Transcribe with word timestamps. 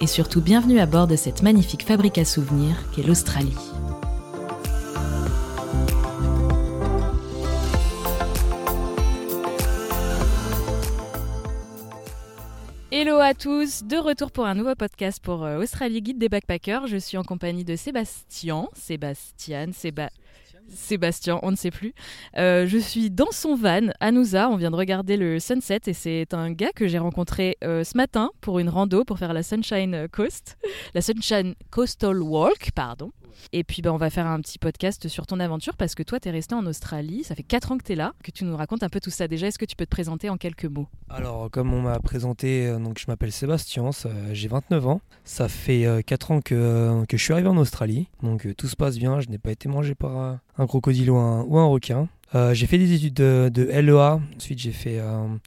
et 0.00 0.06
surtout 0.06 0.40
bienvenue 0.40 0.78
à 0.78 0.86
bord 0.86 1.06
de 1.06 1.16
cette 1.16 1.42
magnifique 1.42 1.84
fabrique 1.84 2.18
à 2.18 2.24
souvenirs 2.24 2.76
qu'est 2.92 3.02
l'Australie. 3.02 3.56
Hello 12.92 13.18
à 13.18 13.34
tous, 13.34 13.84
de 13.84 13.96
retour 13.96 14.30
pour 14.30 14.46
un 14.46 14.54
nouveau 14.54 14.74
podcast 14.74 15.22
pour 15.22 15.44
euh, 15.44 15.58
Australie 15.58 16.00
Guide 16.00 16.18
des 16.18 16.28
Backpackers. 16.28 16.86
Je 16.86 16.96
suis 16.96 17.18
en 17.18 17.24
compagnie 17.24 17.64
de 17.64 17.76
Sébastien, 17.76 18.68
Sébastien, 18.74 19.72
Séba... 19.72 20.08
Sébastien, 20.68 21.38
on 21.42 21.50
ne 21.50 21.56
sait 21.56 21.70
plus. 21.70 21.94
Euh, 22.36 22.66
je 22.66 22.78
suis 22.78 23.10
dans 23.10 23.30
son 23.30 23.54
van 23.54 23.88
à 24.00 24.10
on 24.10 24.56
vient 24.56 24.70
de 24.70 24.76
regarder 24.76 25.16
le 25.16 25.38
sunset 25.38 25.80
et 25.86 25.92
c'est 25.92 26.34
un 26.34 26.50
gars 26.50 26.72
que 26.74 26.88
j'ai 26.88 26.98
rencontré 26.98 27.56
euh, 27.64 27.84
ce 27.84 27.96
matin 27.96 28.30
pour 28.40 28.58
une 28.58 28.68
rando 28.68 29.04
pour 29.04 29.18
faire 29.18 29.32
la 29.32 29.42
Sunshine 29.42 30.08
Coast, 30.10 30.56
la 30.94 31.00
Sunshine 31.00 31.54
Coastal 31.70 32.22
Walk, 32.22 32.70
pardon. 32.74 33.12
Et 33.52 33.64
puis 33.64 33.82
bah, 33.82 33.92
on 33.92 33.96
va 33.96 34.10
faire 34.10 34.26
un 34.26 34.40
petit 34.40 34.58
podcast 34.58 35.08
sur 35.08 35.26
ton 35.26 35.40
aventure 35.40 35.76
parce 35.76 35.94
que 35.94 36.02
toi 36.02 36.20
tu 36.20 36.28
es 36.28 36.30
resté 36.32 36.54
en 36.54 36.66
Australie, 36.66 37.24
ça 37.24 37.34
fait 37.34 37.42
4 37.42 37.72
ans 37.72 37.78
que 37.78 37.84
tu 37.84 37.94
là, 37.94 38.12
que 38.22 38.30
tu 38.30 38.44
nous 38.44 38.56
racontes 38.56 38.82
un 38.82 38.88
peu 38.88 39.00
tout 39.00 39.10
ça. 39.10 39.28
Déjà. 39.28 39.46
Est-ce 39.46 39.58
que 39.58 39.64
tu 39.64 39.76
peux 39.76 39.86
te 39.86 39.90
présenter 39.90 40.28
en 40.28 40.36
quelques 40.36 40.64
mots? 40.66 40.88
Alors 41.08 41.50
comme 41.50 41.72
on 41.72 41.82
m'a 41.82 41.98
présenté, 42.00 42.66
euh, 42.66 42.78
donc 42.78 42.98
je 42.98 43.04
m'appelle 43.08 43.32
Sébastien, 43.32 43.90
j'ai 44.32 44.48
29 44.48 44.86
ans. 44.86 45.00
Ça 45.24 45.48
fait 45.48 45.86
euh, 45.86 46.02
4 46.02 46.30
ans 46.30 46.40
que, 46.40 47.04
que 47.06 47.16
je 47.16 47.22
suis 47.22 47.32
arrivé 47.32 47.48
en 47.48 47.56
Australie, 47.56 48.08
donc 48.22 48.46
euh, 48.46 48.54
tout 48.54 48.68
se 48.68 48.76
passe 48.76 48.98
bien, 48.98 49.20
je 49.20 49.28
n'ai 49.28 49.38
pas 49.38 49.50
été 49.50 49.68
mangé 49.68 49.94
par 49.94 50.16
un, 50.56 50.66
crocodile 50.66 51.10
ou 51.10 51.16
un, 51.16 51.66
requin. 51.66 52.08
Euh, 52.34 52.54
j'ai 52.54 52.66
fait 52.66 52.78
des 52.78 52.92
études 52.92 53.14
de, 53.14 53.50
de 53.52 53.64
LEA, 53.64 54.20
ensuite 54.36 54.58
j'ai 54.58 54.72
fait 54.72 55.00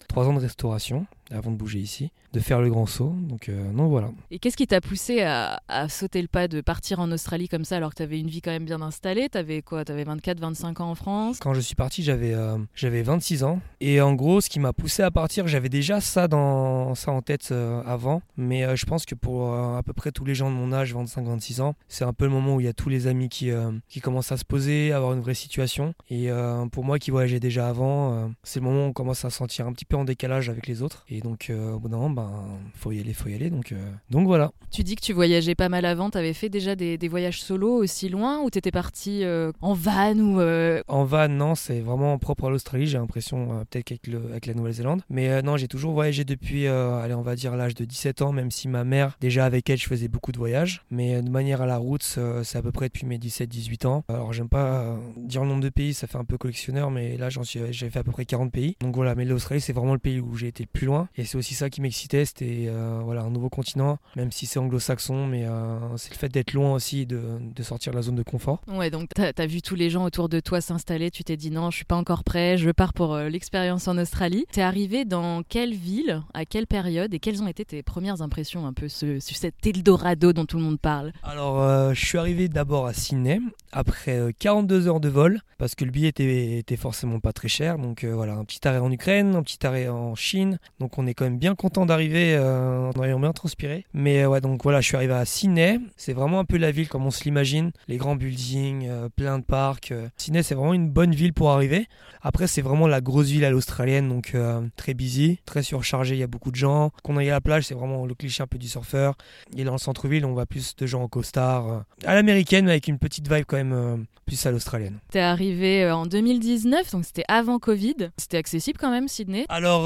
3 0.08 0.28
ans 0.28 0.34
de 0.34 0.40
restauration 0.40 1.06
avant 1.32 1.52
de 1.52 1.56
bouger 1.56 1.80
ici, 1.80 2.12
de 2.34 2.40
faire 2.40 2.62
le 2.62 2.70
grand 2.70 2.86
saut, 2.86 3.14
donc, 3.22 3.50
euh, 3.50 3.72
donc 3.72 3.90
voilà. 3.90 4.12
Et 4.32 4.40
qu'est-ce 4.40 4.58
qui 4.58 4.68
t'a 4.68 4.82
poussé 4.82 5.22
à, 5.22 5.62
à 5.68 5.90
sauter 5.90 6.22
le 6.22 6.28
pas 6.28 6.48
de 6.48 6.62
partir 6.62 7.00
en 7.00 7.12
Australie 7.12 7.48
comme 7.48 7.66
ça 7.66 7.78
alors 7.78 7.92
que 7.92 7.96
tu 7.98 8.04
avais 8.04 8.20
une 8.20 8.28
vie 8.30 8.42
quand 8.42 8.52
même 8.52 8.66
bien 8.66 8.82
installée? 8.82 9.30
T'avais 9.30 9.62
quoi? 9.62 9.84
T'avais 9.86 10.04
24, 10.04 10.40
25 10.40 10.82
ans 10.82 10.92
en 10.92 10.96
France? 10.96 11.40
Quand 11.40 11.54
je 11.54 11.62
suis 11.62 11.76
parti, 11.76 12.04
j'avais 12.04 12.34
euh, 12.34 12.58
j'avais 12.76 13.02
26 13.02 13.44
ans. 13.44 13.60
Et 13.82 14.02
en 14.02 14.14
gros, 14.14 14.42
ce 14.42 14.50
qui 14.50 14.60
m'a 14.60 14.74
poussé 14.74 15.04
à 15.04 15.12
partir, 15.12 15.48
j'avais 15.48 15.70
déjà 15.70 16.02
ça, 16.02 16.28
dans, 16.28 16.96
ça 16.96 17.12
en 17.12 17.22
tête 17.22 17.50
euh, 17.52 17.82
avant. 17.86 18.22
Mais 18.38 18.64
euh, 18.64 18.76
je 18.76 18.86
pense 18.86 19.06
que 19.06 19.16
pour 19.16 19.54
euh, 19.54 19.78
à 19.78 19.84
peu 19.84 19.94
près 19.94 20.12
tous 20.12 20.26
les 20.26 20.36
gens 20.36 20.50
de 20.50 20.56
mon 20.56 20.72
âge, 20.72 20.94
25-26 20.94 21.62
ans, 21.62 21.76
c'est 21.88 22.04
un 22.06 22.14
peu 22.14 22.26
le 22.26 22.32
moment 22.32 22.56
où 22.56 22.60
il 22.60 22.66
y 22.66 22.70
a 22.70 22.74
tous 22.74 22.90
les 22.90 23.08
amis 23.08 23.30
qui, 23.30 23.52
euh, 23.52 23.72
qui 23.88 24.02
commencent 24.02 24.32
à 24.32 24.38
se 24.38 24.46
poser, 24.46 24.92
à 24.92 24.98
avoir 24.98 25.14
une 25.14 25.22
vraie 25.22 25.34
situation. 25.34 25.94
Et 26.10 26.30
euh, 26.30 26.66
pour 26.68 26.84
moi 26.84 27.00
qui 27.00 27.12
voyageais 27.12 27.40
déjà 27.40 27.68
avant, 27.70 28.14
euh, 28.14 28.28
c'est 28.44 28.60
le 28.60 28.66
moment 28.66 28.86
où 28.86 28.90
on 28.90 28.94
commence 28.94 29.26
à 29.26 29.30
se 29.30 29.38
sentir 29.38 29.68
un 29.68 29.74
petit 29.74 29.86
peu 29.86 29.96
en 29.98 30.06
décalage 30.06 30.50
avec 30.50 30.68
les 30.68 30.82
autres. 30.82 31.04
Et 31.10 31.22
donc, 31.22 31.50
euh, 31.50 31.74
au 31.74 31.80
bout 31.80 31.90
d'un 31.90 31.98
moment, 31.98 32.10
ben, 32.20 32.60
faut 32.74 32.92
y 32.92 33.00
aller, 33.00 33.14
faut 33.14 33.30
y 33.30 33.34
aller. 33.34 33.50
Donc, 33.50 33.72
euh, 33.72 33.92
donc 34.10 34.28
voilà. 34.28 34.52
Tu 34.72 34.84
dis 34.84 34.96
que 34.96 35.02
tu 35.02 35.14
voyageais 35.14 35.56
pas 35.56 35.70
mal 35.70 35.86
avant, 35.86 36.10
t'avais 36.10 36.34
fait 36.34 36.50
déjà 36.50 36.76
des, 36.76 36.98
des 36.98 37.08
voyages 37.08 37.42
solo 37.42 37.76
aussi 37.76 38.10
loin 38.10 38.40
ou 38.42 38.50
t'étais 38.50 38.72
parti 38.72 39.24
euh, 39.24 39.52
en 39.62 39.74
van 39.74 40.18
ou 40.18 40.40
euh, 40.40 40.82
En 40.88 41.04
van, 41.06 41.28
non, 41.28 41.56
c'est 41.56 41.80
vraiment 41.80 42.18
propre 42.18 42.46
à 42.46 42.50
l'Australie, 42.50 42.88
j'ai 42.88 42.98
l'impression, 42.98 43.66
peut-être 43.70 43.86
qu'avec 43.86 44.10
avec 44.30 44.46
la 44.46 44.54
Nouvelle-Zélande. 44.54 45.02
Mais 45.10 45.42
non, 45.42 45.58
j'ai 45.58 45.68
toujours 45.68 45.94
voyagé 45.94 46.24
depuis, 46.24 46.68
allez, 46.68 47.14
on 47.14 47.22
va 47.22 47.36
dire 47.36 47.56
l'âge 47.56 47.76
de 47.76 47.86
17 47.86 48.22
ans, 48.22 48.32
même 48.32 48.52
si 48.52 48.68
ma 48.68 48.84
mère, 48.84 49.18
déjà 49.20 49.46
avec 49.46 49.70
elle, 49.70 49.78
je 49.78 49.88
faisais 49.88 50.08
beaucoup 50.08 50.32
de 50.32 50.38
voyages. 50.38 50.84
Mais 50.92 51.22
de 51.22 51.30
manière 51.30 51.62
à 51.62 51.66
la 51.66 51.78
route, 51.78 52.04
c'est 52.04 52.58
à 52.58 52.62
peu 52.62 52.72
près 52.72 52.88
depuis 52.88 53.06
mes 53.06 53.18
17-18 53.18 53.88
ans. 53.88 54.04
Alors, 54.08 54.34
j'aime 54.34 54.50
pas 54.50 54.98
dire 55.18 55.42
le 55.42 55.50
nombre 55.50 55.64
de 55.64 55.70
pays, 55.70 55.94
ça 55.94 56.08
fait 56.08 56.18
un 56.18 56.26
peu 56.26 56.38
collectionneur, 56.38 56.92
mais 56.92 57.18
là, 57.18 57.30
j'en 57.30 57.44
suis, 57.44 57.60
j'ai 57.72 57.90
fait 57.90 58.00
à 58.00 58.04
peu 58.04 58.12
près 58.12 58.26
40 58.26 58.52
pays. 58.52 58.76
Donc 58.82 58.96
voilà, 58.96 59.16
mais 59.16 59.26
l'Australie, 59.26 59.62
c'est 59.62 59.74
vraiment 59.74 59.94
le 59.94 60.00
pays 60.00 60.20
où 60.20 60.36
j'ai 60.36 60.48
été 60.48 60.64
le 60.64 60.70
plus 60.72 60.86
loin. 60.86 61.10
Et 61.18 61.26
c'est 61.26 61.38
aussi 61.38 61.54
ça 61.54 61.70
qui 61.70 61.82
m'excitait, 62.18 62.26
c'était 62.26 62.66
euh, 62.70 63.02
voilà, 63.04 63.22
un 63.22 63.30
nouveau 63.30 63.50
continent, 63.50 63.98
même 64.16 64.32
si 64.32 64.46
c'est 64.46 64.60
anglo-saxon, 64.60 65.28
mais 65.28 65.46
euh, 65.46 65.78
c'est 65.98 66.12
le 66.12 66.18
fait 66.18 66.30
d'être 66.30 66.54
loin 66.54 66.74
aussi, 66.74 67.06
de, 67.06 67.22
de 67.40 67.64
sortir 67.64 67.92
de 67.92 67.98
la 67.98 68.02
zone 68.04 68.16
de 68.16 68.24
confort. 68.24 68.62
Ouais, 68.68 68.90
donc 68.90 69.10
t'as 69.14 69.32
as 69.38 69.46
vu 69.46 69.62
tous 69.62 69.76
les 69.76 69.90
gens 69.90 70.04
autour 70.06 70.30
de 70.30 70.40
toi 70.40 70.62
s'installer, 70.62 71.12
tu 71.12 71.24
t'es 71.24 71.38
dit 71.38 71.52
non, 71.52 71.70
je 71.72 71.78
suis 71.78 71.86
pas 71.86 71.96
encore 71.96 72.24
prêt, 72.24 72.58
je 72.58 72.72
pars 72.72 72.94
pour 72.94 73.14
euh, 73.14 73.30
l'expérience 73.30 73.88
en 73.88 73.98
Australie. 73.98 74.46
T'es 74.52 74.62
arrivé 74.62 75.06
dans 75.06 75.44
quelle 75.44 75.74
ville, 75.74 76.22
à 76.34 76.46
quelle 76.46 76.68
période 76.68 77.14
et 77.14 77.20
quelles 77.20 77.42
ont 77.44 77.48
été 77.48 77.66
tes 77.66 77.84
premières 77.84 78.22
impressions 78.22 78.66
un 78.66 78.74
peu 78.74 78.88
ce- 78.90 79.20
sur 79.20 79.36
cet 79.38 79.66
Eldorado 79.66 80.34
dont 80.34 80.46
tout 80.46 80.58
le 80.58 80.64
monde 80.64 80.80
parle? 80.80 81.12
Alors, 81.24 81.62
euh, 81.62 81.94
je 81.94 82.06
suis 82.06 82.18
arrivé 82.18 82.48
d'abord 82.50 82.88
à 82.88 82.94
Sydney, 82.94 83.40
après 83.72 84.18
euh, 84.18 84.32
42 84.38 84.88
heures 84.88 85.00
de 85.00 85.10
vol, 85.10 85.42
parce 85.58 85.76
que 85.76 85.86
le 85.86 85.92
billet 85.92 86.10
était, 86.10 86.58
était 86.58 86.78
forcément 86.78 87.20
pas 87.20 87.34
très 87.34 87.48
cher. 87.48 87.78
Donc 87.78 88.04
euh, 88.04 88.14
voilà, 88.16 88.34
un 88.34 88.46
petit 88.46 88.66
arrêt 88.68 88.80
en 88.80 88.92
Ukraine, 88.92 89.36
un 89.36 89.44
petit 89.44 89.66
arrêt 89.66 89.88
en 89.90 90.16
Chine. 90.16 90.58
Donc 90.80 90.98
on 90.98 91.06
est 91.08 91.14
quand 91.14 91.26
même 91.26 91.38
bien 91.38 91.56
content 91.56 91.86
d'arriver, 91.86 91.99
euh, 92.08 92.92
en 92.96 93.04
ayant 93.04 93.20
bien 93.20 93.34
transpiré. 93.34 93.86
Mais 93.94 94.24
euh, 94.24 94.30
ouais, 94.30 94.42
donc 94.42 94.64
voilà, 94.64 94.82
je 94.82 94.88
suis 94.88 94.96
arrivé 94.96 95.14
à 95.14 95.26
Sydney. 95.26 95.80
C'est 95.98 96.14
vraiment 96.14 96.40
un 96.40 96.46
peu 96.46 96.58
la 96.58 96.72
ville 96.72 96.88
comme 96.88 97.06
on 97.06 97.12
se 97.12 97.24
l'imagine. 97.24 97.72
Les 97.88 97.98
grands 97.98 98.16
buildings, 98.16 98.88
euh, 98.88 99.10
plein 99.10 99.40
de 99.40 99.44
parcs. 99.44 99.92
euh. 99.92 100.08
Sydney, 100.18 100.44
c'est 100.44 100.56
vraiment 100.56 100.74
une 100.74 100.90
bonne 100.90 101.14
ville 101.14 101.34
pour 101.34 101.52
arriver. 101.52 101.88
Après, 102.22 102.48
c'est 102.48 102.62
vraiment 102.62 102.88
la 102.88 103.02
grosse 103.02 103.28
ville 103.28 103.46
à 103.46 103.50
l'australienne, 103.50 104.10
donc 104.10 104.36
très 104.76 104.94
busy, 104.94 105.40
très 105.46 105.64
surchargé. 105.64 106.16
Il 106.16 106.20
y 106.20 106.24
a 106.24 106.28
beaucoup 106.28 106.52
de 106.52 106.58
gens. 106.58 106.92
Quand 107.04 107.14
on 107.14 107.20
est 107.20 107.30
à 107.30 107.34
la 107.34 107.42
plage, 107.42 107.64
c'est 107.64 107.74
vraiment 107.76 108.06
le 108.06 108.14
cliché 108.14 108.44
un 108.44 108.48
peu 108.48 108.58
du 108.58 108.68
surfeur. 108.68 109.16
Et 109.56 109.64
dans 109.64 109.72
le 109.72 109.78
centre-ville, 109.78 110.26
on 110.26 110.34
voit 110.34 110.46
plus 110.46 110.76
de 110.76 110.86
gens 110.86 111.02
en 111.04 111.08
costard. 111.08 111.86
à 112.06 112.16
l'américaine, 112.16 112.66
mais 112.66 112.72
avec 112.72 112.90
une 112.90 113.00
petite 113.00 113.32
vibe 113.32 113.46
quand 113.48 113.56
même 113.56 114.06
plus 114.26 114.46
à 114.46 114.52
l'australienne. 114.52 115.00
T'es 115.12 115.22
arrivé 115.22 115.90
en 115.90 116.06
2019, 116.06 116.92
donc 116.92 117.06
c'était 117.06 117.24
avant 117.30 117.58
Covid. 117.58 118.10
C'était 118.18 118.38
accessible 118.38 118.78
quand 118.80 118.92
même, 118.92 119.08
Sydney? 119.08 119.46
Alors, 119.48 119.86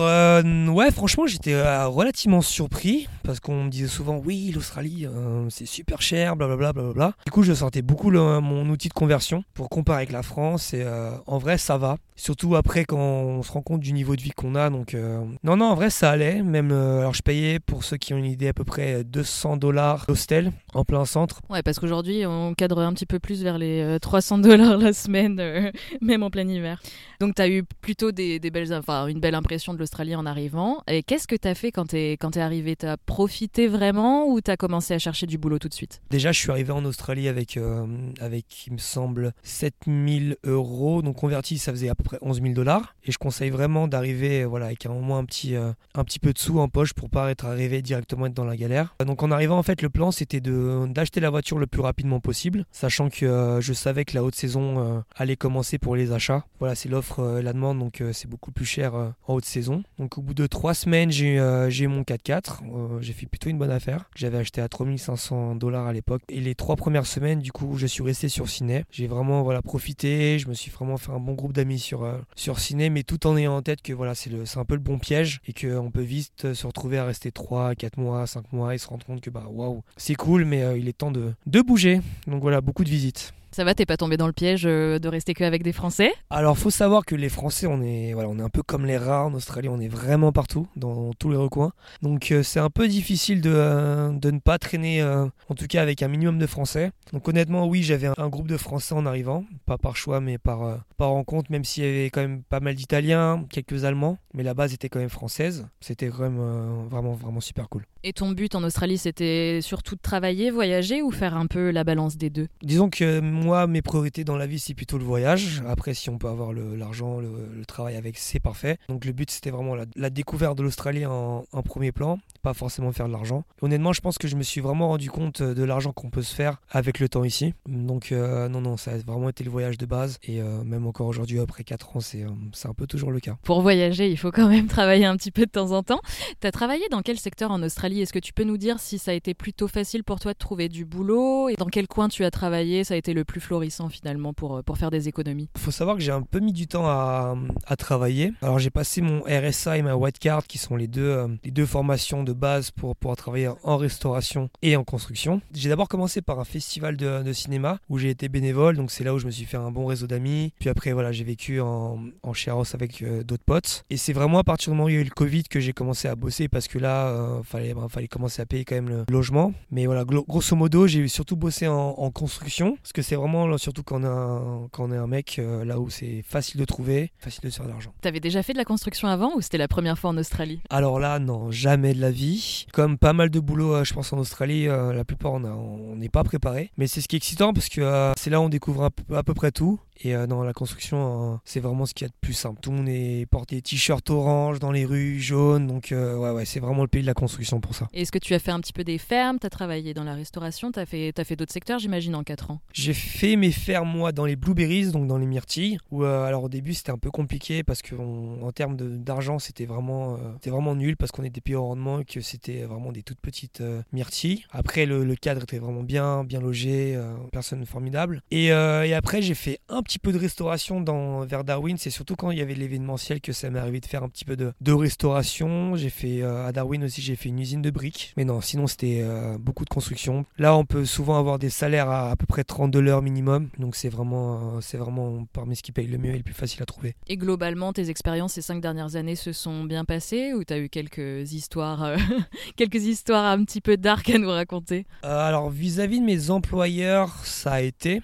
ouais, 0.73 0.91
franchement, 0.91 1.28
j'étais 1.28 1.53
euh, 1.53 1.88
relativement 2.03 2.41
surpris 2.41 3.08
parce 3.24 3.40
qu'on 3.40 3.64
me 3.64 3.69
disait 3.69 3.88
souvent, 3.88 4.18
oui, 4.18 4.52
l'Australie, 4.53 5.06
euh, 5.06 5.50
c'est 5.50 5.66
super 5.66 6.02
cher, 6.02 6.36
blablabla, 6.36 6.74
blablabla. 6.74 7.14
Du 7.25 7.31
coup, 7.31 7.44
je 7.44 7.53
sortais 7.53 7.81
beaucoup 7.81 8.12
mon 8.12 8.69
outil 8.69 8.90
de 8.90 8.94
conversion 8.94 9.46
pour 9.53 9.69
comparer 9.69 10.00
avec 10.00 10.12
la 10.12 10.22
France 10.22 10.74
et 10.74 10.84
euh, 10.84 11.12
en 11.25 11.38
vrai, 11.38 11.58
ça 11.58 11.78
va. 11.78 11.96
Surtout 12.16 12.56
après 12.56 12.86
quand 12.86 13.00
on 13.00 13.41
se 13.41 13.52
rend 13.52 13.62
compte 13.62 13.80
du 13.80 13.94
niveau 13.94 14.16
de 14.16 14.22
vie 14.22 14.31
qu'on 14.31 14.56
a. 14.56 14.69
Donc, 14.69 14.94
euh, 14.94 15.24
non, 15.44 15.56
non, 15.56 15.68
en 15.68 15.75
vrai, 15.75 15.90
ça 15.90 16.12
allait. 16.12 16.44
Même, 16.44 16.72
alors, 16.72 17.14
je 17.14 17.22
payais 17.22 17.59
pour 17.59 17.86
ceux 17.86 17.97
qui 17.97 18.14
ont 18.14 18.18
une 18.18 18.25
idée 18.25 18.50
à 18.50 18.53
peu 18.53 18.66
près 18.66 19.06
200 19.06 19.58
dollars 19.58 20.06
d'hostel 20.08 20.52
en 20.74 20.84
plein 20.84 21.06
centre. 21.06 21.40
Ouais, 21.50 21.64
parce 21.64 21.80
qu'aujourd'hui, 21.80 22.25
on 22.25 22.53
cadre 22.53 22.80
un 22.80 22.94
petit 22.94 23.06
peu 23.06 23.20
plus 23.20 23.41
vers 23.44 23.58
les 23.58 23.81
euh, 23.81 24.00
300 24.00 24.40
dollars 24.40 24.78
la 24.78 24.91
semaine, 24.91 25.72
même 26.02 26.24
en 26.24 26.30
plein 26.30 26.47
hiver. 26.47 26.81
Donc, 27.22 27.35
tu 27.35 27.41
as 27.41 27.47
eu 27.47 27.64
plutôt 27.64 28.12
des, 28.12 28.40
des 28.40 28.52
belles, 28.52 28.74
enfin, 28.74 29.08
une 29.08 29.22
belle 29.22 29.35
impression 29.35 29.74
de 29.74 29.80
l'Australie 29.80 30.16
en 30.16 30.25
arrivant. 30.25 30.84
Et 30.88 31.02
qu'est-ce 31.02 31.28
que 31.28 31.35
tu 31.38 31.47
as 31.47 31.56
fait 31.56 31.72
quand 31.72 31.92
tu 31.93 31.99
es, 31.99 32.17
quand 32.17 32.31
t'es 32.31 32.41
arrivé 32.41 32.75
Tu 32.75 32.85
as 32.85 32.97
profité 32.97 33.67
vraiment 33.67 34.27
ou 34.27 34.41
tu 34.41 34.51
as 34.51 34.57
commencé 34.57 34.93
à 34.93 34.99
chercher 34.99 35.27
du 35.27 35.37
boulot 35.37 35.59
tout 35.59 35.69
de 35.69 35.73
suite? 35.73 36.01
Déjà, 36.09 36.31
je 36.31 36.39
suis 36.39 36.51
arrivé 36.51 36.71
en 36.71 36.83
Australie 36.85 37.27
avec, 37.27 37.57
euh, 37.57 37.85
avec 38.19 38.67
il 38.67 38.73
me 38.73 38.77
semble, 38.77 39.33
7000 39.43 40.37
euros. 40.43 41.01
Donc, 41.01 41.17
converti, 41.17 41.57
ça 41.57 41.71
faisait 41.71 41.89
à 41.89 41.95
peu 41.95 42.03
près 42.03 42.17
11 42.21 42.41
000 42.41 42.53
dollars. 42.53 42.95
Et 43.03 43.11
je 43.11 43.17
conseille 43.17 43.49
vraiment 43.49 43.87
d'arriver 43.87 44.43
euh, 44.43 44.47
voilà, 44.47 44.67
avec 44.67 44.85
au 44.85 45.01
moins 45.01 45.19
un 45.19 45.25
petit, 45.25 45.55
euh, 45.55 45.71
un 45.93 46.03
petit 46.03 46.19
peu 46.19 46.33
de 46.33 46.39
sous 46.39 46.59
en 46.59 46.67
poche 46.67 46.93
pour 46.93 47.09
pas 47.09 47.29
être 47.31 47.45
arrivé 47.45 47.81
directement 47.81 48.25
être 48.25 48.33
dans 48.33 48.45
la 48.45 48.57
galère. 48.57 48.96
Donc, 49.05 49.23
en 49.23 49.31
arrivant, 49.31 49.57
en 49.57 49.63
fait, 49.63 49.81
le 49.81 49.89
plan, 49.89 50.11
c'était 50.11 50.41
d'acheter 50.41 51.19
la 51.19 51.29
voiture 51.29 51.59
le 51.59 51.67
plus 51.67 51.81
rapidement 51.81 52.19
possible, 52.19 52.66
sachant 52.72 53.09
que 53.09 53.59
je 53.61 53.73
savais 53.73 54.05
que 54.05 54.16
la 54.16 54.23
haute 54.23 54.35
saison 54.35 55.03
allait 55.16 55.35
commencer 55.35 55.78
pour 55.78 55.96
les 55.96 56.11
achats. 56.11 56.46
Voilà, 56.59 56.75
c'est 56.75 56.89
l'offre 56.89 57.39
et 57.39 57.41
la 57.41 57.53
demande, 57.53 57.79
donc 57.79 58.01
c'est 58.11 58.29
beaucoup 58.29 58.51
plus 58.51 58.66
cher 58.66 58.93
en 58.96 59.34
haute 59.34 59.46
saison. 59.46 59.84
Donc, 59.99 60.17
au 60.17 60.22
bout 60.22 60.34
de 60.34 60.47
trois 60.47 60.73
semaines, 60.73 61.11
j'ai 61.11 61.83
mon 61.88 62.02
4x4. 62.02 62.59
Euh, 62.64 63.02
j'ai 63.02 63.14
fait 63.14 63.26
plutôt 63.26 63.50
une 63.50 63.58
bonne 63.58 63.72
affaire. 63.72 64.09
J'avais 64.16 64.38
acheté 64.38 64.62
à 64.62 64.68
3500 64.68 65.56
dollars 65.56 65.88
à 65.88 65.94
l'époque. 65.94 66.22
Et 66.30 66.40
les 66.40 66.56
trois 66.56 66.76
premières 66.76 67.06
semaines, 67.06 67.40
du 67.40 67.52
coup, 67.52 67.78
je 67.78 67.88
suis 67.88 68.03
resté 68.03 68.30
sur 68.30 68.50
Ciné. 68.50 68.85
J'ai 68.91 69.08
vraiment 69.08 69.44
voilà, 69.44 69.62
profité. 69.62 70.40
Je 70.40 70.47
me 70.47 70.53
suis 70.53 70.72
vraiment 70.72 70.97
fait 70.97 71.12
un 71.12 71.20
bon 71.20 71.34
groupe 71.34 71.53
d'amis 71.53 71.80
sur, 71.80 72.03
euh, 72.03 72.18
sur 72.35 72.59
Ciné, 72.59 72.90
mais 72.90 73.03
tout 73.03 73.28
en 73.28 73.38
ayant 73.38 73.56
en 73.56 73.62
tête 73.62 73.82
que 73.82 73.94
voilà, 73.94 74.16
c'est 74.16 74.32
un 74.58 74.66
peu 74.66 74.76
le 74.76 74.82
bon 74.82 75.00
piège 75.00 75.41
et 75.47 75.53
qu'on 75.53 75.91
peut 75.91 76.02
vite 76.02 76.46
euh, 76.46 76.53
se 76.53 76.68
retrouver 76.68 76.97
à 76.97 77.06
rester 77.06 77.32
3, 77.32 77.76
4 77.76 77.97
mois, 77.97 78.28
5 78.28 78.52
mois 78.53 78.76
et 78.76 78.78
se 78.78 78.88
rendre 78.88 79.06
compte 79.06 79.22
que 79.22 79.30
bah 79.30 79.46
waouh, 79.50 79.84
c'est 79.97 80.16
cool, 80.16 80.46
mais 80.46 80.80
il 80.80 80.88
est 80.88 80.97
temps 80.97 81.12
de, 81.12 81.34
de 81.46 81.62
bouger. 81.62 82.02
Donc 82.28 82.41
voilà, 82.41 82.62
beaucoup 82.62 82.84
de 82.84 82.90
visites. 82.90 83.34
Ça 83.53 83.64
va, 83.64 83.76
t'es 83.76 83.85
pas 83.85 83.97
tombé 83.97 84.17
dans 84.17 84.26
le 84.26 84.34
piège 84.34 84.64
euh, 84.66 84.97
de 84.97 85.08
rester 85.08 85.35
que 85.35 85.44
avec 85.44 85.61
des 85.61 85.73
Français? 85.73 86.11
Alors, 86.32 86.58
faut 86.58 86.72
savoir 86.72 87.05
que 87.05 87.14
les 87.14 87.29
Français, 87.29 87.67
on 87.67 87.84
est, 87.84 88.14
voilà, 88.14 88.28
on 88.28 88.40
est 88.40 88.41
un 88.41 88.50
peu 88.50 88.64
comme 88.64 88.84
les 88.84 88.97
rats 88.97 89.26
en 89.26 89.34
Australie, 89.35 89.70
on 89.70 89.79
est 89.79 89.88
vraiment 89.88 90.32
partout, 90.32 90.67
dans 90.76 91.14
tous 91.14 91.29
les 91.29 91.38
recoins. 91.38 91.72
Donc, 92.02 92.32
euh, 92.32 92.41
c'est 92.41 92.59
un 92.59 92.72
peu 92.72 92.88
difficile 92.88 93.41
de, 93.41 93.52
euh, 93.53 94.09
de 94.09 94.32
ne 94.32 94.40
pas 94.40 94.58
traîner, 94.58 95.03
en 95.03 95.55
tout 95.55 95.67
cas 95.67 95.84
avec 95.84 96.02
un 96.02 96.08
minimum 96.08 96.40
de 96.40 96.47
Français. 96.47 96.90
Donc, 97.11 97.28
honnêtement, 97.28 97.67
oui, 97.67 97.84
j'avais 97.84 98.09
un, 98.17 98.29
groupe 98.29 98.47
de 98.47 98.58
Français 98.58 98.96
en 98.96 99.05
arrivant, 99.05 99.46
pas 99.67 99.78
par 99.78 99.96
choix, 99.96 100.20
mais 100.20 100.40
par, 100.40 100.79
par 100.97 101.09
rencontre, 101.09 101.52
même 101.52 101.64
s'il 101.64 101.84
y 101.84 101.88
avait 101.88 102.09
quand 102.09 102.22
même 102.22 102.41
pas 102.41 102.59
mal 102.59 102.73
d'Italiens, 102.73 103.46
quelques 103.52 103.85
Allemands, 103.85 104.17
mais 104.34 104.41
la 104.41 104.56
base 104.56 104.73
était 104.73 104.90
quand 104.90 104.99
même 104.99 105.09
française. 105.09 105.67
C'était 105.79 106.08
vraiment, 106.08 106.88
vraiment 106.88 107.40
super 107.40 107.70
cool. 107.70 107.85
Et 108.05 108.11
ton 108.11 108.32
but 108.32 108.53
en 108.53 108.64
Australie, 108.66 108.97
c'était 108.97 109.59
surtout 109.61 109.96
de 109.96 110.02
travailler, 110.02 110.52
voyager 110.52 111.02
ou 111.02 111.09
faire 111.09 111.38
un 111.38 111.47
peu 111.47 111.72
la 111.72 111.85
balance 111.85 112.17
des 112.17 112.29
deux? 112.29 112.50
Disons 112.61 112.90
que 112.90 113.22
moi, 113.22 113.66
mes 113.66 113.82
priorités 113.82 114.26
dans 114.26 114.35
la 114.35 114.46
vie, 114.46 114.59
c'est 114.59 114.73
plutôt 114.73 114.97
le 114.97 115.05
voyage. 115.05 115.64
Après, 115.70 115.94
si 115.94 116.09
on 116.09 116.17
peut 116.17 116.28
avoir 116.28 116.52
l'argent, 116.52 117.22
le, 117.22 117.64
travail 117.66 117.96
avec, 117.96 118.17
c'est 118.17 118.41
parfait. 118.41 118.78
Donc 118.90 119.05
le 119.05 119.14
but, 119.14 119.32
c'était 119.32 119.52
vraiment 119.52 119.76
la, 119.96 120.09
découverte 120.09 120.58
de 120.58 120.64
l'Australie 120.64 121.05
en, 121.05 121.46
premier 121.64 121.94
plan, 121.94 122.20
pas 122.41 122.53
forcément 122.53 122.91
faire 122.91 123.08
de 123.08 123.14
l'argent. 123.14 123.46
Honnêtement, 123.61 123.94
je 123.94 124.02
pense 124.02 124.17
que 124.17 124.28
je 124.28 124.35
me 124.35 124.44
suis 124.44 124.59
vraiment 124.59 124.90
rendu 124.90 125.09
compte 125.09 125.41
de 125.41 125.64
l'argent 125.64 125.94
qu'on 125.94 126.09
peut 126.09 126.23
se 126.23 126.35
faire 126.35 126.58
avec 126.72 126.99
le 126.99 127.08
temps 127.08 127.23
ici. 127.23 127.53
Donc 127.67 128.11
euh, 128.11 128.49
non, 128.49 128.59
non, 128.59 128.76
ça 128.76 128.91
a 128.91 128.97
vraiment 128.97 129.29
été 129.29 129.46
le 129.46 129.49
voyage 129.49 129.78
de 129.78 129.85
base. 129.85 130.20
Et 130.23 130.41
euh, 130.41 130.61
même 130.66 130.85
encore 130.85 131.08
aujourd'hui, 131.08 131.40
après 131.40 131.64
4 131.64 131.96
ans, 131.96 131.99
euh, 132.16 132.28
c'est 132.52 132.67
un 132.67 132.73
peu 132.73 132.85
toujours 132.85 133.11
le 133.11 133.22
cas. 133.22 133.38
Pour 133.44 133.61
voyager, 133.61 134.11
il 134.11 134.17
faut 134.17 134.32
quand 134.32 134.49
même 134.49 134.67
travailler 134.67 135.06
un 135.06 135.16
petit 135.16 135.32
peu 135.32 135.46
de 135.46 135.52
temps 135.52 135.72
en 135.72 135.84
temps. 135.84 136.02
Tu 136.41 136.47
as 136.47 136.52
travaillé 136.52 136.84
dans 136.91 137.02
quel 137.02 137.17
secteur 137.17 137.49
en 137.49 137.64
Australie? 137.64 137.92
Est-ce 138.01 138.13
que 138.13 138.19
tu 138.19 138.34
peux 138.34 138.43
nous 138.43 138.57
dire 138.57 138.79
si 138.79 138.97
ça 138.97 139.11
a 139.11 139.13
été 139.13 139.34
plutôt 139.34 139.67
facile 139.67 140.03
pour 140.03 140.19
toi 140.19 140.34
de 140.34 140.37
trouver 140.37 140.69
du 140.69 140.85
boulot 140.85 141.49
et 141.49 141.55
dans 141.55 141.67
quel 141.67 141.87
coin 141.87 142.07
tu 142.07 142.23
as 142.23 142.31
travaillé 142.31 142.84
Ça 142.84 142.93
a 142.93 142.97
été 142.97 143.13
le 143.13 143.23
plus 143.23 143.41
florissant 143.41 143.90
finalement 143.90 144.34
pour, 144.34 144.57
euh, 144.57 144.61
pour 144.61 144.78
faire 144.78 144.91
des 144.91 145.07
économies? 145.07 145.49
Il 145.55 145.61
faut 145.61 145.72
savoir 145.72 145.95
que 145.95 146.01
j'ai 146.01 146.11
un 146.11 146.22
peu 146.22 146.40
mis 146.40 146.53
du 146.53 146.67
temps 146.67 146.87
à, 146.87 147.35
à 147.67 147.75
travailler. 147.75 148.34
Alors 148.41 148.59
j'ai 148.59 148.69
passé 148.69 149.01
mon 149.01 149.22
RSA 149.22 149.78
et 149.78 149.81
ma 149.81 149.95
White 149.95 150.19
Card 150.19 150.47
qui 150.47 150.57
sont 150.57 150.75
les 150.75 150.87
deux, 150.87 151.01
euh, 151.01 151.28
les 151.43 151.51
deux 151.51 151.66
formations 151.66 152.23
de 152.23 152.34
base 152.34 152.72
pour 152.72 152.95
pouvoir 152.95 153.17
travailler 153.17 153.49
en 153.63 153.78
restauration 153.78 154.49
et 154.61 154.75
en 154.75 154.84
construction. 154.84 155.41
J'ai 155.53 155.69
d'abord 155.69 155.87
commencé 155.87 156.22
par 156.22 156.39
un 156.39 156.46
festival 156.46 156.97
de, 156.97 157.34
cinéma 157.34 157.79
où 157.89 157.97
j'ai 157.97 158.09
été 158.09 158.29
bénévole, 158.29 158.78
donc 158.78 158.91
c'est 158.91 159.03
là 159.03 159.13
où 159.13 159.17
je 159.17 159.25
me 159.25 159.31
suis 159.31 159.46
fait 159.46 159.57
un 159.57 159.72
bon 159.72 159.85
réseau 159.85 160.07
d'amis. 160.07 160.53
Puis 160.59 160.69
après 160.69 160.91
voilà, 160.91 161.11
j'ai 161.11 161.23
vécu 161.23 161.59
en, 161.59 161.99
en 162.22 162.34
avec 162.73 163.01
euh, 163.01 163.23
d'autres 163.23 163.43
potes. 163.43 163.85
Et 163.89 163.97
c'est 163.97 164.13
vraiment 164.13 164.39
à 164.39 164.43
partir 164.43 164.72
du 164.72 164.78
moment 164.78 164.85
où 164.85 164.89
il 164.89 164.96
y 164.96 164.97
a 164.97 165.01
eu 165.01 165.05
le 165.05 165.09
Covid 165.09 165.43
que 165.43 165.59
j'ai 165.59 165.73
commencé 165.73 166.07
à 166.07 166.16
bosser 166.16 166.47
parce 166.47 166.67
que 166.67 166.78
là, 166.78 167.39
il 167.39 167.46
fallait 167.46 167.73
il 167.88 167.91
fallait 167.91 168.08
commencer 168.08 168.41
à 168.41 168.46
payer 168.46 168.66
quand 168.66 168.76
même 168.76 168.90
le 168.90 169.06
logement. 169.09 169.53
Mais 169.72 169.85
voilà, 169.85 170.03
grosso 170.06 170.56
modo, 170.56 170.88
j'ai 170.88 171.08
surtout 171.08 171.35
bossé 171.35 171.68
en, 171.68 172.12
construction, 172.12 172.76
parce 172.78 172.94
que 172.94 173.02
c'est 173.02 173.16
vraiment, 173.16 173.58
surtout 173.58 173.84
quand 173.84 174.02
on, 174.02 174.06
a 174.06 174.68
quand 174.72 174.90
on 174.90 174.91
est 174.91 174.97
un 174.97 175.08
mec, 175.08 175.38
euh, 175.40 175.66
là 175.66 175.80
où 175.80 175.90
c'est 175.90 176.22
facile 176.22 176.59
de 176.59 176.66
trouver, 176.66 177.12
facile 177.18 177.41
de 177.44 177.50
se 177.50 177.58
faire 177.58 177.66
de 177.66 177.72
l'argent. 177.72 177.94
T'avais 178.02 178.20
déjà 178.20 178.44
fait 178.44 178.53
de 178.53 178.58
la 178.58 178.66
construction 178.66 179.08
avant 179.08 179.35
ou 179.35 179.41
c'était 179.41 179.58
la 179.58 179.68
première 179.68 179.97
fois 179.97 180.12
en 180.12 180.18
Australie? 180.18 180.62
Alors 180.70 181.00
là, 181.00 181.20
non, 181.20 181.52
jamais 181.52 181.94
de 181.94 182.02
la 182.02 182.12
vie. 182.12 182.66
Comme 182.72 182.97
pas 182.97 183.14
mal 183.14 183.30
de 183.30 183.40
boulot, 183.40 183.76
euh, 183.76 183.84
je 183.84 183.94
pense, 183.94 184.14
en 184.14 184.18
Australie, 184.18 184.68
euh, 184.68 184.94
la 184.94 185.06
plupart, 185.06 185.34
on 185.34 185.96
n'est 185.96 186.09
pas 186.09 186.24
préparé. 186.24 186.72
Mais 186.78 186.88
c'est 186.88 187.02
ce 187.02 187.08
qui 187.08 187.16
est 187.16 187.18
excitant, 187.18 187.53
parce 187.53 187.70
que 187.70 188.14
c'est 188.18 188.30
là 188.30 188.40
où 188.40 188.44
on 188.44 188.50
découvre 188.50 188.90
à 189.14 189.24
peu 189.24 189.34
près 189.34 189.52
tout. 189.52 189.80
Et 190.01 190.16
euh, 190.16 190.28
dans 190.28 190.43
la 190.43 190.53
construction, 190.53 191.34
euh, 191.34 191.37
c'est 191.45 191.59
vraiment 191.59 191.85
ce 191.85 191.93
qu'il 191.93 192.05
y 192.05 192.09
a 192.09 192.09
de 192.09 192.16
plus 192.19 192.34
simple. 192.34 192.59
Tout 192.61 192.72
le 192.72 192.78
monde 192.78 192.90
est 192.90 193.25
porté 193.29 193.61
t-shirt 193.61 194.09
orange 194.09 194.59
dans 194.59 194.72
les 194.72 194.85
rues, 194.85 195.19
jaune. 195.19 195.67
Donc, 195.67 195.91
euh, 195.91 196.17
ouais, 196.17 196.31
ouais, 196.31 196.45
c'est 196.45 196.59
vraiment 196.59 196.81
le 196.81 196.87
pays 196.87 197.01
de 197.01 197.07
la 197.07 197.13
construction 197.13 197.59
pour 197.59 197.75
ça. 197.75 197.87
Est-ce 197.93 198.11
que 198.11 198.19
tu 198.19 198.34
as 198.34 198.40
fait 198.40 198.51
un 198.51 198.59
petit 198.59 198.73
peu 198.73 198.84
des 198.84 198.97
fermes? 198.97 199.40
Tu 199.40 199.47
as 199.47 199.49
travaillé 199.49 199.93
dans 199.93 200.03
la 200.03 200.16
restauration? 200.16 200.72
Tu 200.72 200.79
as 200.79 200.85
fait, 200.85 201.17
as 201.17 201.23
fait 201.23 201.35
d'autres 201.35 201.53
secteurs, 201.53 201.79
j'imagine, 201.79 202.16
en 202.16 202.23
4 202.23 202.51
ans? 202.51 202.59
J'ai 202.73 202.93
fait 202.93 203.35
mes 203.35 203.51
fermes, 203.51 203.90
moi, 203.90 204.11
dans 204.11 204.25
les 204.25 204.35
blueberries, 204.35 204.91
donc 204.91 205.07
dans 205.07 205.17
les 205.17 205.25
myrtilles. 205.25 205.78
Où, 205.91 206.03
alors, 206.03 206.43
au 206.43 206.49
début, 206.49 206.73
c'était 206.73 206.91
un 206.91 206.97
peu 206.97 207.11
compliqué 207.11 207.63
parce 207.63 207.81
qu'en 207.81 208.51
termes 208.51 208.75
d'argent, 208.78 209.39
c'était 209.39 209.66
vraiment, 209.66 210.17
vraiment 210.46 210.75
nul 210.75 210.97
parce 210.97 211.11
qu'on 211.11 211.23
était 211.23 211.41
payé 211.41 211.55
au 211.55 211.66
rendement 211.67 211.99
et 211.99 212.05
que 212.05 212.22
c'était 212.22 212.63
vraiment 212.63 212.91
des 212.91 213.03
toutes 213.03 213.19
petites 213.19 213.63
myrtilles. 213.91 214.46
Après, 214.51 214.85
le, 214.85 215.13
cadre 215.16 215.43
était 215.43 215.59
vraiment 215.59 215.84
bien, 215.84 216.23
bien 216.23 216.41
logé, 216.41 216.99
personne 217.31 217.66
formidable. 217.66 218.23
Et, 218.31 218.47
et 218.47 218.93
après, 218.93 219.22
j'ai 219.22 219.35
fait 219.35 219.59
un 219.69 219.84
petit 219.84 219.92
peu 219.99 220.11
de 220.11 220.17
restauration 220.17 220.81
dans, 220.81 221.25
vers 221.25 221.43
Darwin. 221.43 221.78
C'est 221.78 221.90
surtout 221.90 222.16
quand 222.16 222.31
il 222.31 222.37
y 222.37 222.41
avait 222.41 222.55
l'événementiel 222.55 223.22
que 223.22 223.31
ça 223.34 223.49
m'est 223.49 223.59
arrivé 223.59 223.79
de 223.79 223.85
faire 223.85 224.03
un 224.03 224.09
petit 224.09 224.25
peu 224.25 224.35
de, 224.35 224.53
de 224.61 224.72
restauration. 224.72 225.75
J'ai 225.75 225.90
fait 225.90 226.22
euh, 226.22 226.45
à 226.45 226.51
Darwin 226.51 226.84
aussi, 226.84 227.01
j'ai 227.01 227.16
fait 227.16 227.29
une 227.29 227.40
usine 227.40 227.61
de 227.61 227.69
briques. 227.69 228.13
Mais 228.17 228.25
non, 228.25 228.41
sinon 228.41 228.67
c'était 228.67 229.01
euh, 229.01 229.37
beaucoup 229.37 229.66
de 229.66 229.69
construction. 229.69 230.25
Là, 230.37 230.55
on 230.55 230.66
peut 230.66 230.85
souvent 230.85 231.17
avoir 231.17 231.40
des 231.40 231.49
salaires 231.49 231.90
à 231.90 232.11
à 232.11 232.16
peu 232.16 232.25
près 232.25 232.43
32 232.43 232.79
l'heure 232.79 233.01
minimum. 233.01 233.49
Donc 233.57 233.75
c'est 233.75 233.90
vraiment, 233.90 234.57
euh, 234.57 234.61
c'est 234.61 234.78
vraiment 234.78 235.25
parmi 235.34 235.55
ce 235.55 235.63
qui 235.63 235.72
paye 235.72 235.87
le 235.87 235.97
mieux 235.97 236.13
et 236.13 236.17
le 236.17 236.23
plus 236.23 236.34
facile 236.34 236.61
à 236.61 236.66
trouver. 236.66 236.96
Et 237.07 237.17
globalement, 237.17 237.73
tes 237.73 237.89
expériences 237.89 238.34
ces 238.34 238.41
cinq 238.41 238.61
dernières 238.61 238.96
années 238.96 239.16
se 239.16 239.31
sont 239.31 239.63
bien 239.63 239.85
passées 239.85 240.34
ou 240.34 240.43
tu 240.43 240.53
as 240.53 240.59
eu 240.59 240.69
quelques 240.69 241.34
histoires, 241.34 241.96
quelques 242.55 242.84
histoires 242.84 243.25
un 243.25 243.43
petit 243.43 243.61
peu 243.61 243.78
dark 243.78 244.09
à 244.09 244.17
nous 244.17 244.29
raconter? 244.29 244.85
Alors 245.01 245.49
vis 245.49 245.79
à 245.79 245.87
-vis 245.87 245.99
de 245.99 246.05
mes 246.05 246.29
employeurs, 246.29 247.25
ça 247.25 247.53
a 247.53 247.61
été. 247.61 248.01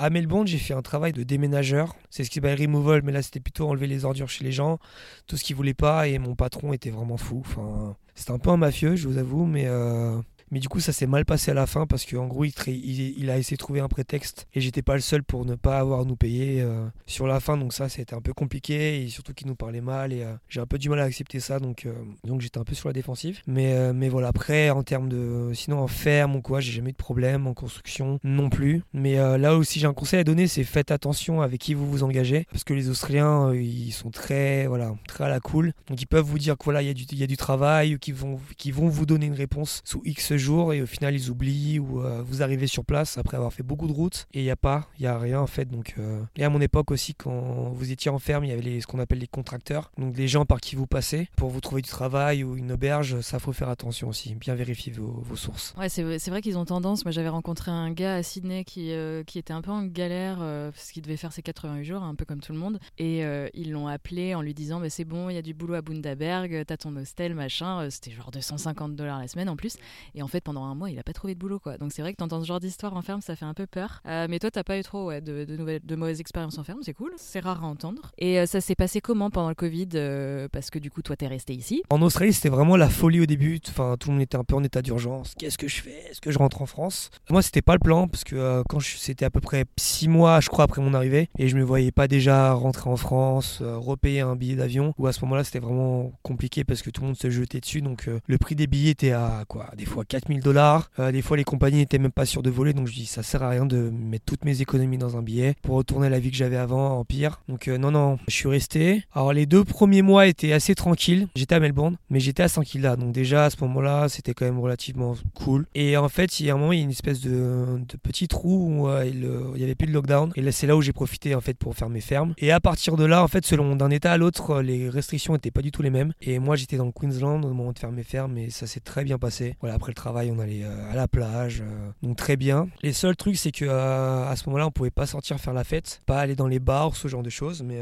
À 0.00 0.10
Melbourne, 0.10 0.46
j'ai 0.46 0.58
fait 0.58 0.74
un 0.74 0.82
travail 0.82 1.12
de 1.12 1.24
déménageur. 1.24 1.96
C'est 2.08 2.22
ce 2.22 2.30
qui 2.30 2.36
s'appelle 2.36 2.56
removal, 2.56 3.02
mais 3.02 3.10
là, 3.10 3.20
c'était 3.20 3.40
plutôt 3.40 3.68
enlever 3.68 3.88
les 3.88 4.04
ordures 4.04 4.28
chez 4.28 4.44
les 4.44 4.52
gens, 4.52 4.78
tout 5.26 5.36
ce 5.36 5.42
qu'ils 5.42 5.56
voulaient 5.56 5.74
pas. 5.74 6.06
Et 6.06 6.20
mon 6.20 6.36
patron 6.36 6.72
était 6.72 6.90
vraiment 6.90 7.16
fou. 7.16 7.42
Enfin, 7.44 7.96
c'était 8.14 8.30
un 8.30 8.38
peu 8.38 8.50
un 8.50 8.56
mafieux, 8.56 8.94
je 8.94 9.08
vous 9.08 9.18
avoue, 9.18 9.44
mais 9.44 9.64
euh, 9.66 10.16
mais 10.50 10.60
du 10.60 10.68
coup, 10.68 10.80
ça 10.80 10.92
s'est 10.92 11.06
mal 11.06 11.24
passé 11.24 11.50
à 11.50 11.54
la 11.54 11.66
fin 11.66 11.86
parce 11.86 12.04
qu'en 12.04 12.26
gros, 12.26 12.44
il, 12.44 13.30
a 13.30 13.38
essayé 13.38 13.56
de 13.56 13.60
trouver 13.60 13.80
un 13.80 13.88
prétexte 13.88 14.46
et 14.54 14.60
j'étais 14.60 14.82
pas 14.82 14.94
le 14.94 15.00
seul 15.00 15.22
pour 15.22 15.44
ne 15.44 15.54
pas 15.54 15.78
avoir 15.78 16.04
nous 16.04 16.16
payer 16.16 16.60
euh, 16.60 16.86
sur 17.06 17.26
la 17.26 17.40
fin. 17.40 17.56
Donc 17.56 17.72
ça, 17.72 17.88
c'était 17.88 18.14
un 18.14 18.20
peu 18.20 18.32
compliqué 18.32 19.02
et 19.02 19.08
surtout 19.08 19.34
qu'il 19.34 19.46
nous 19.46 19.54
parlait 19.54 19.80
mal 19.80 20.12
et 20.12 20.22
euh, 20.22 20.34
j'ai 20.48 20.60
un 20.60 20.66
peu 20.66 20.78
du 20.78 20.88
mal 20.88 21.00
à 21.00 21.04
accepter 21.04 21.40
ça. 21.40 21.58
Donc, 21.58 21.86
euh, 21.86 21.92
donc 22.24 22.40
j'étais 22.40 22.58
un 22.58 22.64
peu 22.64 22.74
sur 22.74 22.88
la 22.88 22.92
défensive. 22.92 23.40
Mais, 23.46 23.92
mais 23.92 24.08
voilà, 24.08 24.28
après, 24.28 24.70
en 24.70 24.82
termes 24.82 25.08
de. 25.08 25.50
Sinon, 25.54 25.80
en 25.80 25.88
ferme 25.88 26.36
ou 26.36 26.42
quoi, 26.42 26.60
j'ai 26.60 26.72
jamais 26.72 26.90
eu 26.90 26.92
de 26.92 26.96
problème. 26.96 27.46
En 27.46 27.54
construction 27.54 28.18
non 28.24 28.50
plus. 28.50 28.82
Mais 28.92 29.16
là 29.38 29.56
aussi, 29.56 29.80
j'ai 29.80 29.86
un 29.86 29.94
conseil 29.94 30.20
à 30.20 30.24
donner 30.24 30.46
c'est 30.46 30.64
faites 30.64 30.90
attention 30.90 31.42
avec 31.42 31.60
qui 31.60 31.74
vous 31.74 31.88
vous 31.88 32.02
engagez 32.02 32.46
parce 32.50 32.64
que 32.64 32.74
les 32.74 32.88
Australiens, 32.88 33.52
ils 33.54 33.92
sont 33.92 34.10
très, 34.10 34.66
voilà, 34.66 34.94
très 35.06 35.24
à 35.24 35.28
la 35.28 35.40
cool. 35.40 35.72
Donc 35.88 36.00
ils 36.00 36.06
peuvent 36.06 36.24
vous 36.24 36.38
dire 36.38 36.56
que 36.56 36.64
voilà, 36.64 36.82
il 36.82 36.88
y, 36.88 37.22
a 37.22 37.26
du, 37.26 37.36
travail 37.36 37.94
ou 37.94 37.98
qu'ils 37.98 38.14
vont, 38.14 38.38
qu'ils 38.56 38.74
vont 38.74 38.88
vous 38.88 39.06
donner 39.06 39.26
une 39.26 39.34
réponse 39.34 39.82
sous 39.84 40.02
X 40.04 40.32
et 40.38 40.82
au 40.82 40.86
final 40.86 41.14
ils 41.14 41.30
oublient 41.30 41.78
ou 41.78 42.00
euh, 42.00 42.22
vous 42.22 42.42
arrivez 42.42 42.66
sur 42.66 42.84
place 42.84 43.18
après 43.18 43.36
avoir 43.36 43.52
fait 43.52 43.62
beaucoup 43.62 43.86
de 43.86 43.92
routes 43.92 44.26
et 44.32 44.40
il 44.40 44.44
n'y 44.44 44.50
a 44.50 44.56
pas, 44.56 44.88
il 44.98 45.02
n'y 45.02 45.08
a 45.08 45.18
rien 45.18 45.40
en 45.40 45.46
fait. 45.46 45.66
Donc, 45.66 45.94
euh, 45.98 46.22
Et 46.36 46.44
à 46.44 46.50
mon 46.50 46.60
époque 46.60 46.90
aussi, 46.90 47.14
quand 47.14 47.70
vous 47.72 47.90
étiez 47.90 48.10
en 48.10 48.18
ferme, 48.18 48.44
il 48.44 48.48
y 48.48 48.52
avait 48.52 48.62
les, 48.62 48.80
ce 48.80 48.86
qu'on 48.86 48.98
appelle 48.98 49.18
les 49.18 49.26
contracteurs, 49.26 49.90
donc 49.98 50.16
les 50.16 50.28
gens 50.28 50.44
par 50.44 50.60
qui 50.60 50.76
vous 50.76 50.86
passez 50.86 51.28
pour 51.36 51.50
vous 51.50 51.60
trouver 51.60 51.82
du 51.82 51.88
travail 51.88 52.44
ou 52.44 52.56
une 52.56 52.72
auberge. 52.72 53.20
Ça 53.20 53.38
faut 53.38 53.52
faire 53.52 53.68
attention 53.68 54.08
aussi, 54.08 54.34
bien 54.34 54.54
vérifier 54.54 54.92
vos, 54.92 55.36
sources. 55.36 55.74
Ouais, 55.78 55.88
c'est 55.88 56.28
vrai 56.28 56.40
qu'ils 56.40 56.58
ont 56.58 56.64
tendance. 56.64 57.04
Moi 57.04 57.12
j'avais 57.12 57.28
rencontré 57.28 57.70
un 57.70 57.90
gars 57.90 58.16
à 58.16 58.22
Sydney 58.22 58.64
qui, 58.64 58.92
euh, 58.92 59.22
qui 59.24 59.38
était 59.38 59.52
un 59.52 59.62
peu 59.62 59.70
en 59.70 59.84
galère 59.84 60.38
parce 60.38 60.92
qu'il 60.92 61.02
devait 61.02 61.16
faire 61.16 61.32
ses 61.32 61.42
88 61.42 61.84
jours, 61.84 62.02
un 62.02 62.14
peu 62.14 62.24
comme 62.24 62.40
tout 62.40 62.52
le 62.52 62.58
monde. 62.58 62.78
Et 62.98 63.24
ils 63.54 63.72
l'ont 63.72 63.88
appelé 63.88 64.34
en 64.34 64.42
lui 64.42 64.54
disant 64.54 64.80
bah, 64.80 64.90
C'est 64.90 65.04
bon, 65.04 65.28
il 65.30 65.34
y 65.34 65.38
a 65.38 65.42
du 65.42 65.54
boulot 65.54 65.74
à 65.74 65.82
Bundaberg, 65.82 66.64
t'as 66.66 66.76
ton 66.76 66.94
hostel, 66.96 67.34
machin. 67.34 67.88
C'était 67.90 68.10
genre 68.10 68.30
250 68.30 68.96
dollars 68.96 69.20
la 69.20 69.28
semaine 69.28 69.48
en 69.48 69.56
plus. 69.56 69.76
Et 70.14 70.22
en 70.22 70.27
fait, 70.28 70.40
pendant 70.40 70.64
un 70.64 70.74
mois, 70.74 70.90
il 70.90 70.98
a 70.98 71.02
pas 71.02 71.12
trouvé 71.12 71.34
de 71.34 71.38
boulot, 71.38 71.58
quoi. 71.58 71.78
Donc 71.78 71.92
c'est 71.92 72.02
vrai 72.02 72.12
que 72.12 72.18
t'entends 72.18 72.40
ce 72.40 72.46
genre 72.46 72.60
d'histoire 72.60 72.94
en 72.94 73.02
ferme, 73.02 73.20
ça 73.20 73.36
fait 73.36 73.44
un 73.44 73.54
peu 73.54 73.66
peur. 73.66 74.00
Euh, 74.06 74.26
mais 74.28 74.38
toi, 74.38 74.50
t'as 74.50 74.64
pas 74.64 74.78
eu 74.78 74.82
trop 74.82 75.12
de, 75.12 75.44
nouvelles, 75.56 75.80
de 75.84 75.96
mauvaises 75.96 76.20
expériences 76.20 76.58
en 76.58 76.64
ferme, 76.64 76.80
c'est 76.82 76.94
cool. 76.94 77.12
C'est 77.16 77.40
rare 77.40 77.64
à 77.64 77.66
entendre. 77.66 78.12
Et 78.18 78.38
euh, 78.38 78.46
ça 78.46 78.60
s'est 78.60 78.74
passé 78.74 79.00
comment 79.00 79.30
pendant 79.30 79.48
le 79.48 79.54
Covid 79.54 79.88
euh, 79.94 80.48
Parce 80.52 80.70
que 80.70 80.78
du 80.78 80.90
coup, 80.90 81.02
toi, 81.02 81.16
t'es 81.16 81.26
resté 81.26 81.54
ici? 81.54 81.82
En 81.90 82.02
Australie, 82.02 82.32
c'était 82.32 82.48
vraiment 82.48 82.76
la 82.76 82.88
folie 82.88 83.20
au 83.20 83.26
début. 83.26 83.60
Enfin, 83.68 83.96
tout 83.98 84.08
le 84.08 84.14
monde 84.14 84.22
était 84.22 84.36
un 84.36 84.44
peu 84.44 84.54
en 84.54 84.62
état 84.62 84.82
d'urgence. 84.82 85.34
Qu'est-ce 85.38 85.58
que 85.58 85.68
je 85.68 85.82
fais? 85.82 86.04
Est-ce 86.10 86.20
que 86.20 86.30
je 86.30 86.38
rentre 86.38 86.62
en 86.62 86.66
France? 86.66 87.10
Moi, 87.30 87.42
c'était 87.42 87.62
pas 87.62 87.74
le 87.74 87.80
plan 87.80 88.08
parce 88.08 88.24
que 88.24 88.62
quand 88.68 88.80
c'était 88.80 89.24
à 89.24 89.30
peu 89.30 89.40
près 89.40 89.64
six 89.78 90.08
mois, 90.08 90.40
je 90.40 90.48
crois, 90.48 90.64
après 90.64 90.82
mon 90.82 90.94
arrivée, 90.94 91.28
et 91.38 91.48
je 91.48 91.56
me 91.56 91.62
voyais 91.62 91.92
pas 91.92 92.08
déjà 92.08 92.52
rentrer 92.52 92.90
en 92.90 92.96
France, 92.96 93.62
repayer 93.62 94.20
un 94.20 94.36
billet 94.36 94.56
d'avion. 94.56 94.94
Ou 94.98 95.06
à 95.06 95.12
ce 95.12 95.20
moment-là, 95.22 95.44
c'était 95.44 95.58
vraiment 95.58 96.12
compliqué 96.22 96.64
parce 96.64 96.82
que 96.82 96.90
tout 96.90 97.02
le 97.02 97.08
monde 97.08 97.16
se 97.16 97.30
jetait 97.30 97.60
dessus. 97.60 97.82
Donc 97.82 98.08
le 98.26 98.38
prix 98.38 98.54
des 98.54 98.66
billets 98.66 98.90
était 98.90 99.12
à 99.12 99.44
quoi 99.48 99.70
Des 99.76 99.84
fois 99.84 100.04
4000 100.18 100.40
dollars 100.40 100.90
euh, 100.98 101.12
des 101.12 101.22
fois, 101.22 101.36
les 101.36 101.44
compagnies 101.44 101.78
n'étaient 101.78 101.98
même 101.98 102.12
pas 102.12 102.26
sûres 102.26 102.42
de 102.42 102.50
voler, 102.50 102.72
donc 102.72 102.86
je 102.88 102.92
dis 102.92 103.06
ça 103.06 103.22
sert 103.22 103.42
à 103.42 103.50
rien 103.50 103.66
de 103.66 103.90
mettre 103.90 104.24
toutes 104.24 104.44
mes 104.44 104.60
économies 104.60 104.98
dans 104.98 105.16
un 105.16 105.22
billet 105.22 105.54
pour 105.62 105.76
retourner 105.76 106.08
à 106.08 106.10
la 106.10 106.18
vie 106.18 106.30
que 106.30 106.36
j'avais 106.36 106.56
avant 106.56 106.98
en 106.98 107.04
pire. 107.04 107.40
Donc 107.48 107.68
euh, 107.68 107.78
non, 107.78 107.90
non, 107.90 108.18
je 108.26 108.34
suis 108.34 108.48
resté. 108.48 109.04
Alors 109.14 109.32
les 109.32 109.46
deux 109.46 109.64
premiers 109.64 110.02
mois 110.02 110.26
étaient 110.26 110.52
assez 110.52 110.74
tranquilles. 110.74 111.28
J'étais 111.34 111.54
à 111.54 111.60
Melbourne, 111.60 111.96
mais 112.10 112.20
j'étais 112.20 112.42
à 112.42 112.48
100 112.48 112.62
là, 112.80 112.96
donc 112.96 113.12
déjà 113.12 113.44
à 113.44 113.50
ce 113.50 113.56
moment-là, 113.62 114.08
c'était 114.08 114.34
quand 114.34 114.44
même 114.44 114.58
relativement 114.58 115.14
cool. 115.34 115.66
Et 115.74 115.96
en 115.96 116.08
fait, 116.08 116.40
il 116.40 116.46
y 116.46 116.50
a 116.50 116.54
un 116.54 116.56
moment, 116.56 116.72
il 116.72 116.78
y 116.78 116.82
a 116.82 116.84
une 116.84 116.90
espèce 116.90 117.20
de, 117.20 117.80
petit 118.02 118.28
trou 118.28 118.68
où 118.68 118.88
euh, 118.88 119.06
il, 119.06 119.20
n'y 119.56 119.64
avait 119.64 119.74
plus 119.74 119.86
de 119.86 119.92
lockdown. 119.92 120.32
Et 120.36 120.42
là, 120.42 120.52
c'est 120.52 120.66
là 120.66 120.76
où 120.76 120.82
j'ai 120.82 120.92
profité 120.92 121.34
en 121.34 121.40
fait 121.40 121.54
pour 121.54 121.74
faire 121.74 121.88
mes 121.88 122.00
fermes. 122.00 122.34
Et 122.38 122.52
à 122.52 122.60
partir 122.60 122.96
de 122.96 123.04
là, 123.04 123.22
en 123.22 123.28
fait, 123.28 123.46
selon 123.46 123.76
d'un 123.76 123.90
état 123.90 124.12
à 124.12 124.16
l'autre, 124.16 124.60
les 124.60 124.88
restrictions 124.88 125.32
n'étaient 125.32 125.50
pas 125.50 125.62
du 125.62 125.70
tout 125.70 125.82
les 125.82 125.90
mêmes. 125.90 126.12
Et 126.20 126.38
moi, 126.38 126.56
j'étais 126.56 126.76
dans 126.76 126.86
le 126.86 126.92
Queensland 126.92 127.44
au 127.44 127.48
moment 127.48 127.72
de 127.72 127.78
faire 127.78 127.92
mes 127.92 128.02
fermes, 128.02 128.36
et 128.38 128.50
ça 128.50 128.66
s'est 128.66 128.80
très 128.80 129.04
bien 129.04 129.18
passé. 129.18 129.56
Voilà, 129.60 129.74
après 129.76 129.92
le 129.92 129.94
travail 129.94 130.07
travail, 130.08 130.32
on 130.34 130.38
allait 130.38 130.64
à 130.90 130.96
la 130.96 131.06
plage, 131.06 131.62
donc 132.02 132.16
très 132.16 132.36
bien. 132.36 132.68
Les 132.82 132.94
seuls 132.94 133.14
trucs, 133.14 133.36
c'est 133.36 133.52
que 133.52 133.66
à 133.68 134.34
ce 134.36 134.48
moment-là, 134.48 134.66
on 134.66 134.70
pouvait 134.70 134.90
pas 134.90 135.04
sortir 135.04 135.38
faire 135.38 135.52
la 135.52 135.64
fête, 135.64 136.00
pas 136.06 136.18
aller 136.18 136.34
dans 136.34 136.46
les 136.46 136.60
bars, 136.60 136.96
ce 136.96 137.08
genre 137.08 137.22
de 137.22 137.28
choses, 137.28 137.62
mais 137.62 137.78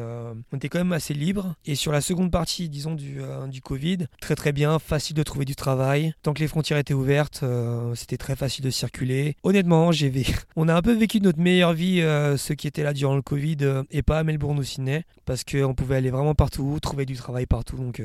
on 0.53 0.57
était 0.57 0.69
quand 0.69 0.81
même 0.81 0.93
assez 0.93 1.15
libre. 1.15 1.55
Et 1.67 1.77
sur 1.77 1.93
la 1.93 2.01
seconde 2.01 2.33
partie, 2.33 2.69
disons 2.69 2.97
du, 2.97 3.21
Covid, 3.63 4.07
très 4.21 4.35
très 4.35 4.51
bien, 4.51 4.81
facile 4.81 5.15
de 5.15 5.23
trouver 5.23 5.45
du 5.45 5.55
travail. 5.55 6.15
Tant 6.23 6.33
que 6.33 6.41
les 6.41 6.49
frontières 6.49 6.79
étaient 6.79 6.95
ouvertes, 6.95 7.45
c'était 7.95 8.17
très 8.17 8.35
facile 8.35 8.65
de 8.65 8.71
circuler. 8.71 9.37
Honnêtement, 9.45 9.93
j'ai 9.93 10.13
on 10.57 10.69
a 10.69 10.75
un 10.75 10.83
peu 10.83 10.95
vécu 10.95 11.21
notre 11.21 11.39
meilleure 11.39 11.75
vie, 11.75 12.03
ceux 12.39 12.57
qui 12.57 12.67
étaient 12.67 12.83
là 12.83 12.93
durant 12.93 13.15
le 13.15 13.23
Covid, 13.23 13.85
et 13.93 14.03
pas 14.03 14.19
à 14.19 14.25
Melbourne 14.25 14.59
ou 14.59 14.65
Sydney, 14.65 15.05
parce 15.27 15.45
qu'on 15.45 15.75
pouvait 15.75 15.97
aller 15.97 16.11
vraiment 16.11 16.35
partout, 16.35 16.77
trouver 16.83 17.07
du 17.07 17.15
travail 17.15 17.47
partout. 17.47 17.77
Donc, 17.77 18.03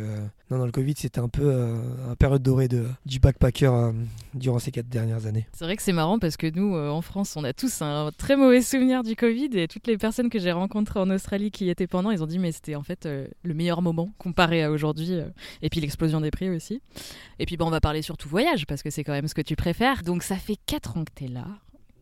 non, 0.51 0.57
dans 0.57 0.65
le 0.65 0.71
Covid, 0.71 0.95
c'était 0.97 1.19
un 1.19 1.29
peu 1.29 1.43
euh, 1.45 2.15
période 2.19 2.43
dorée 2.43 2.67
de, 2.67 2.85
du 3.05 3.19
backpacker 3.19 3.67
euh, 3.67 3.91
durant 4.33 4.59
ces 4.59 4.71
quatre 4.71 4.87
dernières 4.87 5.25
années. 5.25 5.47
C'est 5.53 5.65
vrai 5.65 5.75
que 5.75 5.83
c'est 5.83 5.93
marrant 5.93 6.19
parce 6.19 6.37
que 6.37 6.47
nous, 6.47 6.75
euh, 6.75 6.89
en 6.89 7.01
France, 7.01 7.35
on 7.35 7.43
a 7.43 7.53
tous 7.53 7.81
un 7.81 8.11
très 8.17 8.35
mauvais 8.35 8.61
souvenir 8.61 9.03
du 9.03 9.15
Covid 9.15 9.49
et 9.53 9.67
toutes 9.67 9.87
les 9.87 9.97
personnes 9.97 10.29
que 10.29 10.39
j'ai 10.39 10.51
rencontrées 10.51 10.99
en 10.99 11.09
Australie 11.09 11.51
qui 11.51 11.65
y 11.65 11.69
étaient 11.69 11.87
pendant, 11.87 12.11
ils 12.11 12.23
ont 12.23 12.27
dit 12.27 12.39
mais 12.39 12.51
c'était 12.51 12.75
en 12.75 12.83
fait 12.83 13.05
le 13.05 13.53
meilleur 13.53 13.81
moment 13.81 14.11
comparé 14.17 14.63
à 14.63 14.71
aujourd'hui 14.71 15.19
et 15.61 15.69
puis 15.69 15.81
l'explosion 15.81 16.21
des 16.21 16.31
prix 16.31 16.49
aussi. 16.49 16.81
Et 17.39 17.45
puis 17.45 17.57
on 17.59 17.69
va 17.69 17.81
parler 17.81 18.01
surtout 18.01 18.29
voyage 18.29 18.65
parce 18.65 18.83
que 18.83 18.89
c'est 18.89 19.03
quand 19.03 19.13
même 19.13 19.27
ce 19.27 19.35
que 19.35 19.41
tu 19.41 19.55
préfères. 19.55 20.03
Donc 20.03 20.23
ça 20.23 20.35
fait 20.35 20.57
quatre 20.65 20.97
ans 20.97 21.03
que 21.03 21.11
tu 21.15 21.25
es 21.25 21.27
là. 21.27 21.45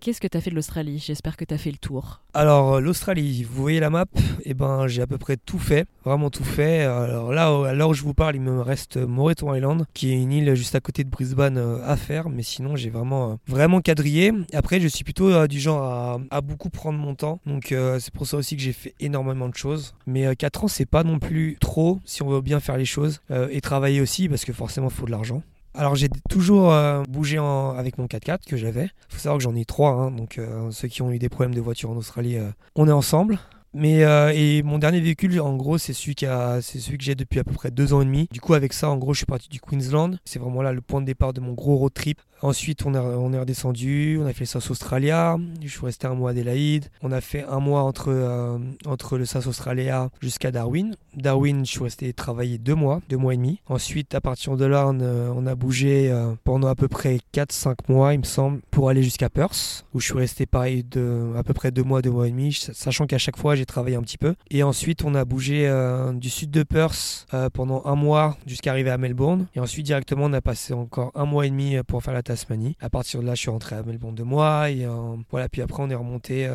Qu'est-ce 0.02 0.22
que 0.22 0.28
tu 0.28 0.38
as 0.38 0.42
fait 0.42 0.50
de 0.50 0.56
l'Australie? 0.56 1.04
J'espère 1.06 1.36
que 1.36 1.44
tu 1.44 1.54
as 1.54 1.58
fait 1.58 1.72
le 1.72 1.78
tour. 1.78 2.22
Alors, 2.34 2.76
euh, 2.76 2.80
l'Australie, 2.80 3.44
vous 3.44 3.62
voyez 3.62 3.82
la 3.82 3.90
map? 3.90 4.06
Eh 4.46 4.54
ben, 4.54 4.88
j'ai 4.88 5.02
à 5.02 5.08
peu 5.08 5.18
près 5.18 5.36
tout 5.36 5.60
fait, 5.60 5.88
vraiment 6.06 6.30
tout 6.30 6.46
fait. 6.46 6.84
Alors 6.84 7.34
là, 7.34 7.48
à 7.68 7.74
l'heure 7.74 7.90
où 7.90 7.94
je 7.94 8.04
vous 8.04 8.14
parle, 8.14 8.36
il 8.36 8.42
me 8.42 8.62
reste 8.62 8.96
Moreton 8.96 9.54
Island, 9.54 9.86
qui 9.94 10.12
est 10.12 10.22
une 10.22 10.32
île 10.32 10.56
juste 10.56 10.74
à 10.74 10.80
côté 10.80 11.04
de 11.04 11.10
Brisbane 11.10 11.58
euh, 11.58 11.86
à 11.86 11.98
faire, 11.98 12.30
mais 12.30 12.44
sinon, 12.44 12.78
j'ai 12.78 12.90
vraiment, 12.90 13.32
euh, 13.32 13.36
vraiment 13.48 13.82
quadrillé. 13.82 14.32
Après, 14.54 14.80
je 14.80 14.88
suis 14.88 15.04
plutôt 15.04 15.48
du 15.48 15.60
genre 15.60 16.22
à, 16.32 16.42
beaucoup 16.42 16.70
prendre 16.70 16.98
mon 16.98 17.14
temps, 17.14 17.42
donc 17.46 17.76
c'est 18.00 18.14
pour 18.14 18.26
ça 18.26 18.38
aussi 18.38 18.56
que 18.56 18.62
j'ai 18.62 18.74
fait 18.74 18.96
énormément 19.02 19.50
de 19.50 19.56
choses. 19.56 19.94
Mais 20.08 20.34
4 20.34 20.64
ans, 20.64 20.68
c'est 20.70 20.86
pas 20.86 21.04
non 21.04 21.20
plus 21.20 21.58
trop 21.60 22.00
si 22.06 22.24
on 22.24 22.30
veut 22.30 22.42
bien 22.42 22.62
faire 22.62 22.78
les 22.78 22.86
choses 22.86 23.22
et 23.52 23.60
travailler 23.60 24.00
aussi, 24.00 24.30
parce 24.30 24.46
que 24.46 24.54
forcément, 24.54 24.88
il 24.88 24.96
faut 24.96 25.06
de 25.06 25.12
l'argent. 25.12 25.44
Alors 25.80 25.96
j'ai 25.96 26.10
toujours 26.30 26.74
euh, 26.74 27.04
bougé 27.08 27.38
avec 27.38 27.98
mon 27.98 28.08
4x4 28.08 28.40
que 28.46 28.58
j'avais. 28.58 28.84
Il 28.84 29.16
faut 29.16 29.20
savoir 29.20 29.38
que 29.38 29.44
j'en 29.44 29.56
ai 29.56 29.64
trois, 29.64 29.92
hein, 29.92 30.12
donc 30.12 30.38
euh, 30.38 30.70
ceux 30.72 30.90
qui 30.90 31.02
ont 31.02 31.10
eu 31.10 31.20
des 31.20 31.30
problèmes 31.30 31.56
de 31.56 31.62
voiture 31.62 31.90
en 31.90 31.96
Australie, 31.96 32.36
euh, 32.36 32.50
on 32.76 32.90
est 32.90 32.92
ensemble. 32.92 33.40
Mais 33.74 34.00
et 34.36 34.64
mon 34.64 34.78
dernier 34.80 35.00
véhicule, 35.00 35.40
en 35.40 35.56
gros, 35.56 35.78
c'est 35.78 35.94
celui, 35.94 36.16
que 36.16 37.04
j'ai 37.04 37.16
depuis 37.16 37.40
à 37.40 37.44
peu 37.44 37.54
près 37.54 37.72
deux 37.72 37.94
ans 37.94 38.02
et 38.02 38.06
demi. 38.06 38.28
Du 38.32 38.42
coup, 38.42 38.54
avec 38.54 38.74
ça, 38.74 38.90
en 38.90 38.98
gros, 38.98 39.14
je 39.14 39.20
suis 39.20 39.26
parti 39.26 39.50
du 39.50 39.60
Queensland. 39.60 40.18
C'est 40.26 40.40
vraiment 40.40 40.62
là 40.62 40.74
le 40.74 40.82
point 40.82 41.02
de 41.02 41.06
départ 41.06 41.34
de 41.34 41.42
mon 41.42 41.54
gros 41.54 41.76
road 41.76 41.94
trip. 41.94 42.20
Ensuite, 42.42 42.86
on, 42.86 42.96
on 42.96 43.34
est 43.34 43.40
redescendu, 43.40 44.18
on 44.22 44.26
a 44.26 44.34
fait 44.34 44.42
le 44.42 44.46
South 44.46 44.72
Australia. 44.72 45.38
Je 45.62 45.68
suis 45.68 45.86
resté 45.86 46.08
un 46.08 46.16
mois 46.16 46.30
à 46.30 46.32
Adélaïde. 46.32 46.86
On 47.02 47.12
a 47.12 47.22
fait 47.22 47.44
un 47.44 47.60
mois 47.60 47.82
entre, 47.82 48.60
entre 48.86 49.18
le 49.18 49.26
South 49.26 49.48
Australia 49.48 50.10
jusqu'à 50.22 50.52
Darwin. 50.52 50.96
Darwin, 51.16 51.66
je 51.66 51.72
suis 51.72 51.84
resté 51.84 52.14
travailler 52.14 52.58
deux 52.58 52.76
mois, 52.76 53.02
deux 53.10 53.18
mois 53.18 53.34
et 53.34 53.38
demi. 53.38 53.60
Ensuite, 53.68 54.16
à 54.16 54.22
partir 54.22 54.56
de 54.58 54.66
là, 54.66 54.88
on, 54.88 55.46
a 55.46 55.56
bougé 55.56 56.12
euh, 56.12 56.34
pendant 56.44 56.68
à 56.68 56.76
peu 56.76 56.88
près 56.88 57.20
4-5 57.34 57.76
mois, 57.90 58.14
il 58.14 58.20
me 58.20 58.24
semble, 58.24 58.62
pour 58.72 58.90
aller 58.90 59.04
jusqu'à 59.04 59.30
Perth, 59.30 59.86
où 59.94 60.00
je 60.00 60.06
suis 60.06 60.18
resté 60.18 60.46
pareil 60.46 60.84
de 60.84 61.34
à 61.36 61.44
peu 61.44 61.54
près 61.54 61.72
deux 61.72 61.84
mois, 61.84 62.02
deux 62.02 62.12
mois 62.12 62.28
et 62.28 62.32
demi, 62.32 62.54
sachant 62.54 63.06
qu'à 63.06 63.18
chaque 63.18 63.38
fois, 63.38 63.56
j'ai 63.60 63.66
travaillé 63.66 63.96
un 63.96 64.02
petit 64.02 64.18
peu. 64.18 64.36
Et 64.50 64.64
ensuite, 64.64 65.04
on 65.04 65.16
a 65.16 65.26
bougé 65.26 65.68
euh, 65.68 66.14
du 66.14 66.30
sud 66.30 66.52
de 66.52 66.64
Perth 66.64 67.28
euh, 67.34 67.50
pendant 67.50 67.84
un 67.86 67.96
mois 67.96 68.38
jusqu'à 68.46 68.72
arriver 68.72 68.90
à 68.90 68.98
Melbourne. 68.98 69.48
Et 69.56 69.60
ensuite, 69.60 69.86
directement, 69.86 70.26
on 70.26 70.34
a 70.34 70.42
passé 70.42 70.74
encore 70.74 71.12
un 71.16 71.26
mois 71.26 71.46
et 71.46 71.50
demi 71.50 71.78
pour 71.88 72.04
faire 72.04 72.14
la 72.14 72.24
Tasmanie. 72.24 72.76
À 72.80 72.90
partir 72.90 73.22
de 73.22 73.26
là, 73.26 73.36
je 73.36 73.42
suis 73.42 73.50
rentré 73.50 73.76
à 73.76 73.84
Melbourne 73.84 74.16
deux 74.16 74.24
mois. 74.24 74.70
Et 74.70 74.88
voilà, 75.30 75.50
puis 75.50 75.62
après, 75.62 75.84
on 75.84 75.90
est 75.90 75.96
remonté 75.96 76.50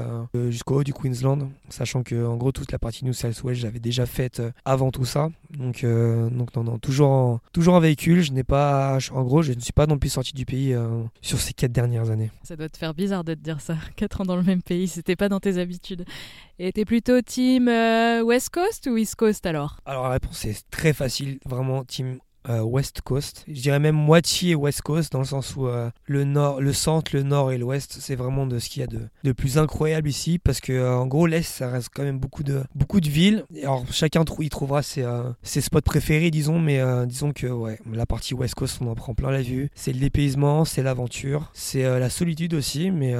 jusqu'au 0.50 0.80
haut 0.80 0.84
du 0.84 0.92
Queensland, 0.92 1.50
sachant 1.68 2.02
que 2.02 2.26
en 2.26 2.36
gros, 2.36 2.52
toute 2.52 2.72
la 2.72 2.78
partie 2.78 3.04
New 3.04 3.12
South 3.12 3.42
Wales, 3.42 3.56
j'avais 3.56 3.80
déjà 3.80 4.06
faite 4.06 4.42
avant 4.64 4.90
tout 4.90 5.04
ça. 5.04 5.28
Donc, 5.56 5.84
euh, 5.84 6.28
donc 6.30 6.54
non, 6.54 6.64
non, 6.64 6.78
toujours 6.78 7.08
en, 7.08 7.40
toujours 7.52 7.74
en 7.74 7.80
véhicule. 7.80 8.22
Je 8.22 8.32
n'ai 8.32 8.44
pas, 8.44 8.98
en 9.12 9.22
gros, 9.22 9.42
je 9.42 9.52
ne 9.52 9.60
suis 9.60 9.72
pas 9.72 9.86
non 9.86 9.98
plus 9.98 10.10
sorti 10.10 10.32
du 10.32 10.44
pays 10.44 10.72
euh, 10.72 11.02
sur 11.20 11.38
ces 11.40 11.52
quatre 11.52 11.72
dernières 11.72 12.10
années. 12.10 12.30
Ça 12.42 12.56
doit 12.56 12.68
te 12.68 12.76
faire 12.76 12.94
bizarre 12.94 13.24
de 13.24 13.34
te 13.34 13.40
dire 13.40 13.60
ça. 13.60 13.76
Quatre 13.96 14.20
ans 14.20 14.24
dans 14.24 14.36
le 14.36 14.42
même 14.42 14.62
pays, 14.62 14.88
c'était 14.88 15.16
pas 15.16 15.28
dans 15.28 15.40
tes 15.40 15.58
habitudes. 15.58 16.04
Et 16.58 16.72
t'es 16.72 16.84
plutôt 16.94 17.20
team 17.22 17.66
euh, 17.66 18.22
West 18.22 18.50
Coast 18.50 18.86
ou 18.86 18.96
East 18.96 19.16
Coast 19.16 19.44
alors? 19.46 19.80
Alors 19.84 20.04
la 20.04 20.10
réponse 20.10 20.44
est 20.44 20.64
très 20.70 20.92
facile, 20.92 21.40
vraiment 21.44 21.82
team 21.82 22.20
euh, 22.48 22.60
West 22.62 23.00
Coast. 23.02 23.44
Je 23.48 23.60
dirais 23.60 23.78
même 23.78 23.94
moitié 23.94 24.54
West 24.54 24.82
Coast 24.82 25.12
dans 25.12 25.20
le 25.20 25.24
sens 25.24 25.56
où 25.56 25.66
euh, 25.66 25.90
le 26.06 26.24
nord, 26.24 26.60
le 26.60 26.72
centre, 26.72 27.14
le 27.14 27.22
nord 27.22 27.52
et 27.52 27.58
l'ouest, 27.58 27.96
c'est 28.00 28.14
vraiment 28.14 28.46
de 28.46 28.58
ce 28.58 28.68
qu'il 28.68 28.80
y 28.80 28.82
a 28.84 28.86
de, 28.86 29.00
de, 29.22 29.32
plus 29.32 29.58
incroyable 29.58 30.08
ici 30.08 30.38
parce 30.38 30.60
que 30.60 30.72
euh, 30.72 30.94
en 30.96 31.06
gros 31.06 31.26
l'est, 31.26 31.42
ça 31.42 31.70
reste 31.70 31.88
quand 31.94 32.02
même 32.02 32.18
beaucoup 32.18 32.42
de 32.42 32.62
beaucoup 32.74 33.00
de 33.00 33.08
villes. 33.08 33.44
Alors 33.62 33.84
chacun 33.90 34.24
y 34.38 34.48
trouvera 34.48 34.82
ses, 34.82 35.06
ses 35.42 35.60
spots 35.60 35.80
préférés, 35.80 36.30
disons, 36.30 36.58
mais 36.58 36.80
disons 37.06 37.32
que 37.32 37.46
ouais, 37.46 37.78
la 37.92 38.06
partie 38.06 38.34
West 38.34 38.54
Coast, 38.54 38.78
on 38.80 38.88
en 38.88 38.94
prend 38.94 39.14
plein 39.14 39.30
la 39.30 39.42
vue. 39.42 39.70
C'est 39.74 39.92
le 39.92 40.00
dépaysement, 40.00 40.64
c'est 40.64 40.82
l'aventure, 40.82 41.50
c'est 41.54 41.82
la 41.82 42.10
solitude 42.10 42.54
aussi, 42.54 42.90
mais 42.90 43.14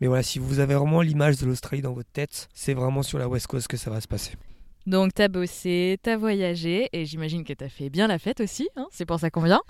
mais 0.00 0.06
voilà, 0.06 0.22
si 0.22 0.38
vous 0.38 0.58
avez 0.58 0.74
vraiment 0.74 1.00
l'image 1.00 1.38
de 1.38 1.46
l'Australie 1.46 1.82
dans 1.82 1.92
votre 1.92 2.10
tête, 2.10 2.48
c'est 2.54 2.74
vraiment 2.74 3.02
sur 3.02 3.18
la 3.18 3.28
West 3.28 3.46
Coast 3.46 3.68
que 3.68 3.76
ça 3.76 3.90
va 3.90 4.00
se 4.00 4.08
passer. 4.08 4.32
Donc, 4.86 5.14
tu 5.14 5.22
as 5.22 5.28
bossé, 5.28 5.98
tu 6.02 6.10
as 6.10 6.16
voyagé, 6.16 6.88
et 6.92 7.04
j'imagine 7.04 7.44
que 7.44 7.52
tu 7.52 7.62
as 7.62 7.68
fait 7.68 7.88
bien 7.88 8.08
la 8.08 8.18
fête 8.18 8.40
aussi, 8.40 8.68
hein, 8.76 8.86
c'est 8.90 9.06
pour 9.06 9.20
ça 9.20 9.30
qu'on 9.30 9.42
vient. 9.42 9.60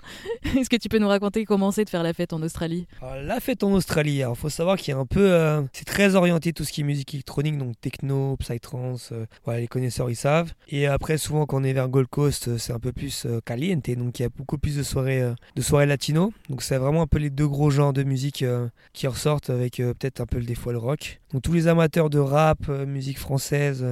Est-ce 0.57 0.69
que 0.69 0.75
tu 0.75 0.89
peux 0.89 0.97
nous 0.97 1.07
raconter 1.07 1.45
comment 1.45 1.71
c'est 1.71 1.85
de 1.85 1.89
faire 1.89 2.03
la 2.03 2.13
fête 2.13 2.33
en 2.33 2.41
Australie? 2.41 2.87
La 3.01 3.39
fête 3.39 3.63
en 3.63 3.71
Australie, 3.73 4.23
il 4.27 4.35
faut 4.35 4.49
savoir 4.49 4.77
qu'il 4.77 4.93
y 4.93 4.97
a 4.97 4.99
un 4.99 5.05
peu. 5.05 5.31
Euh, 5.31 5.61
c'est 5.71 5.85
très 5.85 6.15
orienté 6.15 6.51
tout 6.51 6.63
ce 6.63 6.71
qui 6.71 6.81
est 6.81 6.83
musique 6.83 7.13
électronique, 7.13 7.57
donc 7.57 7.79
techno, 7.79 8.35
psytrance, 8.37 9.11
euh, 9.11 9.57
les 9.57 9.67
connaisseurs 9.67 10.09
ils 10.09 10.15
savent. 10.15 10.53
Et 10.69 10.87
après, 10.87 11.17
souvent, 11.17 11.45
quand 11.45 11.61
on 11.61 11.63
est 11.63 11.73
vers 11.73 11.89
Gold 11.89 12.07
Coast, 12.07 12.47
euh, 12.47 12.57
c'est 12.57 12.73
un 12.73 12.79
peu 12.79 12.91
plus 12.91 13.27
caliente, 13.45 13.89
donc 13.91 14.19
il 14.19 14.23
y 14.23 14.25
a 14.25 14.29
beaucoup 14.29 14.57
plus 14.57 14.77
de 14.77 14.83
soirées, 14.83 15.33
de 15.55 15.61
soirées 15.61 15.85
latino. 15.85 16.33
Donc, 16.49 16.63
c'est 16.63 16.77
vraiment 16.77 17.03
un 17.03 17.07
peu 17.07 17.19
les 17.19 17.29
deux 17.29 17.47
gros 17.47 17.69
genres 17.69 17.93
de 17.93 18.03
musique 18.03 18.43
qui 18.93 19.07
ressortent 19.07 19.49
avec 19.49 19.77
peut-être 19.77 20.21
un 20.21 20.25
peu 20.25 20.37
le 20.37 20.45
défaut 20.45 20.71
le 20.71 20.77
rock. 20.77 21.21
Donc, 21.31 21.43
tous 21.43 21.53
les 21.53 21.67
amateurs 21.67 22.09
de 22.09 22.19
rap, 22.19 22.67
musique 22.67 23.19
française, 23.19 23.85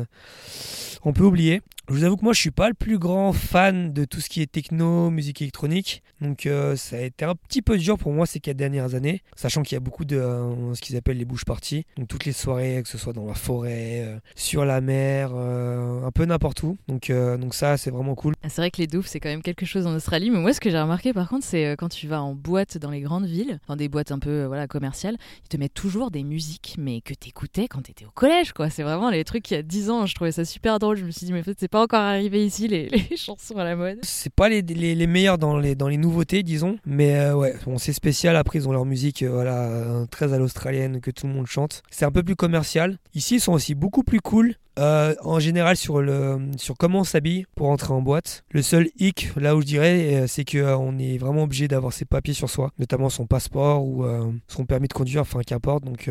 on 1.04 1.11
peut 1.14 1.24
oublier. 1.24 1.62
Je 1.92 1.98
vous 1.98 2.06
avoue 2.06 2.16
que 2.16 2.24
moi, 2.24 2.32
je 2.32 2.40
suis 2.40 2.52
pas 2.52 2.70
le 2.70 2.74
plus 2.74 2.98
grand 2.98 3.34
fan 3.34 3.92
de 3.92 4.06
tout 4.06 4.22
ce 4.22 4.30
qui 4.30 4.42
est 4.42 4.50
techno, 4.50 5.10
musique 5.10 5.42
électronique. 5.42 6.04
Donc, 6.22 6.46
euh, 6.46 6.78
ça 6.78 6.96
a 6.96 7.02
été 7.02 7.26
un 7.26 7.36
petit 7.36 7.62
peu 7.62 7.78
dur 7.78 7.98
pour 7.98 8.14
moi 8.14 8.26
ces 8.26 8.40
quatre 8.40 8.56
dernières 8.56 8.96
années, 8.96 9.22
sachant 9.36 9.62
qu'il 9.62 9.76
y 9.76 9.78
a 9.78 9.82
beaucoup 9.82 10.06
de 10.06 10.16
euh, 10.16 10.74
ce 10.74 10.80
qu'ils 10.80 10.96
appellent 10.96 11.18
les 11.18 11.26
bouches 11.26 11.44
parties. 11.44 11.84
Donc, 11.98 12.08
toutes 12.08 12.24
les 12.24 12.32
soirées, 12.32 12.80
que 12.82 12.88
ce 12.88 12.98
soit 12.98 13.12
dans 13.12 13.26
la 13.26 13.34
forêt, 13.34 14.06
euh, 14.06 14.18
sur 14.38 14.64
la 14.64 14.80
mer, 14.80 15.36
un 15.36 16.12
peu 16.12 16.24
n'importe 16.24 16.64
où. 16.64 16.78
Donc, 16.88 17.12
donc 17.12 17.54
ça, 17.54 17.76
c'est 17.76 17.92
vraiment 17.92 18.16
cool. 18.16 18.36
Ah, 18.42 18.48
c'est 18.48 18.62
vrai 18.62 18.72
que 18.72 18.78
les 18.78 18.88
douves, 18.88 19.08
c'est 19.08 19.20
quand 19.20 19.28
même 19.28 19.42
quelque 19.42 19.66
chose 19.66 19.86
en 19.86 19.94
Australie. 19.94 20.30
Mais 20.30 20.40
moi, 20.40 20.54
ce 20.54 20.62
que 20.62 20.70
j'ai 20.70 20.80
remarqué, 20.80 21.12
par 21.12 21.28
contre, 21.28 21.46
c'est 21.46 21.74
quand 21.78 21.90
tu 21.90 22.08
vas 22.08 22.24
en 22.24 22.36
boîte 22.36 22.78
dans 22.78 22.92
les 22.92 23.02
grandes 23.02 23.26
villes, 23.26 23.60
dans 23.68 23.76
des 23.76 23.90
boîtes 23.90 24.14
un 24.14 24.20
peu 24.20 24.46
voilà 24.46 24.66
commerciales, 24.66 25.18
ils 25.44 25.50
te 25.50 25.58
mettent 25.58 25.74
toujours 25.74 26.10
des 26.10 26.24
musiques, 26.24 26.76
mais 26.78 27.02
que 27.02 27.14
t'écoutais 27.14 27.68
quand 27.68 27.82
t'étais 27.82 28.06
au 28.06 28.12
collège, 28.12 28.54
quoi. 28.54 28.70
C'est 28.70 28.84
vraiment 28.84 29.10
les 29.10 29.26
trucs 29.26 29.44
qui 29.44 29.56
a 29.56 29.62
10 29.62 29.90
ans. 29.90 30.06
Je 30.06 30.16
trouvais 30.16 30.32
ça 30.32 30.46
super 30.46 30.80
drôle. 30.80 30.96
Je 30.96 31.04
me 31.04 31.12
suis 31.12 31.26
dit, 31.26 31.34
mais 31.34 31.42
en 31.42 31.44
fait, 31.44 31.58
c'est 31.60 31.68
pas 31.68 31.81
encore 31.82 32.00
arrivé 32.00 32.46
ici 32.46 32.68
les, 32.68 32.90
chansons 33.16 33.58
à 33.58 33.64
la 33.64 33.76
mode. 33.76 34.00
C'est 34.04 34.34
pas 34.34 34.50
les, 34.50 34.62
meilleurs 35.08 35.38
dans 35.38 35.58
les, 35.58 35.76
nouveautés, 35.98 36.44
disons, 36.44 36.78
mais 36.86 37.16
euh, 37.16 37.36
ouais, 37.36 37.56
bon, 37.66 37.78
c'est 37.78 37.94
spécial. 37.94 38.36
Après, 38.36 38.60
ils 38.60 38.68
ont 38.68 38.72
leur 38.72 38.86
musique, 38.86 39.24
euh, 39.24 39.30
voilà, 39.30 39.64
euh, 39.64 40.06
très 40.06 40.34
à 40.34 40.38
l'australienne 40.38 41.02
que 41.02 41.12
tout 41.12 41.28
le 41.28 41.34
monde 41.34 41.48
chante. 41.48 41.84
C'est 41.92 42.06
un 42.06 42.12
peu 42.12 42.24
plus 42.24 42.36
commercial. 42.36 42.98
Ici, 43.14 43.36
ils 43.36 43.42
sont 43.42 43.54
aussi 43.54 43.76
beaucoup 43.76 44.04
plus 44.04 44.22
cool. 44.22 44.56
en 44.78 45.40
général 45.40 45.76
sur, 45.76 46.02
le, 46.02 46.40
sur 46.58 46.76
comment 46.78 47.00
on 47.00 47.04
s'habille 47.04 47.46
pour 47.56 47.70
entrer 47.70 47.94
en 47.94 48.02
boîte. 48.02 48.44
Le 48.52 48.62
seul 48.62 48.90
hic, 48.98 49.30
là 49.36 49.56
où 49.56 49.62
je 49.62 49.66
dirais, 49.68 50.26
c'est 50.28 50.46
qu'on 50.46 50.98
est 50.98 51.18
vraiment 51.18 51.44
obligé 51.44 51.68
d'avoir 51.68 51.94
ses 51.94 52.06
papiers 52.06 52.34
sur 52.34 52.50
soi, 52.50 52.72
notamment 52.80 53.10
son 53.10 53.28
passeport 53.28 53.84
ou 53.84 54.06
son 54.48 54.66
permis 54.66 54.88
de 54.88 54.94
conduire, 54.94 55.22
enfin 55.22 55.42
qu'importe. 55.42 55.84
Donc 55.84 56.10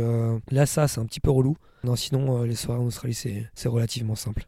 là, 0.50 0.66
ça, 0.66 0.88
c'est 0.88 1.00
un 1.00 1.06
petit 1.06 1.20
peu 1.20 1.30
relou. 1.30 1.56
Non, 1.82 1.96
sinon, 1.96 2.42
les 2.42 2.54
soirées 2.54 2.80
en 2.80 2.86
Australie, 2.86 3.14
c'est 3.14 3.68
relativement 3.68 4.14
simple. 4.14 4.46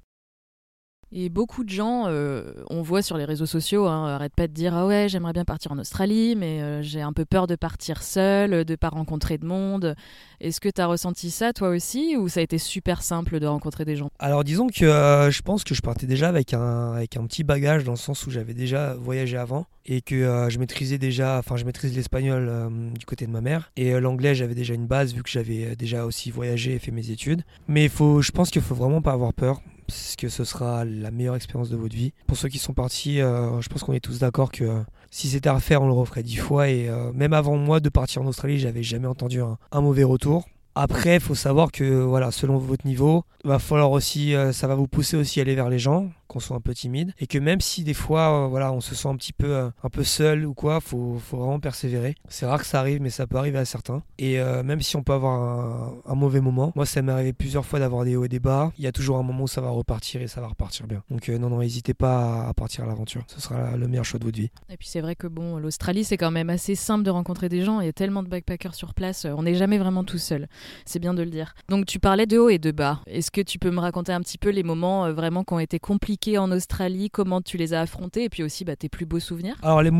Et 1.14 1.28
beaucoup 1.28 1.62
de 1.62 1.68
gens, 1.68 2.04
euh, 2.06 2.54
on 2.70 2.80
voit 2.80 3.02
sur 3.02 3.18
les 3.18 3.26
réseaux 3.26 3.44
sociaux, 3.44 3.86
hein, 3.86 4.08
arrêtent 4.08 4.34
pas 4.34 4.48
de 4.48 4.54
dire 4.54 4.74
ah 4.74 4.86
ouais 4.86 5.08
j'aimerais 5.10 5.34
bien 5.34 5.44
partir 5.44 5.70
en 5.70 5.78
Australie, 5.78 6.34
mais 6.36 6.62
euh, 6.62 6.80
j'ai 6.80 7.02
un 7.02 7.12
peu 7.12 7.26
peur 7.26 7.46
de 7.46 7.54
partir 7.54 8.02
seul, 8.02 8.64
de 8.64 8.76
pas 8.76 8.88
rencontrer 8.88 9.36
de 9.36 9.44
monde. 9.44 9.94
Est-ce 10.40 10.58
que 10.58 10.70
tu 10.70 10.80
as 10.80 10.86
ressenti 10.86 11.30
ça 11.30 11.52
toi 11.52 11.68
aussi, 11.68 12.16
ou 12.16 12.30
ça 12.30 12.40
a 12.40 12.42
été 12.42 12.56
super 12.56 13.02
simple 13.02 13.40
de 13.40 13.46
rencontrer 13.46 13.84
des 13.84 13.94
gens? 13.94 14.08
Alors 14.18 14.42
disons 14.42 14.68
que 14.68 14.86
euh, 14.86 15.30
je 15.30 15.42
pense 15.42 15.64
que 15.64 15.74
je 15.74 15.82
partais 15.82 16.06
déjà 16.06 16.30
avec 16.30 16.54
un, 16.54 16.92
avec 16.94 17.18
un 17.18 17.26
petit 17.26 17.44
bagage 17.44 17.84
dans 17.84 17.92
le 17.92 17.98
sens 17.98 18.26
où 18.26 18.30
j'avais 18.30 18.54
déjà 18.54 18.94
voyagé 18.94 19.36
avant 19.36 19.66
et 19.84 20.00
que 20.00 20.46
je 20.48 20.58
maîtrisais 20.58 20.96
déjà, 20.96 21.38
enfin 21.38 21.56
je 21.56 21.64
maîtrise 21.64 21.94
l'espagnol 21.94 22.70
du 22.96 23.04
côté 23.04 23.26
de 23.26 23.32
ma 23.32 23.40
mère 23.40 23.72
et 23.76 23.98
l'anglais 24.00 24.34
j'avais 24.34 24.54
déjà 24.54 24.74
une 24.74 24.86
base 24.86 25.12
vu 25.12 25.24
que 25.24 25.28
j'avais 25.28 25.74
déjà 25.74 26.06
aussi 26.06 26.30
voyagé 26.30 26.74
et 26.74 26.78
fait 26.78 26.92
mes 26.92 27.10
études. 27.10 27.42
Mais 27.66 27.88
faut, 27.88 28.22
je 28.22 28.30
pense 28.30 28.50
qu'il 28.50 28.62
faut 28.62 28.76
vraiment 28.76 29.02
pas 29.02 29.12
avoir 29.12 29.34
peur 29.34 29.60
parce 29.86 30.16
que 30.16 30.28
ce 30.28 30.44
sera 30.44 30.84
la 30.84 31.10
meilleure 31.10 31.36
expérience 31.36 31.70
de 31.70 31.76
votre 31.76 31.94
vie. 31.94 32.12
Pour 32.26 32.36
ceux 32.36 32.48
qui 32.48 32.58
sont 32.58 32.74
partis, 32.74 33.20
euh, 33.20 33.60
je 33.60 33.68
pense 33.68 33.82
qu'on 33.82 33.92
est 33.92 34.00
tous 34.00 34.18
d'accord 34.18 34.50
que 34.50 34.82
si 35.10 35.28
c'était 35.28 35.48
à 35.48 35.54
refaire, 35.54 35.82
on 35.82 35.86
le 35.86 35.92
referait 35.92 36.22
dix 36.22 36.36
fois. 36.36 36.68
Et 36.68 36.90
même 37.14 37.32
avant 37.32 37.56
moi 37.56 37.80
de 37.80 37.88
partir 37.88 38.22
en 38.22 38.26
Australie, 38.26 38.58
j'avais 38.58 38.82
jamais 38.82 39.06
entendu 39.06 39.40
un 39.40 39.80
mauvais 39.80 40.04
retour. 40.04 40.46
Après, 40.74 41.16
il 41.16 41.20
faut 41.20 41.34
savoir 41.34 41.70
que 41.70 42.00
voilà, 42.00 42.30
selon 42.30 42.56
votre 42.56 42.86
niveau, 42.86 43.24
va 43.44 43.58
falloir 43.58 43.90
aussi, 43.90 44.34
ça 44.52 44.66
va 44.66 44.74
vous 44.74 44.88
pousser 44.88 45.18
aussi 45.18 45.38
à 45.38 45.42
aller 45.42 45.54
vers 45.54 45.68
les 45.68 45.78
gens 45.78 46.08
qu'on 46.32 46.40
soit 46.40 46.56
un 46.56 46.60
peu 46.60 46.74
timide 46.74 47.12
et 47.18 47.26
que 47.26 47.38
même 47.38 47.60
si 47.60 47.84
des 47.84 47.94
fois 47.94 48.44
euh, 48.44 48.46
voilà 48.48 48.72
on 48.72 48.80
se 48.80 48.94
sent 48.94 49.08
un 49.08 49.16
petit 49.16 49.32
peu 49.32 49.54
euh, 49.54 49.70
un 49.82 49.88
peu 49.90 50.02
seul 50.02 50.46
ou 50.46 50.54
quoi 50.54 50.80
faut, 50.80 51.18
faut 51.18 51.36
vraiment 51.36 51.60
persévérer. 51.60 52.14
C'est 52.28 52.46
rare 52.46 52.60
que 52.60 52.66
ça 52.66 52.80
arrive 52.80 53.00
mais 53.02 53.10
ça 53.10 53.26
peut 53.26 53.36
arriver 53.36 53.58
à 53.58 53.64
certains. 53.64 54.02
Et 54.18 54.40
euh, 54.40 54.62
même 54.62 54.80
si 54.80 54.96
on 54.96 55.02
peut 55.02 55.12
avoir 55.12 55.92
un, 56.06 56.14
mauvais 56.14 56.40
moment 56.40 56.72
moi 56.74 56.86
ça 56.86 57.02
m'est 57.02 57.12
arrivé 57.12 57.32
plusieurs 57.32 57.66
fois 57.66 57.78
d'avoir 57.78 58.04
des 58.04 58.16
hauts 58.16 58.24
et 58.24 58.28
des 58.28 58.40
bas. 58.40 58.72
Il 58.78 58.84
y 58.84 58.86
a 58.86 58.92
toujours 58.92 59.18
un 59.18 59.22
moment 59.22 59.44
où 59.44 59.48
ça 59.48 59.60
va 59.60 59.70
repartir 59.70 60.22
et 60.22 60.26
ça 60.26 60.40
va 60.40 60.48
repartir 60.48 60.86
bien. 60.86 61.02
Donc 61.10 61.28
non 61.28 61.50
non 61.50 61.58
n'hésitez 61.58 61.94
pas 61.94 62.46
à 62.46 62.54
partir 62.54 62.84
à 62.84 62.86
l'aventure. 62.86 63.24
Ce 63.26 63.40
sera 63.40 63.76
le 63.76 63.88
meilleur 63.88 64.04
choix 64.04 64.18
de 64.18 64.24
votre 64.24 64.38
vie. 64.38 64.50
Et 64.70 64.76
puis 64.76 64.88
c'est 64.88 65.00
vrai 65.00 65.14
que 65.14 65.26
bon 65.26 65.58
l'Australie 65.58 66.04
c'est 66.04 66.16
quand 66.16 66.30
même 66.30 66.50
assez 66.50 66.74
simple 66.74 67.04
de 67.04 67.10
rencontrer 67.10 67.48
des 67.48 67.62
gens. 67.62 67.80
Il 67.80 67.86
y 67.86 67.90
a 67.90 67.92
tellement 67.92 68.22
de 68.22 68.28
backpackers 68.28 68.74
sur 68.74 68.94
place 68.94 69.26
on 69.26 69.42
n'est 69.42 69.54
jamais 69.54 69.78
vraiment 69.78 70.04
tout 70.04 70.18
seul. 70.18 70.48
C'est 70.86 70.98
bien 70.98 71.14
de 71.14 71.22
le 71.22 71.30
dire. 71.30 71.54
Donc 71.68 71.86
tu 71.86 71.98
parlais 71.98 72.26
de 72.26 72.38
hauts 72.38 72.48
et 72.48 72.58
de 72.58 72.70
bas. 72.70 73.00
Est-ce 73.06 73.30
que 73.30 73.40
tu 73.40 73.58
peux 73.58 73.70
me 73.70 73.80
raconter 73.80 74.12
un 74.12 74.20
petit 74.20 74.38
peu 74.38 74.50
les 74.50 74.62
moments 74.62 75.12
vraiment 75.12 75.44
qui 75.44 75.54
ont 75.54 75.58
été 75.58 75.78
compliqués 75.78 76.21
en 76.30 76.52
Australie, 76.52 77.10
comment 77.10 77.40
tu 77.40 77.56
les 77.56 77.74
as 77.74 77.80
affrontés 77.80 78.24
et 78.24 78.28
puis 78.28 78.42
aussi 78.42 78.64
bah, 78.64 78.76
tes 78.76 78.88
plus 78.88 79.06
beaux 79.06 79.18
souvenirs? 79.18 79.56
Alors 79.62 79.82
les, 79.82 79.90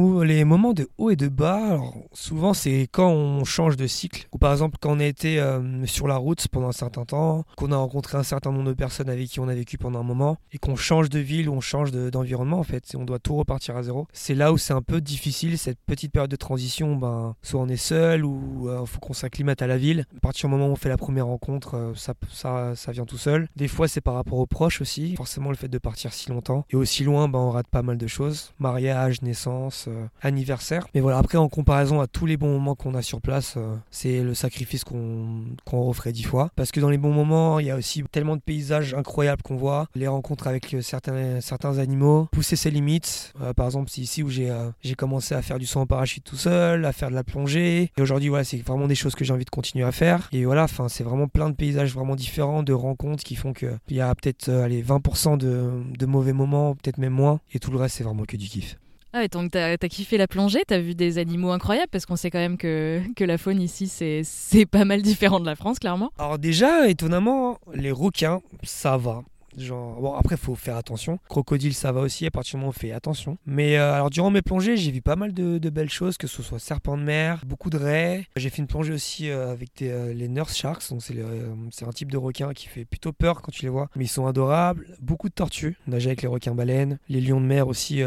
moments 0.45 0.73
de 0.73 0.89
haut 0.99 1.11
et 1.11 1.17
de 1.17 1.29
bas, 1.29 1.81
souvent 2.13 2.55
c'est 2.55 2.89
quand 2.91 3.11
on 3.11 3.45
change 3.45 3.77
de 3.77 3.87
cycle 3.87 4.29
ou 4.33 4.39
par 4.39 4.53
exemple 4.53 4.79
quand 4.81 4.93
on 4.93 5.01
a 5.01 5.05
été 5.05 5.41
euh, 5.41 5.85
sur 5.87 6.07
la 6.07 6.17
route 6.17 6.47
pendant 6.49 6.69
un 6.69 6.73
certain 6.73 7.05
temps, 7.05 7.45
qu'on 7.57 7.73
a 7.73 7.77
rencontré 7.77 8.19
un 8.19 8.23
certain 8.23 8.53
nombre 8.53 8.69
de 8.69 8.75
personnes 8.75 9.09
avec 9.09 9.29
qui 9.29 9.41
on 9.41 9.49
a 9.49 9.55
vécu 9.55 9.79
pendant 9.79 10.01
un 10.01 10.05
moment 10.05 10.37
et 10.53 10.59
qu'on 10.59 10.77
change 10.77 11.11
de 11.11 11.19
ville 11.19 11.49
ou 11.49 11.55
on 11.55 11.61
change 11.61 11.91
d'environnement 11.91 12.59
en 12.59 12.65
fait, 12.65 12.95
on 12.97 13.05
doit 13.05 13.19
tout 13.19 13.37
repartir 13.37 13.77
à 13.77 13.83
zéro. 13.83 14.07
C'est 14.13 14.35
là 14.35 14.53
où 14.53 14.59
c'est 14.59 14.75
un 14.75 14.83
peu 14.83 15.01
difficile 15.01 15.59
cette 15.59 15.79
petite 15.87 16.13
période 16.13 16.31
de 16.31 16.37
transition, 16.37 16.97
ben, 16.97 17.35
soit 17.43 17.61
on 17.61 17.69
est 17.69 17.77
seul 17.77 18.25
ou 18.25 18.69
euh, 18.69 18.87
faut 18.87 19.01
qu'on 19.01 19.13
s'acclimate 19.13 19.61
à 19.63 19.67
la 19.67 19.79
ville. 19.79 20.07
À 20.17 20.21
partir 20.21 20.49
du 20.49 20.55
moment 20.55 20.69
où 20.69 20.73
on 20.73 20.77
fait 20.77 20.89
la 20.89 20.97
première 20.97 21.27
rencontre, 21.27 21.75
euh, 21.75 21.95
ça 21.95 22.93
vient 22.93 23.05
tout 23.05 23.19
seul. 23.19 23.49
Des 23.57 23.69
fois 23.69 23.89
c'est 23.89 24.01
par 24.01 24.15
rapport 24.15 24.39
aux 24.39 24.47
proches 24.47 24.81
aussi, 24.81 25.17
forcément 25.17 25.51
le 25.51 25.57
fait 25.57 25.69
de 25.69 25.79
partir 25.79 26.12
si 26.13 26.31
longtemps. 26.31 26.65
Et 26.71 26.77
aussi 26.77 27.05
loin, 27.05 27.29
bah, 27.29 27.39
on 27.39 27.51
rate 27.51 27.69
pas 27.69 27.83
mal 27.83 27.99
de 27.99 28.07
choses. 28.07 28.53
Mariage, 28.59 29.23
naissance, 29.23 29.87
euh, 29.89 30.07
anniversaire. 30.21 30.87
Mais 30.95 31.01
voilà, 31.01 31.19
après, 31.19 31.39
en 31.39 31.49
comparaison 31.49 32.01
à 32.01 32.07
tous 32.07 32.27
les 32.27 32.37
bons 32.37 32.53
moments 32.53 32.75
qu'on 32.75 32.95
a 32.95 33.03
sur 33.03 33.21
place, 33.21 33.55
euh, 33.57 33.77
c'est 33.91 34.23
le 34.23 34.35
sacrifice 34.35 34.85
qu'on 34.85 35.55
referait 35.71 36.13
dix 36.13 36.25
fois. 36.25 36.51
Parce 36.57 36.73
que 36.73 36.81
dans 36.81 36.91
les 36.91 36.99
bons 36.99 37.13
moments, 37.13 37.59
il 37.59 37.67
y 37.67 37.71
a 37.71 37.77
aussi 37.77 38.03
tellement 38.11 38.37
de 38.37 38.41
paysages 38.41 38.95
incroyables 38.95 39.43
qu'on 39.43 39.57
voit. 39.57 39.87
Les 39.95 40.09
rencontres 40.09 40.47
avec 40.47 40.73
euh, 40.75 40.83
certains, 40.83 41.41
certains 41.41 41.79
animaux, 41.79 42.29
pousser 42.33 42.57
ses 42.57 42.71
limites. 42.71 43.33
par 43.57 43.67
exemple, 43.67 43.91
c'est 43.91 44.01
ici 44.01 44.23
où 44.23 44.29
j'ai 44.29 44.95
commencé 44.97 45.35
à 45.35 45.43
faire 45.43 45.59
du 45.59 45.67
saut 45.67 45.81
en 45.81 45.87
parachute 45.87 46.25
tout 46.25 46.37
seul, 46.37 46.85
à 46.85 46.93
faire 46.93 47.11
de 47.11 47.15
la 47.15 47.25
plongée. 47.25 47.91
Et 47.97 48.03
aujourd'hui, 48.03 48.29
voilà, 48.29 48.45
c'est 48.45 48.59
vraiment 48.59 48.87
des 48.87 48.95
choses 48.95 49.15
que 49.15 49.25
j'ai 49.25 49.33
envie 49.33 49.45
de 49.45 49.51
continuer 49.51 49.85
à 49.85 49.93
faire. 49.93 50.29
Et 50.33 50.45
voilà, 50.45 50.67
c'est 50.89 51.05
vraiment 51.05 51.29
plein 51.29 51.51
de 51.51 51.55
paysages 51.55 51.95
vraiment 51.95 52.17
différents, 52.17 52.63
de 52.63 52.73
rencontres 52.73 53.25
qui 53.25 53.37
font 53.37 53.53
qu'il 53.53 53.79
y 53.91 54.01
a 54.01 54.15
peut-être 54.15 54.49
allez, 54.49 54.83
20% 54.83 55.37
de, 55.37 55.83
de 55.97 56.07
mauvais 56.07 56.33
moments, 56.33 56.75
peut-être 56.75 56.99
même 56.99 57.13
moins, 57.13 57.41
et 57.53 57.59
tout 57.59 57.71
le 57.71 57.79
reste 57.79 57.97
c'est 57.97 58.05
vraiment 58.05 58.25
que 58.25 58.37
du 58.37 58.49
kiff. 58.49 58.77
Ah, 59.15 59.25
et 59.25 59.29
donc 59.29 59.51
t'as 59.51 59.73
as 59.73 59.89
kiffé 59.89 60.17
la 60.17 60.27
plongée, 60.27 60.63
t'as 60.67 60.79
vu 60.79 60.95
des 60.95 61.19
animaux 61.19 61.51
incroyables 61.51 61.91
parce 61.91 62.07
qu'on 62.07 62.17
sait 62.17 62.31
quand 62.31 62.39
même 62.39 62.57
que, 62.57 63.03
que 63.15 63.25
la 63.25 63.37
faune 63.37 63.61
ici 63.61 63.87
c'est 63.87 64.67
pas 64.67 64.87
mal 64.87 65.03
différent 65.03 65.39
de 65.39 65.45
la 65.45 65.55
France 65.55 65.79
clairement. 65.79 66.11
Alors 66.19 66.39
déjà 66.39 66.89
étonnamment 66.89 67.59
les 67.75 67.93
requins 67.93 68.41
ça 68.63 68.97
va, 68.97 69.23
Genre, 69.57 70.01
bon, 70.01 70.15
après, 70.15 70.37
faut 70.37 70.55
faire 70.55 70.77
attention. 70.77 71.19
Crocodile, 71.29 71.75
ça 71.75 71.93
va 71.93 72.01
aussi, 72.01 72.27
à 72.27 72.31
partir 72.31 72.53
du 72.53 72.57
moment 72.59 72.69
où 72.69 72.71
on 72.71 72.79
fait 72.79 72.93
attention. 72.93 73.39
Mais 73.47 73.77
euh, 73.77 73.95
alors, 73.95 74.11
durant 74.11 74.31
mes 74.31 74.43
plongées, 74.43 74.77
j'ai 74.77 74.91
vu 74.91 75.03
pas 75.03 75.17
mal 75.17 75.33
de, 75.33 75.71
belles 75.71 75.91
choses, 75.91 76.19
que 76.19 76.27
ce 76.27 76.43
soit 76.43 76.59
serpents 76.59 76.99
de 76.99 77.03
mer, 77.03 77.45
beaucoup 77.47 77.71
de 77.71 77.79
raies. 77.79 78.27
J'ai 78.37 78.51
fait 78.51 78.59
une 78.59 78.67
plongée 78.67 78.93
aussi 78.93 79.31
euh, 79.31 79.53
avec 79.53 79.81
euh, 79.81 80.13
les 80.13 80.29
nurse 80.29 80.55
sharks, 80.55 80.91
donc 80.91 81.03
c'est 81.03 81.85
un 81.87 81.91
type 81.91 82.11
de 82.11 82.19
requin 82.19 82.53
qui 82.53 82.69
fait 82.69 82.85
plutôt 82.85 83.13
peur 83.13 83.41
quand 83.41 83.51
tu 83.53 83.63
les 83.63 83.71
vois, 83.71 83.89
mais 83.97 84.05
ils 84.05 84.09
sont 84.09 84.27
adorables. 84.27 84.87
Beaucoup 85.01 85.29
de 85.29 85.35
tortues, 85.35 85.77
nager 85.87 86.09
avec 86.09 86.23
les 86.23 86.29
requins 86.29 86.55
baleines, 86.55 86.99
les 87.09 87.21
lions 87.21 87.41
de 87.41 87.47
mer 87.47 87.69
aussi, 87.69 88.03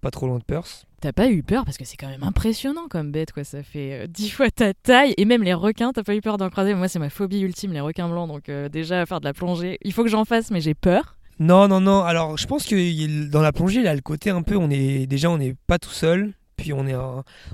pas 0.00 0.10
trop 0.10 0.26
loin 0.26 0.38
de 0.38 0.44
Perth. 0.44 0.86
T'as 1.00 1.12
pas 1.12 1.30
eu 1.30 1.42
peur 1.42 1.64
parce 1.64 1.76
que 1.76 1.84
c'est 1.84 1.96
quand 1.96 2.08
même 2.08 2.24
impressionnant 2.24 2.88
comme 2.88 3.12
bête 3.12 3.32
quoi, 3.32 3.44
ça 3.44 3.62
fait 3.62 4.08
dix 4.08 4.30
fois 4.30 4.50
ta 4.50 4.74
taille 4.74 5.14
et 5.16 5.24
même 5.24 5.42
les 5.42 5.54
requins, 5.54 5.92
t'as 5.92 6.02
pas 6.02 6.14
eu 6.14 6.20
peur 6.20 6.38
d'en 6.38 6.50
croiser? 6.50 6.74
Moi 6.74 6.88
c'est 6.88 6.98
ma 6.98 7.10
phobie 7.10 7.40
ultime 7.40 7.72
les 7.72 7.80
requins 7.80 8.08
blancs 8.08 8.28
donc 8.28 8.50
déjà 8.70 9.06
faire 9.06 9.20
de 9.20 9.24
la 9.24 9.32
plongée, 9.32 9.78
il 9.82 9.92
faut 9.92 10.02
que 10.02 10.10
j'en 10.10 10.24
fasse 10.24 10.50
mais 10.50 10.60
j'ai 10.60 10.74
peur. 10.74 11.14
Non, 11.40 11.68
non, 11.68 11.80
non. 11.80 12.02
Alors, 12.02 12.36
je 12.36 12.48
pense 12.48 12.66
que 12.66 13.28
dans 13.30 13.42
la 13.42 13.52
plongée, 13.52 13.86
a 13.86 13.94
le 13.94 14.00
côté 14.00 14.30
un 14.30 14.42
peu, 14.42 14.56
on 14.56 14.70
est 14.70 15.06
déjà, 15.06 15.30
on 15.30 15.38
n'est 15.38 15.54
pas 15.68 15.78
tout 15.78 15.90
seul 15.90 16.32
puis 16.58 16.72
on 16.74 16.86
est 16.86 16.94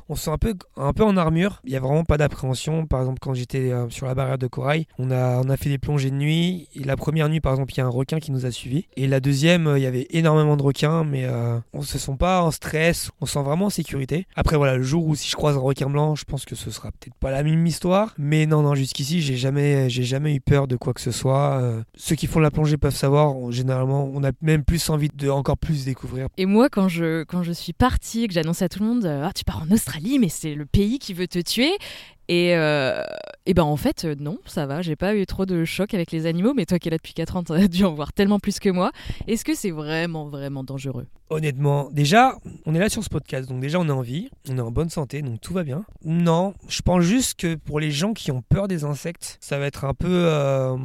on 0.09 0.17
se 0.17 0.25
sent 0.25 0.31
un 0.31 0.39
peu 0.39 0.55
un 0.77 0.93
peu 0.93 1.05
en 1.05 1.17
armure. 1.17 1.61
Il 1.65 1.73
y 1.73 1.77
a 1.77 1.81
vraiment 1.81 2.05
pas 2.05 2.17
d'appréhension. 2.17 2.87
Par 2.87 3.01
exemple 3.01 3.19
quand 3.21 3.35
j'étais 3.35 3.71
euh, 3.71 3.89
sur 3.91 4.07
la 4.07 4.15
barrière 4.15 4.39
de 4.39 4.49
corail 4.49 4.87
on 4.99 5.11
a 5.11 5.41
on 5.45 5.49
a 5.49 5.57
fait 5.57 5.69
des 5.69 5.79
plongées 5.79 6.11
de 6.11 6.17
nuit. 6.17 6.69
La 6.75 6.97
première 6.97 7.29
nuit 7.29 7.41
par 7.41 7.53
exemple 7.53 7.73
il 7.75 7.79
y 7.79 7.81
a 7.83 7.87
un 7.87 7.91
requin 7.91 8.19
qui 8.19 8.33
nous 8.33 8.47
a 8.47 8.51
suivis. 8.51 8.87
Et 8.97 9.07
la 9.07 9.21
deuxième 9.21 9.69
euh, 9.69 9.79
il 9.79 9.83
y 9.83 9.87
avait 9.87 10.07
énormément 10.11 10.57
de 10.57 10.63
requins 10.63 11.05
mais 11.05 11.25
euh, 11.25 11.59
on 11.73 11.83
se 11.83 11.99
sent 11.99 12.17
pas 12.19 12.43
en 12.43 12.51
stress. 12.51 13.11
On 13.21 13.27
se 13.27 13.35
sent 13.35 13.43
vraiment 13.43 13.67
en 13.67 13.71
sécurité. 13.71 14.27
Après 14.35 14.57
voilà 14.57 14.77
le 14.77 14.83
jour 14.83 15.07
où 15.07 15.15
si 15.15 15.29
je 15.29 15.37
croise 15.37 15.57
un 15.57 15.61
requin 15.61 15.91
blanc 15.91 16.15
je 16.15 16.25
pense 16.25 16.47
que 16.47 16.55
ce 16.55 16.71
sera 16.71 16.91
peut-être 16.91 17.15
pas 17.15 17.31
la 17.31 17.43
même 17.43 17.67
histoire. 17.67 18.15
Mais 18.19 18.47
non 18.47 18.63
non 18.63 18.75
jusqu'ici 18.75 19.21
j'ai 19.21 19.37
jamais 19.37 19.91
j'ai 19.91 20.05
jamais 20.05 20.35
eu 20.35 20.41
peur 20.41 20.67
de 20.67 20.77
quoi 20.77 20.95
que 20.95 21.03
ce 21.03 21.13
soit. 21.13 21.63
Ceux 21.95 22.17
qui 22.17 22.27
font 22.27 22.41
la 22.41 22.51
plongée 22.51 22.79
peuvent 22.79 22.97
savoir. 22.97 23.35
Généralement 23.53 24.11
on 24.13 24.25
a 24.25 24.31
même 24.41 24.65
plus 24.65 24.89
envie 24.89 25.11
de 25.15 25.29
encore 25.29 25.59
plus 25.59 25.85
découvrir. 25.85 26.29
Et 26.39 26.47
moi 26.47 26.71
quand 26.71 26.89
je 26.89 27.25
quand 27.25 27.43
je 27.43 27.53
suis 27.53 27.75
partie 27.75 28.27
que 28.29 28.33
j'annonce 28.33 28.63
à 28.63 28.69
tout 28.69 28.81
le 28.81 28.87
monde 28.87 28.94
ah, 29.05 29.33
tu 29.35 29.45
pars 29.45 29.63
en 29.63 29.71
Australie, 29.73 30.19
mais 30.19 30.29
c'est 30.29 30.55
le 30.55 30.67
pays 30.67 30.99
qui 30.99 31.15
veut 31.15 31.29
te 31.29 31.39
tuer. 31.39 31.77
Et, 32.29 32.57
euh, 32.57 33.03
et 33.45 33.53
ben 33.53 33.65
en 33.65 33.77
fait, 33.77 34.05
euh, 34.05 34.15
non, 34.19 34.39
ça 34.47 34.65
va, 34.65 34.81
j'ai 34.81 34.97
pas 34.97 35.15
eu 35.15 35.27
trop 35.27 35.45
de 35.45 35.65
choc 35.65 35.93
avec 35.93 36.11
les 36.11 36.25
animaux, 36.25 36.55
mais 36.55 36.65
toi 36.65 36.79
qui 36.79 36.89
es 36.89 36.91
là 36.91 36.97
depuis 36.97 37.13
4 37.13 37.37
ans, 37.37 37.43
t'as 37.43 37.69
dû 37.69 37.85
en 37.85 37.93
voir 37.93 38.13
tellement 38.13 38.39
plus 38.39 38.59
que 38.59 38.71
moi. 38.71 38.93
Est-ce 39.27 39.45
que 39.45 39.55
c'est 39.55 39.71
vraiment, 39.71 40.29
vraiment 40.29 40.65
dangereux? 40.65 41.07
Honnêtement, 41.31 41.91
déjà, 41.91 42.39
on 42.65 42.75
est 42.75 42.79
là 42.79 42.89
sur 42.89 43.03
ce 43.03 43.09
podcast, 43.09 43.49
donc 43.49 43.61
déjà 43.61 43.79
on 43.79 43.89
est 43.89 43.93
en 43.93 44.03
vie, 44.03 44.29
on 44.49 44.57
est 44.57 44.61
en 44.61 44.71
bonne 44.71 44.91
santé, 44.91 45.21
donc 45.21 45.41
tout 45.41 45.53
va 45.53 45.65
bien. 45.65 45.85
Non, 46.05 46.55
je 46.69 46.81
pense 46.83 47.03
juste 47.03 47.39
que 47.41 47.55
pour 47.57 47.81
les 47.81 47.91
gens 47.91 48.13
qui 48.13 48.31
ont 48.31 48.43
peur 48.43 48.69
des 48.69 48.85
insectes, 48.85 49.39
ça 49.41 49.59
va 49.59 49.67
être 49.67 49.85
un 49.85 49.95
peu 49.95 50.09
euh, 50.11 50.77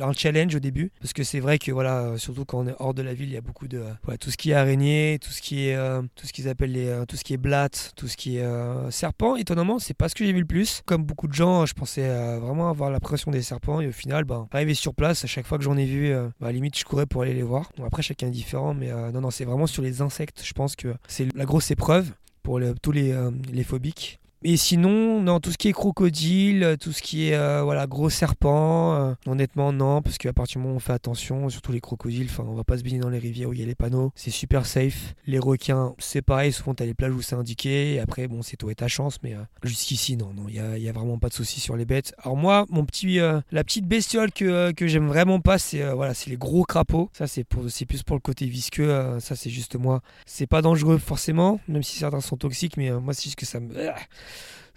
un 0.00 0.12
challenge 0.12 0.54
au 0.54 0.60
début, 0.60 0.92
parce 1.00 1.12
que 1.12 1.24
c'est 1.24 1.40
vrai 1.40 1.58
que 1.58 1.72
voilà, 1.72 2.14
surtout 2.16 2.44
quand 2.44 2.60
on 2.60 2.66
est 2.66 2.76
hors 2.78 2.94
de 2.94 3.02
la 3.02 3.12
ville, 3.12 3.28
il 3.28 3.34
y 3.34 3.38
a 3.38 3.42
beaucoup 3.42 3.66
de 3.66 3.82
tout 4.20 4.30
ce 4.30 4.36
qui 4.36 4.50
est 4.52 4.54
araignée, 4.54 5.18
tout 5.20 5.30
ce 5.30 5.42
qui 5.42 5.68
est 5.68 5.76
tout 6.14 6.26
ce 6.26 6.32
qu'ils 6.32 6.48
appellent 6.48 6.72
les, 6.72 7.02
tout 7.08 7.16
ce 7.16 7.24
qui 7.24 7.34
est 7.34 7.38
blatte, 7.38 7.92
tout 7.96 8.08
ce 8.08 8.16
qui 8.16 8.36
est 8.36 8.90
serpent. 8.90 9.36
Étonnamment, 9.36 9.78
c'est 9.78 9.94
pas 9.94 10.08
ce 10.08 10.14
que 10.14 10.24
j'ai 10.24 10.32
vu 10.32 10.40
le 10.40 10.46
plus. 10.46 10.77
Comme 10.86 11.04
beaucoup 11.04 11.28
de 11.28 11.32
gens, 11.32 11.66
je 11.66 11.74
pensais 11.74 12.08
euh, 12.08 12.38
vraiment 12.38 12.68
avoir 12.68 12.90
la 12.90 13.00
pression 13.00 13.30
des 13.30 13.42
serpents 13.42 13.80
et 13.80 13.88
au 13.88 13.92
final, 13.92 14.24
ben, 14.24 14.48
arrivé 14.52 14.74
sur 14.74 14.94
place, 14.94 15.24
à 15.24 15.26
chaque 15.26 15.46
fois 15.46 15.58
que 15.58 15.64
j'en 15.64 15.76
ai 15.76 15.84
vu, 15.84 16.08
euh, 16.08 16.28
bah, 16.40 16.52
limite 16.52 16.78
je 16.78 16.84
courais 16.84 17.06
pour 17.06 17.22
aller 17.22 17.34
les 17.34 17.42
voir. 17.42 17.70
après, 17.84 18.02
chacun 18.02 18.28
est 18.28 18.32
différent, 18.32 18.74
mais 18.74 18.90
euh, 18.90 19.10
non, 19.12 19.20
non, 19.20 19.30
c'est 19.30 19.44
vraiment 19.44 19.66
sur 19.66 19.82
les 19.82 20.00
insectes. 20.00 20.42
Je 20.44 20.52
pense 20.52 20.76
que 20.76 20.94
c'est 21.06 21.34
la 21.34 21.44
grosse 21.44 21.70
épreuve 21.70 22.12
pour 22.42 22.60
tous 22.82 22.92
les 22.92 23.64
phobiques. 23.64 24.20
Et 24.44 24.56
sinon, 24.56 25.20
non, 25.20 25.40
tout 25.40 25.50
ce 25.50 25.58
qui 25.58 25.66
est 25.66 25.72
crocodile, 25.72 26.76
tout 26.80 26.92
ce 26.92 27.02
qui 27.02 27.28
est 27.28 27.34
euh, 27.34 27.62
voilà 27.64 27.88
gros 27.88 28.08
serpent, 28.08 28.94
euh, 28.94 29.14
honnêtement 29.26 29.72
non, 29.72 30.00
parce 30.00 30.16
qu'à 30.16 30.32
partir 30.32 30.60
du 30.60 30.62
moment 30.62 30.74
où 30.74 30.76
on 30.76 30.80
fait 30.80 30.92
attention, 30.92 31.48
surtout 31.48 31.72
les 31.72 31.80
crocodiles, 31.80 32.28
enfin 32.30 32.44
on 32.46 32.54
va 32.54 32.62
pas 32.62 32.78
se 32.78 32.84
baigner 32.84 33.00
dans 33.00 33.08
les 33.08 33.18
rivières 33.18 33.48
où 33.48 33.52
il 33.52 33.58
y 33.58 33.64
a 33.64 33.66
les 33.66 33.74
panneaux, 33.74 34.12
c'est 34.14 34.30
super 34.30 34.64
safe. 34.64 35.14
Les 35.26 35.40
requins, 35.40 35.94
c'est 35.98 36.22
pareil, 36.22 36.52
souvent 36.52 36.72
t'as 36.72 36.84
les 36.84 36.94
plages 36.94 37.12
où 37.12 37.20
c'est 37.20 37.34
indiqué, 37.34 37.94
et 37.94 38.00
après 38.00 38.28
bon 38.28 38.42
c'est 38.42 38.56
toi 38.56 38.70
et 38.70 38.76
ta 38.76 38.86
chance, 38.86 39.18
mais 39.24 39.34
euh, 39.34 39.42
jusqu'ici 39.64 40.16
non, 40.16 40.32
non, 40.36 40.44
il 40.48 40.54
y 40.54 40.88
a, 40.88 40.92
vraiment 40.92 41.18
pas 41.18 41.28
de 41.28 41.34
souci 41.34 41.58
sur 41.58 41.76
les 41.76 41.84
bêtes. 41.84 42.14
Alors 42.22 42.36
moi, 42.36 42.64
mon 42.70 42.84
petit, 42.84 43.18
la 43.18 43.64
petite 43.64 43.86
bestiole 43.86 44.32
que, 44.32 44.70
que 44.70 44.86
j'aime 44.86 45.08
vraiment 45.08 45.40
pas, 45.40 45.58
c'est 45.58 45.92
voilà, 45.92 46.14
c'est 46.14 46.30
les 46.30 46.36
gros 46.36 46.64
crapauds. 46.64 47.10
Ça 47.12 47.26
c'est 47.26 47.44
c'est 47.68 47.86
plus 47.86 48.02
pour 48.04 48.14
le 48.16 48.20
côté 48.20 48.46
visqueux. 48.46 49.18
ça 49.18 49.34
c'est 49.34 49.50
juste 49.50 49.76
moi, 49.76 50.00
c'est 50.26 50.46
pas 50.46 50.62
dangereux 50.62 50.98
forcément, 50.98 51.60
même 51.66 51.82
si 51.82 51.98
certains 51.98 52.20
sont 52.20 52.36
toxiques, 52.36 52.76
mais 52.76 52.90
moi 52.90 53.14
c'est 53.14 53.24
juste 53.24 53.36
que 53.36 53.46
ça 53.46 53.58
me 53.60 53.74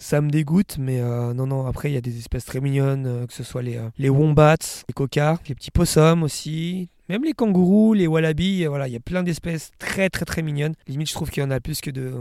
ça 0.02 0.20
me 0.20 0.32
dégoûte, 0.32 0.78
mais 0.80 1.00
euh, 1.00 1.32
non, 1.34 1.46
non, 1.46 1.68
après, 1.68 1.92
il 1.92 1.94
y 1.94 1.98
a 1.98 2.02
des 2.02 2.18
espèces 2.18 2.46
très 2.46 2.60
mignonnes, 2.60 3.06
euh, 3.06 3.28
que 3.28 3.34
ce 3.34 3.44
soit 3.44 3.62
les, 3.62 3.78
euh, 3.78 3.88
les 4.00 4.10
wombats, 4.10 4.56
les 4.88 4.94
cocards, 4.94 5.40
les 5.48 5.54
petits 5.54 5.70
possums 5.70 6.24
aussi, 6.24 6.90
même 7.08 7.24
les 7.24 7.34
kangourous, 7.34 7.94
les 7.94 8.08
wallabies, 8.08 8.66
voilà, 8.66 8.88
il 8.88 8.94
y 8.94 8.98
a 8.98 9.00
plein 9.00 9.22
d'espèces 9.22 9.70
très 9.78 10.10
très 10.10 10.26
très 10.26 10.42
mignonnes. 10.42 10.74
Limite, 10.88 11.10
je 11.10 11.14
trouve 11.14 11.30
qu'il 11.30 11.44
y 11.44 11.46
en 11.46 11.52
a 11.52 11.60
plus 11.60 11.82
que 11.82 11.92
de 11.92 12.12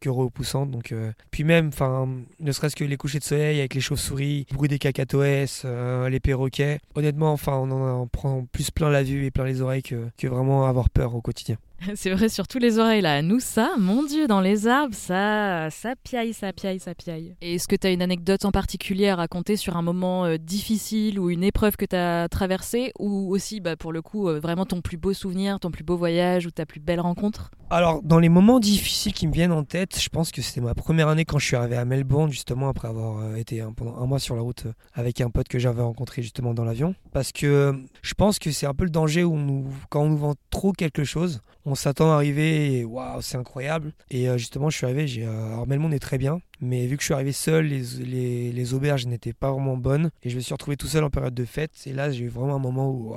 que 0.00 0.08
repoussantes. 0.08 0.70
Donc, 0.70 0.94
puis 1.30 1.44
même, 1.44 1.68
enfin, 1.68 2.08
ne 2.40 2.50
serait-ce 2.52 2.74
que 2.74 2.84
les 2.84 2.96
couchers 2.96 3.18
de 3.18 3.24
soleil 3.24 3.58
avec 3.58 3.74
les 3.74 3.82
chauves-souris, 3.82 4.46
le 4.50 4.56
bruit 4.56 4.70
des 4.70 4.78
cacatoès, 4.78 5.66
les 6.08 6.20
perroquets. 6.20 6.78
Honnêtement, 6.94 7.32
enfin, 7.32 7.52
on 7.56 7.70
en 7.70 8.06
prend 8.06 8.46
plus 8.50 8.70
plein 8.70 8.88
la 8.88 9.02
vue 9.02 9.26
et 9.26 9.30
plein 9.30 9.44
les 9.44 9.60
oreilles 9.60 9.82
que 9.82 10.26
vraiment 10.26 10.66
avoir 10.66 10.88
peur 10.88 11.14
au 11.14 11.20
quotidien. 11.20 11.58
C'est 11.94 12.10
vrai, 12.10 12.28
sur 12.28 12.46
tous 12.46 12.58
les 12.58 12.78
oreilles 12.78 13.00
là. 13.00 13.22
Nous, 13.22 13.40
ça, 13.40 13.72
mon 13.78 14.02
Dieu, 14.02 14.26
dans 14.26 14.40
les 14.40 14.66
arbres, 14.66 14.94
ça, 14.94 15.68
ça 15.70 15.94
piaille, 16.02 16.32
ça 16.32 16.52
piaille, 16.52 16.78
ça 16.78 16.94
piaille. 16.94 17.34
Et 17.40 17.54
est-ce 17.54 17.68
que 17.68 17.76
tu 17.76 17.86
as 17.86 17.90
une 17.90 18.02
anecdote 18.02 18.44
en 18.44 18.52
particulier 18.52 19.08
à 19.08 19.16
raconter 19.16 19.56
sur 19.56 19.76
un 19.76 19.82
moment 19.82 20.24
euh, 20.24 20.36
difficile 20.36 21.18
ou 21.18 21.30
une 21.30 21.44
épreuve 21.44 21.76
que 21.76 21.84
tu 21.84 21.96
as 21.96 22.28
traversée 22.28 22.92
ou 22.98 23.32
aussi, 23.32 23.60
bah, 23.60 23.76
pour 23.76 23.92
le 23.92 24.02
coup, 24.02 24.28
euh, 24.28 24.38
vraiment 24.38 24.66
ton 24.66 24.80
plus 24.80 24.96
beau 24.96 25.12
souvenir, 25.12 25.58
ton 25.60 25.70
plus 25.70 25.84
beau 25.84 25.96
voyage 25.96 26.46
ou 26.46 26.50
ta 26.50 26.66
plus 26.66 26.80
belle 26.80 27.00
rencontre? 27.00 27.50
Alors, 27.70 28.02
dans 28.02 28.18
les 28.18 28.28
moments 28.28 28.60
difficiles 28.60 29.14
qui 29.14 29.26
me 29.26 29.32
viennent 29.32 29.52
en 29.52 29.64
tête, 29.64 29.98
je 29.98 30.08
pense 30.08 30.30
que 30.30 30.42
c'était 30.42 30.60
ma 30.60 30.74
première 30.74 31.08
année 31.08 31.24
quand 31.24 31.38
je 31.38 31.46
suis 31.46 31.56
arrivé 31.56 31.76
à 31.76 31.84
Melbourne, 31.84 32.30
justement, 32.30 32.68
après 32.68 32.88
avoir 32.88 33.18
euh, 33.18 33.36
été 33.36 33.64
pendant 33.76 33.96
un 33.96 34.06
mois 34.06 34.18
sur 34.18 34.36
la 34.36 34.42
route 34.42 34.66
avec 34.94 35.20
un 35.20 35.30
pote 35.30 35.48
que 35.48 35.58
j'avais 35.58 35.82
rencontré 35.82 36.22
justement 36.22 36.54
dans 36.54 36.64
l'avion. 36.64 36.94
Parce 37.12 37.32
que 37.32 37.74
je 38.02 38.14
pense 38.14 38.38
que 38.38 38.50
c'est 38.50 38.66
un 38.66 38.74
peu 38.74 38.84
le 38.84 38.90
danger 38.90 39.24
où 39.24 39.36
nous, 39.36 39.66
quand 39.88 40.02
on 40.02 40.10
nous 40.10 40.18
vend 40.18 40.34
trop 40.50 40.72
quelque 40.72 41.04
chose, 41.04 41.40
on 41.64 41.74
s'attend 41.74 42.12
à 42.12 42.14
arriver 42.16 42.78
et 42.78 42.84
waouh, 42.84 43.22
c'est 43.22 43.36
incroyable. 43.36 43.92
Et 44.10 44.28
euh, 44.28 44.36
justement, 44.38 44.70
je 44.70 44.76
suis 44.76 44.86
arrivé, 44.86 45.06
j'ai, 45.06 45.24
euh, 45.24 45.46
alors 45.46 45.92
est 45.92 45.98
très 45.98 46.18
bien, 46.18 46.40
mais 46.60 46.86
vu 46.86 46.96
que 46.96 47.02
je 47.02 47.06
suis 47.06 47.14
arrivé 47.14 47.32
seul, 47.32 47.66
les, 47.66 48.52
les, 48.52 48.74
auberges 48.74 49.06
n'étaient 49.06 49.32
pas 49.32 49.50
vraiment 49.50 49.76
bonnes 49.76 50.10
et 50.22 50.30
je 50.30 50.36
me 50.36 50.40
suis 50.40 50.52
retrouvé 50.52 50.76
tout 50.76 50.86
seul 50.86 51.04
en 51.04 51.10
période 51.10 51.34
de 51.34 51.44
fête. 51.44 51.72
Et 51.86 51.92
là, 51.92 52.10
j'ai 52.10 52.24
eu 52.24 52.28
vraiment 52.28 52.56
un 52.56 52.60
moment 52.60 52.90
où, 52.90 53.14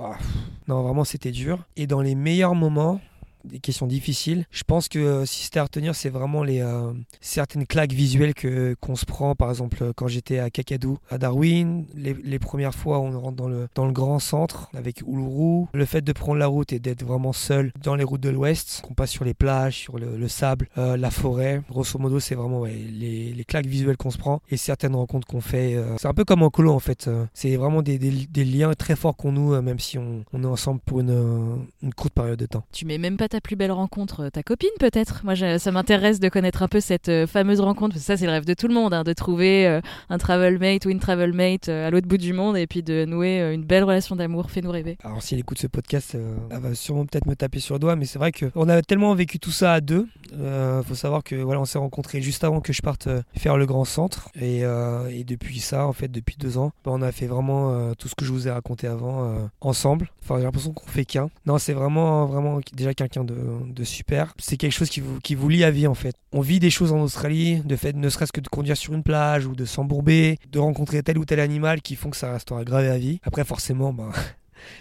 non, 0.67 0.83
vraiment, 0.83 1.03
c'était 1.03 1.31
dur. 1.31 1.65
Et 1.75 1.87
dans 1.87 2.01
les 2.01 2.15
meilleurs 2.15 2.55
moments, 2.55 3.01
des 3.45 3.59
questions 3.59 3.87
difficiles. 3.87 4.45
Je 4.51 4.63
pense 4.63 4.87
que 4.87 4.99
euh, 4.99 5.25
si 5.25 5.43
c'était 5.43 5.59
à 5.59 5.63
retenir, 5.63 5.95
c'est 5.95 6.09
vraiment 6.09 6.43
les 6.43 6.61
euh, 6.61 6.91
certaines 7.21 7.65
claques 7.65 7.93
visuelles 7.93 8.33
que 8.33 8.75
qu'on 8.79 8.95
se 8.95 9.05
prend. 9.05 9.35
Par 9.35 9.49
exemple, 9.49 9.93
quand 9.95 10.07
j'étais 10.07 10.39
à 10.39 10.49
Kakadou, 10.49 10.97
à 11.09 11.17
Darwin, 11.17 11.85
les, 11.95 12.39
premières 12.39 12.75
fois 12.75 12.99
où 12.99 13.03
on 13.03 13.19
rentre 13.19 13.37
dans 13.37 13.47
le 13.47 13.67
dans 13.75 13.85
le 13.85 13.91
grand 13.91 14.19
centre 14.19 14.69
avec 14.75 15.01
Uluru, 15.01 15.65
le 15.73 15.85
fait 15.85 16.01
de 16.01 16.11
prendre 16.11 16.37
la 16.37 16.47
route 16.47 16.73
et 16.73 16.79
d'être 16.79 17.03
vraiment 17.03 17.33
seul 17.33 17.71
dans 17.81 17.95
les 17.95 18.03
routes 18.03 18.21
de 18.21 18.29
l'Ouest, 18.29 18.81
qu'on 18.83 18.93
passe 18.93 19.11
sur 19.11 19.25
les 19.25 19.33
plages, 19.33 19.79
sur 19.79 19.97
le, 19.97 20.27
sable, 20.27 20.67
euh, 20.77 20.97
la 20.97 21.09
forêt. 21.09 21.61
Grosso 21.69 21.97
modo, 21.97 22.19
c'est 22.19 22.35
vraiment 22.35 22.65
les, 22.65 23.33
les, 23.33 23.45
claques 23.45 23.65
visuelles 23.65 23.97
qu'on 23.97 24.11
se 24.11 24.17
prend 24.17 24.41
et 24.49 24.57
certaines 24.57 24.95
rencontres 24.95 25.27
qu'on 25.27 25.41
fait. 25.41 25.77
c'est 25.97 26.07
un 26.07 26.13
peu 26.13 26.25
comme 26.25 26.43
en 26.43 26.49
colo 26.49 26.71
en 26.71 26.79
fait. 26.79 27.09
C'est 27.33 27.55
vraiment 27.55 27.81
des, 27.81 27.97
des, 27.97 28.11
des, 28.11 28.45
liens 28.45 28.73
très 28.73 28.95
forts 28.95 29.15
qu'on 29.15 29.31
noue, 29.31 29.59
même 29.61 29.79
si 29.79 29.97
on, 29.97 30.23
on, 30.33 30.43
est 30.43 30.47
ensemble 30.47 30.81
pour 30.85 30.99
une, 30.99 31.65
une 31.81 31.93
courte 31.93 32.13
période 32.13 32.39
de 32.39 32.45
temps. 32.45 32.63
Tu 32.71 32.85
mets 32.85 32.97
même 32.97 33.17
pas 33.17 33.29
ta 33.29 33.34
plus 33.41 33.55
belle 33.55 33.71
rencontre 33.71 34.25
euh, 34.25 34.29
Ta 34.29 34.43
copine 34.43 34.69
peut-être 34.79 35.21
Moi, 35.23 35.35
ça 35.35 35.71
m'intéresse 35.71 36.19
de 36.19 36.29
connaître 36.29 36.63
un 36.63 36.67
peu 36.67 36.79
cette 36.79 37.09
euh, 37.09 37.27
fameuse 37.27 37.59
rencontre. 37.59 37.97
ça, 37.97 38.17
c'est 38.17 38.25
le 38.25 38.31
rêve 38.31 38.45
de 38.45 38.53
tout 38.53 38.67
le 38.67 38.73
monde, 38.73 38.93
hein, 38.93 39.03
de 39.03 39.13
trouver 39.13 39.67
euh, 39.67 39.81
un 40.09 40.17
travel 40.17 40.59
mate 40.59 40.85
ou 40.85 40.89
une 40.89 40.99
travel 40.99 41.33
mate 41.33 41.69
à 41.69 41.89
l'autre 41.89 42.07
bout 42.07 42.17
du 42.17 42.33
monde 42.33 42.57
et 42.57 42.67
puis 42.67 42.83
de 42.83 43.05
nouer 43.05 43.53
une 43.53 43.63
belle 43.63 43.83
relation 43.83 44.15
d'amour. 44.15 44.49
Fais-nous 44.49 44.71
rêver. 44.71 44.97
Alors, 45.03 45.21
si 45.21 45.33
elle 45.33 45.39
écoute 45.39 45.59
ce 45.59 45.67
podcast, 45.67 46.17
elle 46.49 46.59
va 46.59 46.75
sûrement 46.75 47.05
peut-être 47.05 47.27
me 47.27 47.35
taper 47.35 47.59
sur 47.59 47.75
le 47.75 47.79
doigt, 47.79 47.95
mais 47.95 48.05
c'est 48.05 48.19
vrai 48.19 48.31
qu'on 48.31 48.69
a 48.69 48.81
tellement 48.81 49.13
vécu 49.15 49.39
tout 49.39 49.51
ça 49.51 49.73
à 49.73 49.81
deux. 49.81 50.07
Faut 50.85 50.95
savoir 50.95 51.23
que 51.23 51.35
voilà, 51.35 51.61
on 51.61 51.65
s'est 51.65 51.77
rencontrés 51.77 52.21
juste 52.21 52.43
avant 52.43 52.61
que 52.61 52.73
je 52.73 52.81
parte 52.81 53.09
faire 53.37 53.57
le 53.57 53.65
grand 53.65 53.85
centre. 53.85 54.29
Et, 54.39 54.59
et, 54.59 55.23
depuis 55.23 55.59
ça, 55.59 55.87
en 55.87 55.93
fait, 55.93 56.07
depuis 56.07 56.35
deux 56.39 56.57
ans, 56.57 56.71
bah, 56.83 56.91
on 56.93 57.01
a 57.01 57.11
fait 57.11 57.27
vraiment 57.27 57.93
tout 57.95 58.07
ce 58.07 58.15
que 58.15 58.25
je 58.25 58.31
vous 58.31 58.47
ai 58.47 58.51
raconté 58.51 58.87
avant 58.87 59.49
ensemble. 59.61 60.09
Enfin, 60.23 60.37
j'ai 60.37 60.43
l'impression 60.43 60.73
qu'on 60.73 60.87
fait 60.87 61.05
qu'un. 61.05 61.29
Non, 61.45 61.57
c'est 61.57 61.73
vraiment, 61.73 62.25
vraiment 62.25 62.59
déjà 62.73 62.93
quelqu'un 62.93 63.23
de, 63.25 63.83
super. 63.83 64.33
C'est 64.39 64.57
quelque 64.57 64.71
chose 64.71 64.89
qui 64.89 64.99
vous, 64.99 65.19
qui 65.19 65.35
vous 65.35 65.49
lie 65.49 65.63
à 65.63 65.71
vie 65.71 65.87
en 65.87 65.93
fait. 65.93 66.15
On 66.31 66.41
vit 66.41 66.59
des 66.59 66.69
choses 66.69 66.91
en 66.91 66.99
Australie, 67.01 67.61
de 67.63 67.75
fait 67.75 67.95
ne 67.95 68.09
serait-ce 68.09 68.31
que 68.31 68.41
de 68.41 68.47
conduire 68.47 68.77
sur 68.77 68.93
une 68.93 69.03
plage 69.03 69.45
ou 69.45 69.55
de 69.55 69.65
s'embourber, 69.65 70.37
de 70.51 70.59
rencontrer 70.59 71.03
tel 71.03 71.17
ou 71.17 71.25
tel 71.25 71.39
animal 71.39 71.81
qui 71.81 71.95
font 71.95 72.09
que 72.09 72.17
ça 72.17 72.31
restera 72.31 72.63
gravé 72.63 72.89
à 72.89 72.97
vie. 72.97 73.19
Après 73.23 73.43
forcément, 73.43 73.93
bah, 73.93 74.11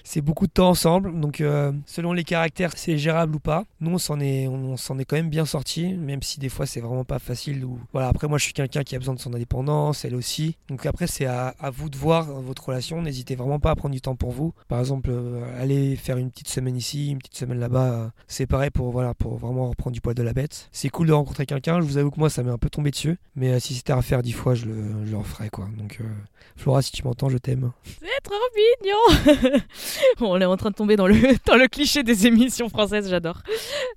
c'est 0.02 0.20
beaucoup 0.20 0.46
de 0.46 0.52
temps 0.52 0.70
ensemble. 0.70 1.18
Donc, 1.20 1.40
euh, 1.40 1.72
selon 1.86 2.12
les 2.12 2.24
caractères, 2.24 2.72
c'est 2.76 2.98
gérable 2.98 3.36
ou 3.36 3.40
pas. 3.40 3.64
Nous, 3.80 3.92
on 3.92 3.98
s'en 3.98 4.20
est, 4.20 4.46
on, 4.48 4.76
s'en 4.76 4.98
est 4.98 5.04
quand 5.04 5.16
même 5.16 5.30
bien 5.30 5.46
sorti, 5.46 5.94
même 5.94 6.22
si 6.22 6.40
des 6.40 6.48
fois, 6.48 6.66
c'est 6.66 6.80
vraiment 6.80 7.04
pas 7.04 7.18
facile. 7.18 7.64
Ou... 7.64 7.78
Voilà, 7.92 8.08
après, 8.08 8.28
moi, 8.28 8.38
je 8.38 8.44
suis 8.44 8.52
quelqu'un 8.52 8.82
qui 8.82 8.96
a 8.96 8.98
besoin 8.98 9.14
de 9.14 9.20
son 9.20 9.34
indépendance, 9.34 10.04
elle 10.04 10.14
aussi. 10.14 10.56
Donc, 10.68 10.86
après, 10.86 11.06
c'est 11.06 11.26
à, 11.26 11.54
vous 11.72 11.88
de 11.88 11.96
voir 11.96 12.24
votre 12.24 12.68
relation. 12.68 13.02
N'hésitez 13.02 13.34
vraiment 13.34 13.58
pas 13.58 13.70
à 13.70 13.76
prendre 13.76 13.94
du 13.94 14.00
temps 14.00 14.16
pour 14.16 14.30
vous. 14.30 14.54
Par 14.68 14.80
exemple, 14.80 15.10
euh, 15.12 15.60
aller 15.60 15.96
faire 15.96 16.18
une 16.18 16.30
petite 16.30 16.48
semaine 16.48 16.76
ici, 16.76 17.10
une 17.10 17.18
petite 17.18 17.36
semaine 17.36 17.58
là-bas. 17.58 17.92
Euh, 17.92 18.08
c'est 18.28 18.46
pareil 18.46 18.70
pour, 18.70 18.90
voilà, 18.90 19.14
pour 19.14 19.36
vraiment 19.36 19.68
reprendre 19.68 19.94
du 19.94 20.00
poil 20.00 20.14
de 20.14 20.22
la 20.22 20.32
bête. 20.32 20.68
C'est 20.72 20.88
cool 20.88 21.08
de 21.08 21.12
rencontrer 21.12 21.46
quelqu'un. 21.46 21.80
Je 21.80 21.86
vous 21.86 21.98
avoue 21.98 22.10
que 22.10 22.20
moi, 22.20 22.30
ça 22.30 22.42
m'est 22.42 22.50
un 22.50 22.58
peu 22.58 22.70
tombé 22.70 22.90
dessus. 22.90 23.18
Mais 23.36 23.58
si 23.60 23.74
c'était 23.74 23.92
à 23.92 23.96
refaire 23.96 24.22
dix 24.22 24.32
fois, 24.32 24.54
je 24.54 24.66
le, 24.66 25.04
je 25.04 25.10
le 25.10 25.18
referais, 25.18 25.48
quoi. 25.48 25.68
Donc, 25.78 26.00
Flora, 26.56 26.82
si 26.82 26.92
tu 26.92 27.04
m'entends, 27.04 27.28
je 27.28 27.38
t'aime. 27.38 27.72
C'est 27.84 28.22
trop 28.22 28.34
mignon 28.54 29.60
On 30.20 30.40
est 30.40 30.44
en 30.44 30.56
train 30.56 30.70
de 30.70 30.74
tomber 30.74 30.96
dans 30.96 31.06
le, 31.06 31.16
dans 31.46 31.56
le 31.56 31.68
cliché 31.68 32.02
des 32.02 32.26
émissions 32.26 32.68
françaises, 32.68 33.08
j'adore. 33.08 33.42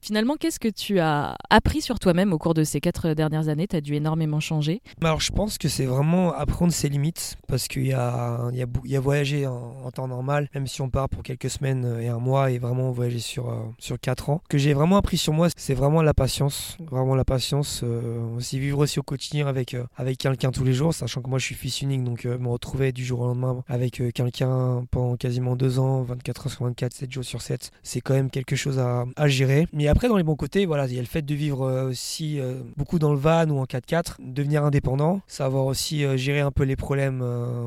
Finalement, 0.02 0.36
qu'est-ce 0.36 0.60
que 0.60 0.68
tu 0.68 1.00
as 1.00 1.36
appris 1.50 1.82
sur 1.82 2.00
toi-même 2.00 2.34
au 2.34 2.38
cours 2.38 2.54
de 2.54 2.64
ces 2.64 2.80
quatre 2.80 3.14
dernières 3.14 3.50
années? 3.50 3.68
Tu 3.68 3.76
as 3.76 3.82
dû 3.82 3.96
énormément 3.96 4.40
changer. 4.40 4.82
Alors, 5.02 5.20
je 5.20 5.32
pense 5.32 5.58
que 5.58 5.68
c'est 5.68 5.86
vraiment 5.86 6.34
apprendre 6.34 6.72
ses 6.74 6.90
limites, 6.90 7.38
parce 7.48 7.68
qu'il 7.68 7.88
y 7.88 7.94
a, 7.94 8.50
il 8.52 8.58
y, 8.58 8.64
a, 8.64 8.68
il 8.86 8.92
y 8.92 8.96
a 8.96 9.00
voyager 9.00 9.48
en, 9.48 9.90
temps 9.92 10.08
normal, 10.08 10.50
même 10.54 10.68
si 10.68 10.82
on 10.82 10.90
part 10.90 11.08
pour 11.10 11.24
quelques 11.24 11.50
semaines 11.50 12.00
et 12.02 12.10
un 12.10 12.20
mois, 12.20 12.52
et 12.52 12.58
vraiment 12.58 12.92
voyager 12.92 13.20
sur, 13.20 13.50
euh, 13.50 13.60
sur 13.80 14.00
quatre 14.00 14.30
ans. 14.30 14.42
Ce 14.44 14.50
que 14.50 14.58
j'ai 14.58 14.74
vraiment 14.74 14.98
appris 14.98 15.18
sur 15.18 15.34
moi, 15.34 15.48
c'est 15.56 15.74
vraiment 15.74 16.02
la 16.02 16.14
patience. 16.14 16.78
Vraiment 16.92 17.16
la 17.16 17.26
patience. 17.26 17.82
Euh, 17.84 18.36
aussi 18.36 18.60
vivre 18.60 18.80
aussi 18.80 19.00
au 19.00 19.04
quotidien 19.04 19.48
avec, 19.48 19.74
euh, 19.74 19.86
avec 19.96 20.18
quelqu'un 20.18 20.52
tous 20.52 20.64
les 20.64 20.74
jours, 20.74 20.94
sachant 20.94 21.22
que 21.22 21.30
moi, 21.30 21.40
je 21.40 21.46
suis 21.46 21.56
fils 21.56 21.82
unique, 21.82 22.04
donc 22.04 22.26
me 22.26 22.48
retrouver 22.50 22.92
du 22.92 23.04
jour 23.04 23.22
au 23.22 23.28
lendemain 23.28 23.64
avec 23.68 24.02
quelqu'un 24.14 24.86
pendant 24.92 25.16
quasiment 25.16 25.56
deux 25.58 25.80
ans 25.80 26.04
24 26.04 26.48
heures 26.48 26.54
sur 26.54 26.66
24, 26.66 26.94
7 26.94 27.12
jours 27.12 27.24
sur 27.24 27.42
7, 27.42 27.72
c'est 27.84 28.02
quand 28.02 28.14
même 28.14 28.30
quelque 28.30 28.56
chose 28.56 28.80
à, 28.80 29.06
gérer. 29.28 29.68
Mais 29.74 29.88
après, 29.88 30.08
dans 30.08 30.18
les 30.18 30.24
bons 30.24 30.36
côtés, 30.36 30.66
voilà, 30.66 30.86
il 30.88 30.94
y 30.94 30.98
a 30.98 31.02
le 31.02 31.08
fait 31.08 31.22
de 31.22 31.36
vivre 31.36 31.64
euh, 31.64 31.90
aussi 31.90 32.40
euh, 32.40 32.62
beaucoup 32.78 33.00
dans 33.00 33.12
le 33.12 33.20
van 33.20 33.50
ou 33.50 33.60
en 33.60 33.66
4x4, 33.66 34.16
devenir 34.20 34.64
indépendant, 34.64 35.22
savoir 35.28 35.66
aussi 35.66 36.06
euh, 36.06 36.16
gérer 36.16 36.40
un 36.40 36.52
peu 36.52 36.64
les 36.64 36.76
problèmes 36.76 37.20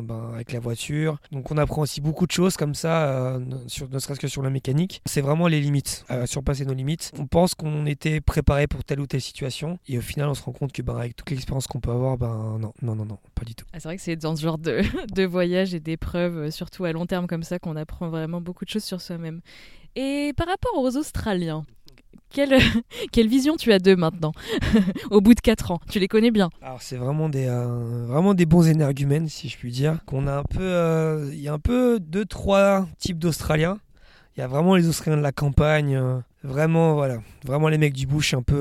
ben, 0.02 0.30
avec 0.34 0.52
la 0.52 0.60
voiture. 0.60 1.18
Donc 1.32 1.50
on 1.50 1.58
apprend 1.58 1.82
aussi 1.82 2.00
beaucoup 2.00 2.26
de 2.26 2.32
choses 2.32 2.56
comme 2.56 2.74
ça, 2.74 3.38
sur, 3.66 3.88
ne 3.90 3.98
serait-ce 3.98 4.20
que 4.20 4.28
sur 4.28 4.42
la 4.42 4.50
mécanique. 4.50 5.02
C'est 5.06 5.20
vraiment 5.20 5.48
les 5.48 5.60
limites, 5.60 6.04
surpasser 6.26 6.64
nos 6.64 6.74
limites. 6.74 7.12
On 7.18 7.26
pense 7.26 7.54
qu'on 7.54 7.86
était 7.86 8.20
préparé 8.20 8.66
pour 8.66 8.84
telle 8.84 9.00
ou 9.00 9.06
telle 9.06 9.20
situation, 9.20 9.78
et 9.88 9.98
au 9.98 10.00
final, 10.00 10.28
on 10.28 10.34
se 10.34 10.42
rend 10.42 10.52
compte 10.52 10.72
que 10.72 10.82
ben, 10.82 10.96
avec 10.96 11.16
toute 11.16 11.30
l'expérience 11.30 11.66
qu'on 11.66 11.80
peut 11.80 11.90
avoir, 11.90 12.16
ben 12.16 12.58
non, 12.58 12.72
non, 12.82 12.94
non, 12.94 13.04
non, 13.04 13.18
pas 13.34 13.44
du 13.44 13.54
tout. 13.54 13.66
Ah, 13.72 13.80
c'est 13.80 13.88
vrai 13.88 13.96
que 13.96 14.02
c'est 14.02 14.16
dans 14.16 14.36
ce 14.36 14.42
genre 14.42 14.58
de, 14.58 14.82
de 15.14 15.24
voyage 15.24 15.74
et 15.74 15.80
d'épreuves, 15.80 16.50
surtout 16.50 16.84
à 16.84 16.92
long 16.92 17.06
terme 17.06 17.26
comme 17.26 17.42
ça, 17.42 17.58
qu'on 17.58 17.76
apprend 17.80 18.08
vraiment 18.08 18.40
beaucoup 18.40 18.64
de 18.64 18.70
choses 18.70 18.84
sur 18.84 19.00
soi-même. 19.00 19.40
Et 19.96 20.32
par 20.36 20.46
rapport 20.46 20.78
aux 20.78 20.96
Australiens, 20.96 21.64
quelle, 22.30 22.58
quelle 23.12 23.28
vision 23.28 23.56
tu 23.56 23.72
as 23.72 23.78
d'eux 23.78 23.96
maintenant, 23.96 24.32
au 25.10 25.20
bout 25.20 25.34
de 25.34 25.40
4 25.40 25.72
ans? 25.72 25.80
Tu 25.90 25.98
les 25.98 26.08
connais 26.08 26.30
bien? 26.30 26.50
Alors 26.62 26.80
c'est 26.80 26.96
vraiment 26.96 27.28
des, 27.28 27.46
euh, 27.46 28.06
vraiment 28.06 28.34
des 28.34 28.46
bons 28.46 28.66
énergumènes, 28.68 29.28
si 29.28 29.48
je 29.48 29.58
puis 29.58 29.72
dire. 29.72 29.98
Qu'on 30.06 30.26
a 30.26 30.38
un 30.38 30.44
peu, 30.44 30.62
euh, 30.62 31.30
il 31.32 31.40
y 31.40 31.48
a 31.48 31.52
un 31.52 31.58
peu 31.58 31.98
deux, 32.00 32.24
trois 32.24 32.86
types 32.98 33.18
d'Australiens. 33.18 33.78
Il 34.36 34.40
y 34.40 34.42
a 34.42 34.46
vraiment 34.46 34.76
les 34.76 34.88
Australiens 34.88 35.18
de 35.18 35.22
la 35.22 35.32
campagne, 35.32 35.96
euh, 35.96 36.18
vraiment 36.44 36.94
voilà, 36.94 37.18
vraiment 37.44 37.68
les 37.68 37.78
mecs 37.78 37.92
du 37.92 38.06
bush 38.06 38.32
un 38.32 38.42
peu, 38.42 38.60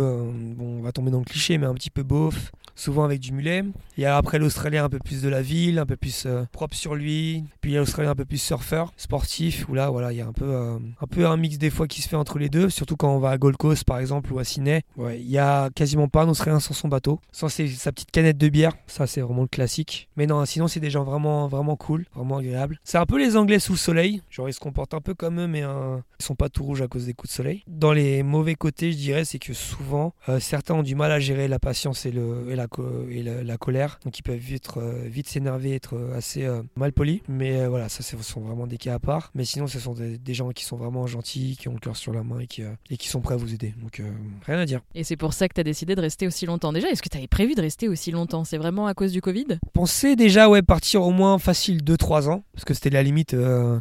bon 0.58 0.80
on 0.80 0.82
va 0.82 0.92
tomber 0.92 1.12
dans 1.12 1.20
le 1.20 1.26
cliché, 1.26 1.60
mais 1.60 1.68
un 1.68 1.76
petit 1.76 1.92
peu 1.92 2.02
beauf, 2.02 2.52
souvent 2.80 3.04
avec 3.04 3.20
du 3.20 3.34
mulet. 3.34 3.64
Il 3.98 4.04
y 4.04 4.06
a 4.06 4.16
après 4.18 4.40
l'Australien 4.40 4.86
un 4.86 4.90
peu 4.90 5.00
plus 5.00 5.22
de 5.22 5.30
la 5.30 5.42
ville, 5.42 5.80
un 5.80 5.86
peu 5.86 5.98
plus 5.98 6.26
euh, 6.26 6.46
propre 6.52 6.76
sur 6.76 6.96
lui. 6.96 7.44
Puis 7.62 7.72
il 7.72 7.74
y 7.74 7.78
a 7.78 7.82
l'Australien 7.82 8.12
un 8.12 8.16
peu 8.16 8.26
plus 8.26 8.42
surfeur, 8.42 8.94
sportif, 8.96 9.68
où 9.68 9.74
là, 9.74 9.90
voilà, 9.90 10.14
il 10.14 10.18
y 10.18 10.22
a 10.22 10.28
un 10.28 10.34
peu, 10.34 10.46
euh, 10.46 10.78
un 11.02 11.08
peu 11.08 11.28
un 11.28 11.36
mix 11.36 11.58
des 11.58 11.70
fois 11.70 11.88
qui 11.88 12.02
se 12.02 12.08
fait 12.08 12.16
entre 12.16 12.40
les 12.40 12.50
deux, 12.50 12.70
surtout 12.70 12.96
quand 12.96 13.14
on 13.14 13.20
va 13.20 13.32
à 13.32 13.38
Gold 13.38 13.58
Coast 13.58 13.84
par 13.84 14.00
exemple 14.00 14.32
ou 14.32 14.40
à 14.40 14.44
Sydney. 14.44 14.84
Ouais, 14.96 15.20
il 15.20 15.30
y 15.30 15.38
a 15.38 15.70
quasiment 15.72 16.08
pas 16.08 16.24
un 16.24 16.30
Australien 16.30 16.60
sans 16.60 16.74
son 16.74 16.88
bateau, 16.88 17.20
sans 17.32 17.50
sa 17.50 17.92
petite 17.92 18.12
canette 18.12 18.38
de 18.38 18.48
bière. 18.48 18.74
Ça, 18.88 19.08
c'est 19.08 19.22
vraiment 19.22 19.42
le 19.42 19.48
classique. 19.48 20.08
Mais 20.16 20.26
non, 20.26 20.44
sinon, 20.46 20.68
c'est 20.68 20.80
des 20.80 20.90
gens 20.90 21.04
vraiment, 21.04 21.48
vraiment 21.48 21.76
cool, 21.76 22.06
vraiment 22.16 22.38
agréables. 22.38 22.80
C'est 22.84 22.98
un 22.98 23.06
peu 23.06 23.20
les 23.20 23.36
Anglais 23.36 23.60
sous 23.60 23.74
le 23.74 23.78
soleil. 23.78 24.22
Genre, 24.30 24.48
ils 24.48 24.54
se 24.54 24.60
comportent 24.60 24.94
un 24.94 25.02
peu 25.02 25.14
comme 25.14 25.42
eux, 25.42 25.48
mais 25.48 25.64
euh, 25.64 25.98
ils 26.20 26.26
sont 26.26 26.36
pas 26.36 26.50
tout 26.50 26.64
rouges 26.64 26.82
à 26.82 26.88
cause 26.88 27.06
des 27.06 27.14
coups 27.14 27.32
de 27.32 27.36
soleil. 27.36 27.64
Dans 27.68 27.92
les 27.92 28.24
mauvais 28.24 28.56
côtés, 28.56 28.94
je 28.94 28.98
dirais, 28.98 29.26
c'est 29.26 29.40
que 29.40 29.54
souvent, 29.54 30.14
certains 30.40 30.76
ont 30.76 30.84
du 30.84 30.96
mal 30.96 31.12
à 31.12 31.20
gérer 31.20 31.48
la 31.48 31.60
patience 31.60 32.06
et, 32.06 32.12
le, 32.12 32.46
et 32.50 32.56
la, 32.56 32.68
et 33.10 33.24
la, 33.24 33.58
colère. 33.58 34.00
Donc 34.06 34.18
ils 34.18 34.24
peuvent 34.24 34.38
vite, 34.38 34.70
euh, 34.78 35.04
vite 35.06 35.28
s'énerver, 35.28 35.76
être 35.76 35.96
euh, 35.96 36.18
assez 36.18 36.46
euh, 36.46 36.62
mal 36.76 36.94
polis. 36.94 37.22
Mais 37.28 37.66
voilà, 37.68 37.90
ça 37.90 38.04
ce 38.04 38.18
sont 38.18 38.42
vraiment 38.42 38.68
des 38.68 38.78
cas 38.78 38.96
à 38.96 39.00
part. 39.00 39.32
Mais 39.36 39.46
sinon, 39.46 39.68
ce 39.68 39.80
sont 39.80 39.94
des, 39.94 40.34
gens 40.34 40.52
qui 40.52 40.64
sont 40.64 40.78
vraiment 40.78 41.08
gentils, 41.08 41.58
qui 41.60 41.68
ont 41.68 41.74
le 41.74 41.80
cœur 41.80 41.98
sur 41.98 42.14
la 42.14 42.24
main 42.24 42.40
et 42.40 42.48
qui, 42.48 42.62
et 42.90 42.98
qui 42.98 43.08
sont 43.08 43.20
prêts 43.22 43.34
à 43.34 43.38
vous 43.38 43.54
aider. 43.54 43.74
Donc 43.82 44.02
rien 44.46 44.60
à 44.60 44.66
dire. 44.66 44.82
Et 44.96 45.04
c'est 45.04 45.18
pour 45.18 45.34
ça 45.34 45.48
que 45.48 45.54
tu 45.54 45.62
as 45.62 45.64
décidé 45.64 45.96
de 45.96 46.02
rester 46.02 46.28
aussi 46.28 46.46
longtemps. 46.46 46.72
Déjà, 46.72 46.90
est-ce 46.90 47.02
que 47.02 47.10
tu 47.10 47.18
avais 47.18 47.28
prévu 47.28 47.56
de 47.56 47.62
rester 47.62 47.88
aussi 47.88 48.12
longtemps? 48.12 48.44
C'est 48.44 48.58
vraiment 48.58 48.88
à 48.88 48.94
cause 48.94 49.12
du 49.12 49.22
Covid? 49.22 49.60
Pensez 49.74 50.16
déjà 50.16 50.50
ouais, 50.50 50.62
partir 50.62 51.02
au 51.04 51.12
moins 51.12 51.40
facile 51.40 51.84
2-3 51.84 52.30
ans, 52.30 52.44
parce 52.54 52.66
que 52.66 52.74
c'était 52.74 52.90
la 52.90 53.04
limite 53.04 53.36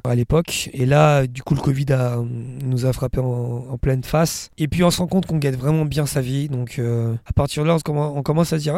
à 0.04 0.14
l'époque. 0.14 0.70
Et 0.72 0.86
là, 0.86 1.26
du 1.26 1.42
coup, 1.42 1.54
le 1.54 1.60
Covid 1.60 1.92
a, 1.92 2.16
nous 2.16 2.86
a 2.86 2.92
frappé 2.92 3.20
en, 3.20 3.76
pleine 3.78 4.02
face. 4.02 4.50
Et 4.58 4.66
puis 4.66 4.82
on 4.82 4.90
se 4.90 4.98
rend 4.98 5.06
compte 5.06 5.26
qu'on 5.26 5.38
gagne 5.38 5.54
vraiment 5.54 5.84
bien 5.84 6.06
sa 6.06 6.20
vie. 6.20 6.48
Donc 6.48 6.80
à 6.80 7.32
partir 7.32 7.62
de 7.62 7.68
là, 7.68 7.76
on 7.86 8.22
commence 8.22 8.52
à 8.52 8.58
se 8.58 8.62
dire... 8.62 8.77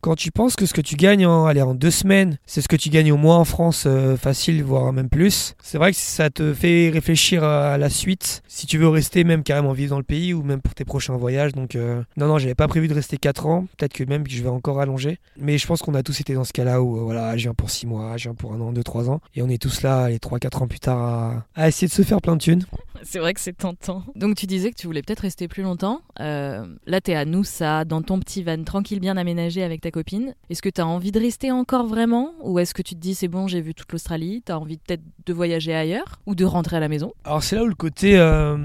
Quand 0.00 0.16
tu 0.16 0.30
penses 0.30 0.56
que 0.56 0.66
ce 0.66 0.74
que 0.74 0.80
tu 0.80 0.96
gagnes 0.96 1.26
en, 1.26 1.46
allez, 1.46 1.62
en 1.62 1.74
deux 1.74 1.90
semaines, 1.90 2.38
c'est 2.46 2.60
ce 2.60 2.68
que 2.68 2.76
tu 2.76 2.88
gagnes 2.88 3.12
au 3.12 3.16
mois 3.16 3.36
en 3.36 3.44
France, 3.44 3.84
euh, 3.86 4.16
facile, 4.16 4.62
voire 4.62 4.92
même 4.92 5.08
plus, 5.08 5.54
c'est 5.62 5.78
vrai 5.78 5.92
que 5.92 5.98
ça 5.98 6.30
te 6.30 6.54
fait 6.54 6.90
réfléchir 6.90 7.44
à 7.44 7.78
la 7.78 7.90
suite, 7.90 8.42
si 8.48 8.66
tu 8.66 8.78
veux 8.78 8.88
rester 8.88 9.24
même 9.24 9.42
carrément 9.42 9.72
vivre 9.72 9.90
dans 9.90 9.98
le 9.98 10.04
pays 10.04 10.34
ou 10.34 10.42
même 10.42 10.60
pour 10.60 10.74
tes 10.74 10.84
prochains 10.84 11.16
voyages. 11.16 11.52
Donc, 11.52 11.76
euh, 11.76 12.02
non, 12.16 12.26
non, 12.26 12.38
j'avais 12.38 12.54
pas 12.54 12.68
prévu 12.68 12.88
de 12.88 12.94
rester 12.94 13.16
4 13.16 13.46
ans, 13.46 13.66
peut-être 13.76 13.92
que 13.92 14.04
même 14.04 14.24
je 14.28 14.42
vais 14.42 14.48
encore 14.48 14.80
allonger. 14.80 15.18
Mais 15.38 15.58
je 15.58 15.66
pense 15.66 15.82
qu'on 15.82 15.94
a 15.94 16.02
tous 16.02 16.20
été 16.20 16.34
dans 16.34 16.44
ce 16.44 16.52
cas-là 16.52 16.82
où, 16.82 16.98
euh, 16.98 17.02
voilà, 17.02 17.36
je 17.36 17.42
viens 17.42 17.54
pour 17.54 17.70
6 17.70 17.86
mois, 17.86 18.16
je 18.16 18.24
viens 18.24 18.34
pour 18.34 18.52
un 18.52 18.60
an, 18.60 18.72
2, 18.72 18.82
3 18.82 19.10
ans. 19.10 19.20
Et 19.34 19.42
on 19.42 19.48
est 19.48 19.60
tous 19.60 19.82
là, 19.82 20.08
les 20.08 20.18
3-4 20.18 20.62
ans 20.62 20.68
plus 20.68 20.80
tard, 20.80 21.44
à 21.54 21.68
essayer 21.68 21.88
de 21.88 21.92
se 21.92 22.02
faire 22.02 22.20
plein 22.20 22.36
de 22.36 22.42
thunes. 22.42 22.64
C'est 23.02 23.18
vrai 23.18 23.34
que 23.34 23.40
c'est 23.40 23.56
tentant. 23.56 24.04
Donc 24.14 24.36
tu 24.36 24.46
disais 24.46 24.70
que 24.70 24.76
tu 24.76 24.86
voulais 24.86 25.02
peut-être 25.02 25.20
rester 25.20 25.48
plus 25.48 25.62
longtemps. 25.62 26.00
Euh, 26.20 26.66
là, 26.86 27.00
tu 27.00 27.10
es 27.10 27.14
à 27.14 27.24
Noussa, 27.24 27.84
dans 27.84 28.02
ton 28.02 28.18
petit 28.20 28.42
van, 28.42 28.62
tranquille, 28.62 29.00
bien 29.00 29.16
aménagé 29.16 29.62
avec 29.62 29.80
ta 29.80 29.90
copine. 29.90 30.34
Est-ce 30.50 30.62
que 30.62 30.68
tu 30.68 30.80
as 30.80 30.86
envie 30.86 31.12
de 31.12 31.20
rester 31.20 31.50
encore 31.50 31.86
vraiment? 31.86 32.32
Ou 32.42 32.58
est-ce 32.58 32.74
que 32.74 32.82
tu 32.82 32.94
te 32.94 33.00
dis 33.00 33.14
c'est 33.14 33.28
bon, 33.28 33.46
j'ai 33.46 33.60
vu 33.60 33.74
toute 33.74 33.90
l'Australie, 33.92 34.42
tu 34.44 34.52
as 34.52 34.58
envie 34.58 34.78
peut-être 34.78 35.02
de 35.26 35.32
voyager 35.32 35.74
ailleurs? 35.74 36.20
Ou 36.26 36.34
de 36.34 36.44
rentrer 36.44 36.76
à 36.76 36.80
la 36.80 36.88
maison? 36.88 37.12
Alors 37.24 37.42
c'est 37.42 37.56
là 37.56 37.64
où 37.64 37.66
le 37.66 37.74
côté, 37.74 38.18
euh, 38.18 38.56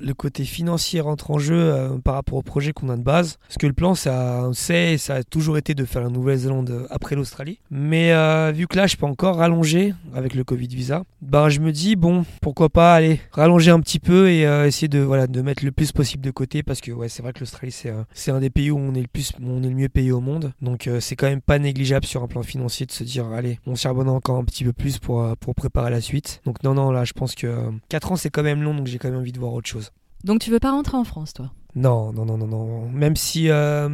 le 0.00 0.14
côté 0.14 0.44
financier 0.44 1.00
rentre 1.00 1.30
en 1.30 1.38
jeu 1.38 1.58
euh, 1.58 1.98
par 1.98 2.14
rapport 2.14 2.38
au 2.38 2.42
projet 2.42 2.72
qu'on 2.72 2.88
a 2.88 2.96
de 2.96 3.02
base. 3.02 3.38
Parce 3.46 3.58
que 3.58 3.66
le 3.66 3.72
plan, 3.72 3.94
ça, 3.94 4.44
on 4.44 4.52
sait, 4.52 4.98
ça 4.98 5.16
a 5.16 5.22
toujours 5.22 5.58
été 5.58 5.74
de 5.74 5.84
faire 5.84 6.02
la 6.02 6.10
Nouvelle-Zélande 6.10 6.86
après 6.90 7.16
l'Australie. 7.16 7.60
Mais 7.70 8.12
vu 8.52 8.66
que 8.66 8.76
là, 8.76 8.86
je 8.86 8.96
peux 8.96 9.06
encore 9.06 9.36
rallonger 9.36 9.94
avec 10.14 10.34
le 10.34 10.44
Covid 10.44 10.68
visa, 10.68 11.04
bah, 11.22 11.48
je 11.48 11.60
me 11.60 11.72
dis, 11.72 11.96
bon, 11.96 12.24
pourquoi 12.40 12.68
pas 12.68 12.94
aller 12.94 13.20
rallonger 13.32 13.57
un 13.66 13.80
petit 13.80 13.98
peu 13.98 14.30
et 14.30 14.46
euh, 14.46 14.66
essayer 14.66 14.86
de, 14.86 15.00
voilà, 15.00 15.26
de 15.26 15.42
mettre 15.42 15.64
le 15.64 15.72
plus 15.72 15.90
possible 15.90 16.24
de 16.24 16.30
côté 16.30 16.62
parce 16.62 16.80
que 16.80 16.92
ouais, 16.92 17.08
c'est 17.08 17.22
vrai 17.22 17.32
que 17.32 17.40
l'Australie, 17.40 17.72
c'est, 17.72 17.90
euh, 17.90 18.04
c'est 18.12 18.30
un 18.30 18.38
des 18.38 18.50
pays 18.50 18.70
où 18.70 18.78
on 18.78 18.94
est 18.94 19.02
le, 19.02 19.08
plus, 19.08 19.32
on 19.42 19.62
est 19.62 19.68
le 19.68 19.74
mieux 19.74 19.88
payé 19.88 20.12
au 20.12 20.20
monde. 20.20 20.52
Donc 20.62 20.86
euh, 20.86 21.00
c'est 21.00 21.16
quand 21.16 21.26
même 21.26 21.40
pas 21.40 21.58
négligeable 21.58 22.06
sur 22.06 22.22
un 22.22 22.28
plan 22.28 22.42
financier 22.44 22.86
de 22.86 22.92
se 22.92 23.02
dire, 23.02 23.26
allez, 23.26 23.58
on 23.66 23.74
charbonne 23.74 24.08
encore 24.08 24.36
un 24.36 24.44
petit 24.44 24.62
peu 24.62 24.72
plus 24.72 24.98
pour, 24.98 25.36
pour 25.38 25.54
préparer 25.56 25.90
la 25.90 26.00
suite. 26.00 26.40
Donc 26.44 26.62
non, 26.62 26.74
non, 26.74 26.92
là, 26.92 27.04
je 27.04 27.12
pense 27.12 27.34
que 27.34 27.70
4 27.88 28.12
ans, 28.12 28.16
c'est 28.16 28.30
quand 28.30 28.44
même 28.44 28.62
long, 28.62 28.74
donc 28.74 28.86
j'ai 28.86 28.98
quand 28.98 29.10
même 29.10 29.18
envie 29.18 29.32
de 29.32 29.40
voir 29.40 29.52
autre 29.52 29.68
chose. 29.68 29.90
Donc 30.22 30.40
tu 30.40 30.50
veux 30.50 30.60
pas 30.60 30.70
rentrer 30.70 30.96
en 30.96 31.04
France, 31.04 31.32
toi? 31.32 31.50
Non, 31.74 32.12
non, 32.12 32.24
non, 32.24 32.38
non, 32.38 32.46
non. 32.46 32.88
Même 32.90 33.16
si 33.16 33.48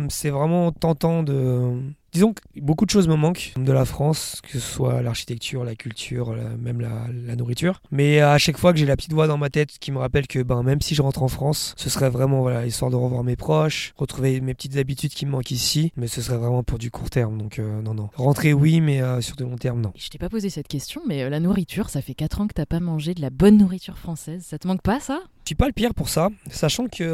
c'est 0.08 0.30
vraiment 0.30 0.72
tentant 0.72 1.22
de 1.22 1.80
Disons 2.14 2.32
que 2.32 2.40
beaucoup 2.60 2.84
de 2.84 2.90
choses 2.90 3.08
me 3.08 3.16
manquent 3.16 3.52
de 3.56 3.72
la 3.72 3.84
France, 3.84 4.40
que 4.44 4.52
ce 4.52 4.60
soit 4.60 5.02
l'architecture, 5.02 5.64
la 5.64 5.74
culture, 5.74 6.32
même 6.60 6.80
la, 6.80 7.34
nourriture. 7.34 7.82
Mais 7.90 8.20
à 8.20 8.38
chaque 8.38 8.56
fois 8.56 8.72
que 8.72 8.78
j'ai 8.78 8.86
la 8.86 8.94
petite 8.94 9.12
voix 9.12 9.26
dans 9.26 9.36
ma 9.36 9.50
tête 9.50 9.80
qui 9.80 9.90
me 9.90 9.98
rappelle 9.98 10.28
que 10.28 10.40
ben, 10.44 10.62
même 10.62 10.80
si 10.80 10.94
je 10.94 11.02
rentre 11.02 11.24
en 11.24 11.28
France, 11.28 11.74
ce 11.76 11.90
serait 11.90 12.10
vraiment 12.10 12.42
voilà, 12.42 12.66
histoire 12.66 12.92
de 12.92 12.96
revoir 12.96 13.24
mes 13.24 13.34
proches, 13.34 13.92
retrouver 13.96 14.40
mes 14.40 14.54
petites 14.54 14.76
habitudes 14.76 15.12
qui 15.12 15.26
me 15.26 15.32
manquent 15.32 15.50
ici, 15.50 15.90
mais 15.96 16.06
ce 16.06 16.22
serait 16.22 16.36
vraiment 16.36 16.62
pour 16.62 16.78
du 16.78 16.92
court 16.92 17.10
terme. 17.10 17.36
Donc 17.36 17.58
euh, 17.58 17.82
non, 17.82 17.94
non. 17.94 18.10
Rentrer 18.14 18.52
oui, 18.52 18.80
mais 18.80 19.02
euh, 19.02 19.20
sur 19.20 19.34
de 19.34 19.42
long 19.42 19.56
terme, 19.56 19.80
non. 19.80 19.92
Je 19.96 20.08
t'ai 20.08 20.18
pas 20.18 20.28
posé 20.28 20.50
cette 20.50 20.68
question, 20.68 21.02
mais 21.08 21.24
euh, 21.24 21.30
la 21.30 21.40
nourriture, 21.40 21.90
ça 21.90 22.00
fait 22.00 22.14
4 22.14 22.42
ans 22.42 22.46
que 22.46 22.54
t'as 22.54 22.66
pas 22.66 22.78
mangé 22.78 23.14
de 23.14 23.20
la 23.20 23.30
bonne 23.30 23.58
nourriture 23.58 23.98
française. 23.98 24.44
Ça 24.48 24.58
te 24.58 24.68
manque 24.68 24.82
pas 24.82 25.00
ça? 25.00 25.20
Je 25.44 25.48
suis 25.48 25.54
pas 25.56 25.66
le 25.66 25.72
pire 25.72 25.94
pour 25.94 26.08
ça, 26.08 26.30
sachant 26.48 26.86
que, 26.86 27.04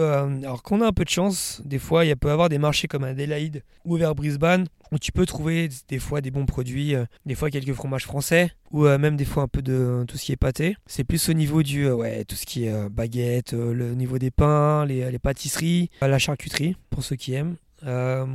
alors 0.44 0.62
qu'on 0.62 0.82
a 0.82 0.86
un 0.86 0.92
peu 0.92 1.04
de 1.04 1.08
chance, 1.08 1.62
des 1.64 1.80
fois 1.80 2.04
il 2.04 2.14
peut 2.16 2.28
y 2.28 2.30
avoir 2.30 2.48
des 2.48 2.58
marchés 2.58 2.86
comme 2.86 3.02
Adelaide 3.02 3.64
ou 3.84 3.96
vers 3.96 4.14
Brisbane 4.14 4.66
où 4.92 4.98
tu 4.98 5.12
peux 5.12 5.26
trouver 5.26 5.68
des 5.88 5.98
fois 5.98 6.20
des 6.20 6.30
bons 6.30 6.46
produits, 6.46 6.94
euh, 6.94 7.04
des 7.26 7.34
fois 7.34 7.50
quelques 7.50 7.72
fromages 7.72 8.04
français, 8.04 8.52
ou 8.70 8.86
euh, 8.86 8.98
même 8.98 9.16
des 9.16 9.24
fois 9.24 9.44
un 9.44 9.48
peu 9.48 9.62
de 9.62 10.04
tout 10.08 10.16
ce 10.16 10.24
qui 10.24 10.32
est 10.32 10.36
pâté. 10.36 10.76
C'est 10.86 11.04
plus 11.04 11.28
au 11.28 11.32
niveau 11.32 11.62
du, 11.62 11.86
euh, 11.86 11.94
ouais, 11.94 12.24
tout 12.24 12.36
ce 12.36 12.46
qui 12.46 12.64
est 12.64 12.88
baguette, 12.88 13.52
le 13.52 13.94
niveau 13.94 14.18
des 14.18 14.30
pains, 14.30 14.84
les, 14.86 15.18
pâtisseries, 15.18 15.90
la 16.00 16.18
charcuterie, 16.18 16.76
pour 16.90 17.04
ceux 17.04 17.16
qui 17.16 17.34
aiment. 17.34 17.56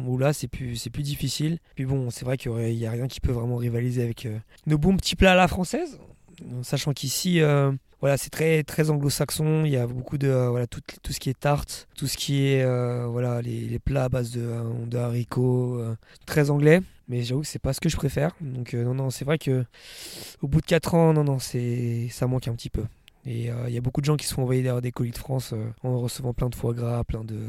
où 0.08 0.18
là 0.18 0.34
c'est 0.34 0.48
plus 0.48 0.76
c'est 0.76 0.90
plus 0.90 1.04
difficile 1.04 1.60
puis 1.76 1.86
bon 1.86 2.10
c'est 2.10 2.26
vrai 2.26 2.36
qu'il 2.38 2.52
n'y 2.52 2.86
a 2.88 2.92
rien 2.92 3.08
qui 3.08 3.20
peut 3.20 3.32
vraiment 3.32 3.58
rivaliser 3.58 4.02
avec 4.02 4.28
nos 4.66 4.78
bons 4.80 4.98
petits 4.98 5.16
plats 5.16 5.34
à 5.34 5.36
la 5.36 5.48
française 5.48 6.00
sachant 6.64 6.94
qu'ici 6.94 7.42
voilà, 8.06 8.18
c'est 8.18 8.30
très 8.30 8.62
très 8.62 8.92
anglo-saxon. 8.92 9.64
Il 9.66 9.72
y 9.72 9.78
a 9.78 9.88
beaucoup 9.88 10.20
de 10.20 10.28
voilà 10.28 10.68
tout, 10.68 10.80
ce 11.10 11.20
qui 11.20 11.32
est 11.32 11.40
tarte, 11.40 11.88
tout 11.98 12.06
ce 12.06 12.18
qui 12.18 12.46
est 12.46 12.64
voilà 13.08 13.42
les, 13.42 13.80
plats 13.80 14.04
à 14.04 14.10
base 14.10 14.30
de, 14.30 14.48
de 14.86 14.98
haricots, 15.00 15.82
très 16.28 16.52
anglais. 16.52 16.82
Mais 17.08 17.24
j'avoue 17.24 17.42
que 17.42 17.48
c'est 17.48 17.58
pas 17.58 17.74
ce 17.74 17.82
que 17.82 17.90
je 17.90 17.98
préfère. 17.98 18.36
Donc 18.42 18.74
non 18.74 18.94
non, 18.94 19.10
c'est 19.10 19.26
vrai 19.26 19.40
que 19.40 19.66
au 20.44 20.48
bout 20.48 20.62
de 20.62 20.68
4 20.68 20.94
ans, 20.94 21.14
non 21.14 21.24
non, 21.24 21.40
c'est 21.40 22.08
ça 22.12 22.28
manque 22.28 22.48
un 22.48 22.54
petit 22.54 22.70
peu. 22.70 22.84
Et 23.26 23.50
il 23.68 23.74
y 23.74 23.78
a 23.78 23.82
beaucoup 23.82 24.02
de 24.02 24.06
gens 24.06 24.18
qui 24.18 24.28
se 24.28 24.34
font 24.34 24.44
envoyer 24.44 24.62
derrière 24.62 24.82
des 24.82 24.92
colis 24.92 25.12
de 25.12 25.18
France 25.18 25.54
en 25.84 26.00
recevant 26.00 26.34
plein 26.34 26.50
de 26.50 26.56
foie 26.56 26.74
gras, 26.74 27.04
plein 27.04 27.24
de, 27.24 27.40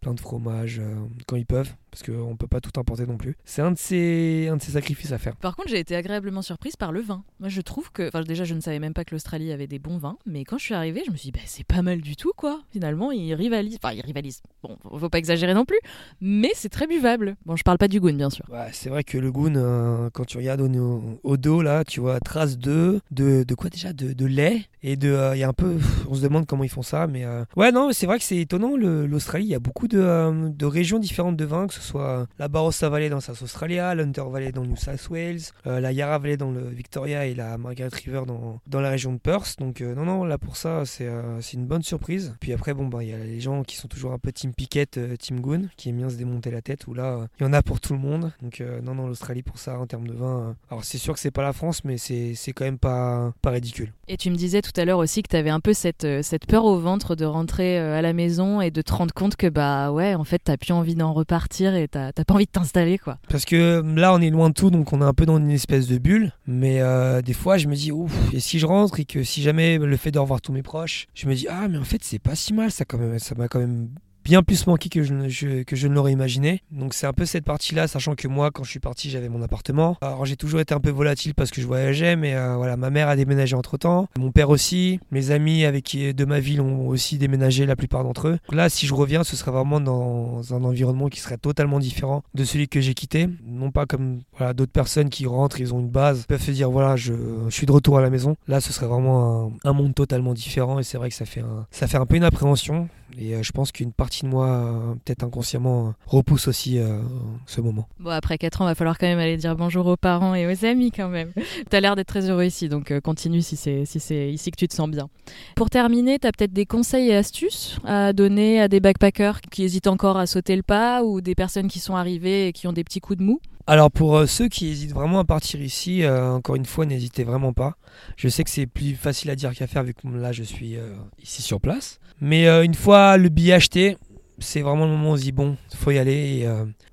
plein 0.00 0.14
de 0.14 0.20
fromage 0.20 0.80
quand 1.26 1.36
ils 1.36 1.46
peuvent 1.46 1.72
parce 1.96 2.10
qu'on 2.10 2.32
ne 2.32 2.36
peut 2.36 2.46
pas 2.46 2.60
tout 2.60 2.78
importer 2.78 3.06
non 3.06 3.16
plus. 3.16 3.36
C'est 3.46 3.62
un, 3.62 3.70
de 3.70 3.78
ces, 3.78 4.48
un 4.50 4.56
de 4.56 4.62
ces 4.62 4.72
sacrifices 4.72 5.12
à 5.12 5.18
faire. 5.18 5.34
Par 5.36 5.56
contre, 5.56 5.70
j'ai 5.70 5.78
été 5.78 5.96
agréablement 5.96 6.42
surprise 6.42 6.76
par 6.76 6.92
le 6.92 7.00
vin. 7.00 7.24
Moi, 7.40 7.48
je 7.48 7.62
trouve 7.62 7.90
que, 7.90 8.06
enfin, 8.08 8.20
déjà, 8.20 8.44
je 8.44 8.52
ne 8.52 8.60
savais 8.60 8.78
même 8.78 8.92
pas 8.92 9.04
que 9.06 9.14
l'Australie 9.14 9.50
avait 9.50 9.66
des 9.66 9.78
bons 9.78 9.96
vins, 9.96 10.18
mais 10.26 10.44
quand 10.44 10.58
je 10.58 10.64
suis 10.64 10.74
arrivée, 10.74 11.02
je 11.06 11.10
me 11.10 11.16
suis 11.16 11.30
dit, 11.30 11.32
bah, 11.32 11.44
c'est 11.46 11.64
pas 11.64 11.80
mal 11.80 12.02
du 12.02 12.14
tout, 12.14 12.32
quoi. 12.36 12.60
Finalement, 12.70 13.12
ils 13.12 13.32
rivalisent. 13.32 13.78
Enfin, 13.82 13.94
ils 13.94 14.02
rivalisent. 14.02 14.42
Bon, 14.62 14.76
faut 14.98 15.08
pas 15.08 15.16
exagérer 15.16 15.54
non 15.54 15.64
plus, 15.64 15.78
mais 16.20 16.50
c'est 16.54 16.68
très 16.68 16.86
buvable. 16.86 17.36
Bon, 17.46 17.56
je 17.56 17.62
parle 17.62 17.78
pas 17.78 17.88
du 17.88 17.98
goût, 17.98 18.12
bien 18.12 18.28
sûr. 18.28 18.44
Ouais, 18.50 18.68
c'est 18.72 18.90
vrai 18.90 19.02
que 19.02 19.16
le 19.16 19.32
euh, 19.34 20.10
quand 20.12 20.26
tu 20.26 20.36
regardes 20.36 20.60
au, 20.60 21.36
dos, 21.38 21.62
là, 21.62 21.82
tu 21.84 22.00
vois, 22.00 22.20
trace 22.20 22.58
de, 22.58 23.00
de, 23.10 23.42
de 23.42 23.54
quoi 23.54 23.70
déjà? 23.70 23.94
De, 23.94 24.12
de, 24.12 24.26
lait. 24.26 24.66
Et 24.82 24.96
de, 24.96 25.05
euh, 25.06 25.36
il 25.36 25.40
y 25.40 25.44
a 25.44 25.48
un 25.48 25.52
peu, 25.52 25.76
on 26.08 26.14
se 26.14 26.22
demande 26.22 26.46
comment 26.46 26.64
ils 26.64 26.70
font 26.70 26.82
ça, 26.82 27.06
mais 27.06 27.24
euh, 27.24 27.44
ouais, 27.56 27.72
non, 27.72 27.90
c'est 27.92 28.06
vrai 28.06 28.18
que 28.18 28.24
c'est 28.24 28.38
étonnant. 28.38 28.76
L'Australie, 28.76 29.44
il 29.44 29.50
y 29.50 29.54
a 29.54 29.58
beaucoup 29.58 29.88
de, 29.88 30.48
de 30.48 30.66
régions 30.66 30.98
différentes 30.98 31.36
de 31.36 31.44
vins, 31.44 31.66
que 31.66 31.74
ce 31.74 31.80
soit 31.80 32.26
la 32.38 32.48
Barossa 32.48 32.88
Valley 32.88 33.08
dans 33.08 33.20
South 33.20 33.42
Australia, 33.42 33.94
l'Hunter 33.94 34.24
Valley 34.30 34.52
dans 34.52 34.64
New 34.64 34.76
South 34.76 35.08
Wales, 35.10 35.40
euh, 35.66 35.80
la 35.80 35.92
Yarra 35.92 36.18
Valley 36.18 36.36
dans 36.36 36.50
le 36.50 36.68
Victoria 36.68 37.26
et 37.26 37.34
la 37.34 37.58
Margaret 37.58 37.90
River 37.92 38.22
dans, 38.26 38.60
dans 38.66 38.80
la 38.80 38.90
région 38.90 39.12
de 39.12 39.18
Perth. 39.18 39.58
Donc 39.58 39.80
euh, 39.80 39.94
non, 39.94 40.04
non, 40.04 40.24
là 40.24 40.38
pour 40.38 40.56
ça, 40.56 40.82
euh, 41.00 41.38
c'est 41.40 41.54
une 41.54 41.66
bonne 41.66 41.82
surprise. 41.82 42.34
Puis 42.40 42.52
après, 42.52 42.74
bon, 42.74 42.86
bah, 42.86 43.02
il 43.02 43.10
y 43.10 43.14
a 43.14 43.18
les 43.18 43.40
gens 43.40 43.62
qui 43.62 43.76
sont 43.76 43.88
toujours 43.88 44.12
un 44.12 44.18
peu 44.18 44.32
Team 44.32 44.52
Pickett, 44.52 44.98
Team 45.18 45.40
Goon, 45.40 45.68
qui 45.76 45.90
aiment 45.90 45.98
bien 45.98 46.08
se 46.10 46.16
démonter 46.16 46.50
la 46.50 46.62
tête, 46.62 46.86
où 46.86 46.94
là, 46.94 47.26
il 47.40 47.44
y 47.44 47.46
en 47.46 47.52
a 47.52 47.62
pour 47.62 47.80
tout 47.80 47.92
le 47.92 47.98
monde. 47.98 48.32
Donc 48.42 48.62
non, 48.82 48.94
non, 48.94 49.06
l'Australie 49.06 49.42
pour 49.42 49.58
ça, 49.58 49.78
en 49.78 49.86
termes 49.86 50.06
de 50.06 50.14
vin. 50.14 50.56
alors 50.70 50.84
c'est 50.84 50.98
sûr 50.98 51.14
que 51.14 51.20
c'est 51.20 51.30
pas 51.30 51.42
la 51.42 51.52
France, 51.52 51.84
mais 51.84 51.98
c'est 51.98 52.52
quand 52.54 52.64
même 52.64 52.78
pas, 52.78 53.32
pas 53.42 53.50
ridicule. 53.50 53.92
Et 54.08 54.16
tu 54.16 54.30
me 54.30 54.36
disais 54.36 54.62
tout 54.62 54.78
à 54.78 54.84
l'heure 54.84 54.95
aussi 54.98 55.22
que 55.22 55.28
tu 55.28 55.36
avais 55.36 55.50
un 55.50 55.60
peu 55.60 55.72
cette, 55.72 56.06
cette 56.22 56.46
peur 56.46 56.64
au 56.64 56.78
ventre 56.78 57.14
de 57.14 57.24
rentrer 57.24 57.78
à 57.78 58.02
la 58.02 58.12
maison 58.12 58.60
et 58.60 58.70
de 58.70 58.82
te 58.82 58.92
rendre 58.92 59.14
compte 59.14 59.36
que, 59.36 59.46
bah 59.46 59.92
ouais, 59.92 60.14
en 60.14 60.24
fait, 60.24 60.40
t'as 60.42 60.56
plus 60.56 60.72
envie 60.72 60.94
d'en 60.94 61.12
repartir 61.12 61.74
et 61.74 61.88
t'as 61.88 62.12
pas 62.12 62.34
envie 62.34 62.46
de 62.46 62.50
t'installer 62.50 62.98
quoi. 62.98 63.18
Parce 63.28 63.44
que 63.44 63.82
là 63.96 64.12
on 64.12 64.20
est 64.20 64.30
loin 64.30 64.50
de 64.50 64.54
tout 64.54 64.70
donc 64.70 64.92
on 64.92 65.00
est 65.00 65.04
un 65.04 65.12
peu 65.12 65.26
dans 65.26 65.38
une 65.38 65.50
espèce 65.50 65.86
de 65.86 65.98
bulle 65.98 66.32
mais 66.46 66.80
euh, 66.80 67.22
des 67.22 67.32
fois 67.32 67.56
je 67.58 67.68
me 67.68 67.74
dis 67.74 67.92
ouf 67.92 68.12
et 68.32 68.40
si 68.40 68.58
je 68.58 68.66
rentre 68.66 69.00
et 69.00 69.04
que 69.04 69.22
si 69.22 69.42
jamais 69.42 69.78
le 69.78 69.96
fait 69.96 70.10
de 70.10 70.18
revoir 70.18 70.40
tous 70.40 70.52
mes 70.52 70.62
proches 70.62 71.06
je 71.14 71.28
me 71.28 71.34
dis 71.34 71.46
ah 71.48 71.68
mais 71.68 71.78
en 71.78 71.84
fait 71.84 72.02
c'est 72.02 72.18
pas 72.18 72.34
si 72.34 72.52
mal 72.52 72.70
ça 72.70 72.84
quand 72.84 72.98
même 72.98 73.18
ça 73.18 73.34
m'a 73.34 73.48
quand 73.48 73.60
même 73.60 73.88
bien 74.26 74.42
plus 74.42 74.66
manqué 74.66 74.88
que 74.88 75.04
je, 75.04 75.62
que 75.62 75.76
je 75.76 75.86
ne 75.86 75.94
l'aurais 75.94 76.10
imaginé. 76.10 76.60
Donc 76.72 76.94
c'est 76.94 77.06
un 77.06 77.12
peu 77.12 77.24
cette 77.24 77.44
partie-là, 77.44 77.86
sachant 77.86 78.16
que 78.16 78.26
moi, 78.26 78.50
quand 78.50 78.64
je 78.64 78.70
suis 78.70 78.80
parti, 78.80 79.08
j'avais 79.08 79.28
mon 79.28 79.40
appartement. 79.40 79.96
Alors 80.00 80.26
j'ai 80.26 80.34
toujours 80.34 80.58
été 80.58 80.74
un 80.74 80.80
peu 80.80 80.90
volatile 80.90 81.32
parce 81.32 81.52
que 81.52 81.60
je 81.60 81.66
voyageais, 81.66 82.16
mais 82.16 82.34
euh, 82.34 82.56
voilà, 82.56 82.76
ma 82.76 82.90
mère 82.90 83.08
a 83.08 83.14
déménagé 83.14 83.54
entre-temps, 83.54 84.08
mon 84.18 84.32
père 84.32 84.50
aussi, 84.50 84.98
mes 85.12 85.30
amis 85.30 85.64
avec 85.64 85.84
qui 85.84 86.12
de 86.12 86.24
ma 86.24 86.40
ville 86.40 86.60
ont 86.60 86.88
aussi 86.88 87.18
déménagé, 87.18 87.66
la 87.66 87.76
plupart 87.76 88.02
d'entre 88.02 88.26
eux. 88.26 88.38
Là, 88.50 88.68
si 88.68 88.88
je 88.88 88.94
reviens, 88.94 89.22
ce 89.22 89.36
serait 89.36 89.52
vraiment 89.52 89.78
dans 89.80 90.52
un 90.52 90.64
environnement 90.64 91.08
qui 91.08 91.20
serait 91.20 91.38
totalement 91.38 91.78
différent 91.78 92.24
de 92.34 92.42
celui 92.42 92.66
que 92.66 92.80
j'ai 92.80 92.94
quitté. 92.94 93.28
Non 93.46 93.70
pas 93.70 93.86
comme 93.86 94.22
voilà, 94.36 94.54
d'autres 94.54 94.72
personnes 94.72 95.08
qui 95.08 95.26
rentrent, 95.26 95.60
ils 95.60 95.72
ont 95.72 95.78
une 95.78 95.88
base, 95.88 96.26
peuvent 96.26 96.42
se 96.42 96.50
dire 96.50 96.68
voilà, 96.68 96.96
je, 96.96 97.14
suis 97.50 97.66
de 97.66 97.72
retour 97.72 97.96
à 97.98 98.02
la 98.02 98.10
maison. 98.10 98.34
Là, 98.48 98.60
ce 98.60 98.72
serait 98.72 98.86
vraiment 98.86 99.52
un, 99.64 99.70
un 99.70 99.72
monde 99.72 99.94
totalement 99.94 100.34
différent 100.34 100.80
et 100.80 100.82
c'est 100.82 100.98
vrai 100.98 101.10
que 101.10 101.14
ça 101.14 101.26
fait 101.26 101.42
un, 101.42 101.66
ça 101.70 101.86
fait 101.86 101.98
un 101.98 102.06
peu 102.06 102.16
une 102.16 102.24
appréhension. 102.24 102.88
Et 103.18 103.34
euh, 103.34 103.42
je 103.42 103.52
pense 103.52 103.72
qu'une 103.72 103.92
partie 103.92 104.15
de 104.24 104.28
moi, 104.28 104.46
euh, 104.46 104.94
peut-être 105.04 105.24
inconsciemment, 105.24 105.94
repousse 106.06 106.48
aussi 106.48 106.78
euh, 106.78 107.00
ce 107.46 107.60
moment. 107.60 107.88
Bon, 108.00 108.10
après 108.10 108.38
4 108.38 108.62
ans, 108.62 108.64
va 108.64 108.74
falloir 108.74 108.98
quand 108.98 109.06
même 109.06 109.18
aller 109.18 109.36
dire 109.36 109.56
bonjour 109.56 109.86
aux 109.86 109.96
parents 109.96 110.34
et 110.34 110.46
aux 110.46 110.64
amis 110.64 110.90
quand 110.90 111.08
même. 111.08 111.32
tu 111.70 111.76
as 111.76 111.80
l'air 111.80 111.96
d'être 111.96 112.08
très 112.08 112.30
heureux 112.30 112.44
ici, 112.44 112.68
donc 112.68 112.98
continue 113.00 113.42
si 113.42 113.56
c'est 113.56 113.84
si 113.84 113.98
ici 114.32 114.50
que 114.50 114.56
tu 114.56 114.68
te 114.68 114.74
sens 114.74 114.88
bien. 114.88 115.08
Pour 115.54 115.70
terminer, 115.70 116.18
tu 116.18 116.26
as 116.26 116.32
peut-être 116.32 116.52
des 116.52 116.66
conseils 116.66 117.08
et 117.08 117.16
astuces 117.16 117.78
à 117.84 118.12
donner 118.12 118.60
à 118.60 118.68
des 118.68 118.80
backpackers 118.80 119.40
qui 119.50 119.64
hésitent 119.64 119.86
encore 119.86 120.16
à 120.16 120.26
sauter 120.26 120.56
le 120.56 120.62
pas 120.62 121.04
ou 121.04 121.20
des 121.20 121.34
personnes 121.34 121.68
qui 121.68 121.80
sont 121.80 121.96
arrivées 121.96 122.48
et 122.48 122.52
qui 122.52 122.66
ont 122.66 122.72
des 122.72 122.84
petits 122.84 123.00
coups 123.00 123.18
de 123.18 123.24
mou? 123.24 123.40
Alors 123.68 123.90
pour 123.90 124.16
euh, 124.16 124.26
ceux 124.26 124.48
qui 124.48 124.68
hésitent 124.68 124.92
vraiment 124.92 125.18
à 125.18 125.24
partir 125.24 125.60
ici, 125.60 126.04
euh, 126.04 126.30
encore 126.30 126.54
une 126.54 126.66
fois, 126.66 126.86
n'hésitez 126.86 127.24
vraiment 127.24 127.52
pas. 127.52 127.76
Je 128.16 128.28
sais 128.28 128.44
que 128.44 128.50
c'est 128.50 128.66
plus 128.66 128.94
facile 128.94 129.28
à 129.30 129.34
dire 129.34 129.52
qu'à 129.54 129.66
faire 129.66 129.82
vu 129.82 129.92
que 129.92 130.06
là 130.06 130.30
je 130.30 130.44
suis 130.44 130.76
euh, 130.76 130.94
ici 131.20 131.42
sur 131.42 131.60
place. 131.60 131.98
Mais 132.20 132.46
une 132.64 132.74
fois 132.74 133.16
le 133.16 133.28
billet 133.28 133.54
acheté, 133.54 133.98
c'est 134.38 134.62
vraiment 134.62 134.84
le 134.84 134.92
moment 134.92 135.10
où 135.10 135.12
on 135.12 135.16
se 135.16 135.22
dit 135.22 135.32
bon, 135.32 135.56
faut 135.74 135.90
y 135.90 135.98
aller. 135.98 136.12
Et, 136.12 136.48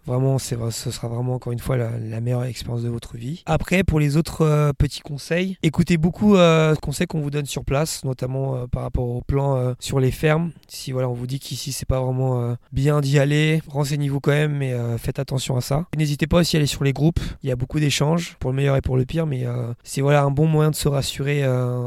Vraiment, 0.06 0.38
c'est, 0.38 0.58
ce 0.72 0.92
sera 0.92 1.08
vraiment 1.08 1.36
encore 1.36 1.54
une 1.54 1.60
fois 1.60 1.78
la, 1.78 2.20
meilleure 2.20 2.44
expérience 2.44 2.84
de 2.84 2.90
votre 2.90 3.16
vie. 3.16 3.44
Après, 3.46 3.84
pour 3.84 4.00
les 4.00 4.18
autres 4.18 4.42
euh, 4.42 4.72
petits 4.78 5.00
conseils, 5.00 5.58
écoutez 5.64 5.98
beaucoup 5.98 6.36
euh, 6.36 6.76
conseils 6.76 7.08
qu'on 7.08 7.22
vous 7.22 7.32
donne 7.32 7.46
sur 7.46 7.64
place, 7.64 8.04
notamment 8.04 8.56
euh, 8.56 8.68
par 8.68 8.84
rapport 8.84 9.08
au 9.08 9.22
plan 9.22 9.56
euh, 9.56 9.74
sur 9.80 10.00
les 10.00 10.12
fermes. 10.12 10.52
Si 10.68 10.92
voilà, 10.92 11.08
on 11.10 11.14
vous 11.14 11.28
dit 11.28 11.40
qu'ici 11.40 11.72
c'est 11.72 11.88
pas 11.88 12.02
vraiment 12.02 12.56
bien 12.72 13.00
d'y 13.02 13.20
aller, 13.20 13.62
renseignez-vous 13.68 14.20
quand 14.20 14.32
même, 14.32 14.58
mais 14.58 14.74
faites 14.98 15.20
attention 15.20 15.56
à 15.56 15.62
ça. 15.62 15.86
N'hésitez 15.98 16.28
pas 16.28 16.40
aussi 16.40 16.56
à 16.56 16.60
aller 16.60 16.68
sur 16.68 16.84
les 16.84 16.94
groupes. 16.94 17.20
Il 17.44 17.50
y 17.50 17.52
a 17.52 17.56
beaucoup 17.56 17.80
d'échanges 17.80 18.36
pour 18.40 18.52
le 18.52 18.56
meilleur 18.56 18.76
et 18.76 18.82
pour 18.82 18.98
le 18.98 19.06
pire, 19.06 19.26
mais 19.26 19.46
c'est 19.84 20.02
voilà 20.02 20.24
un 20.24 20.32
bon 20.32 20.48
moyen 20.48 20.72
de 20.72 20.76
se 20.76 20.88
rassurer. 20.88 21.44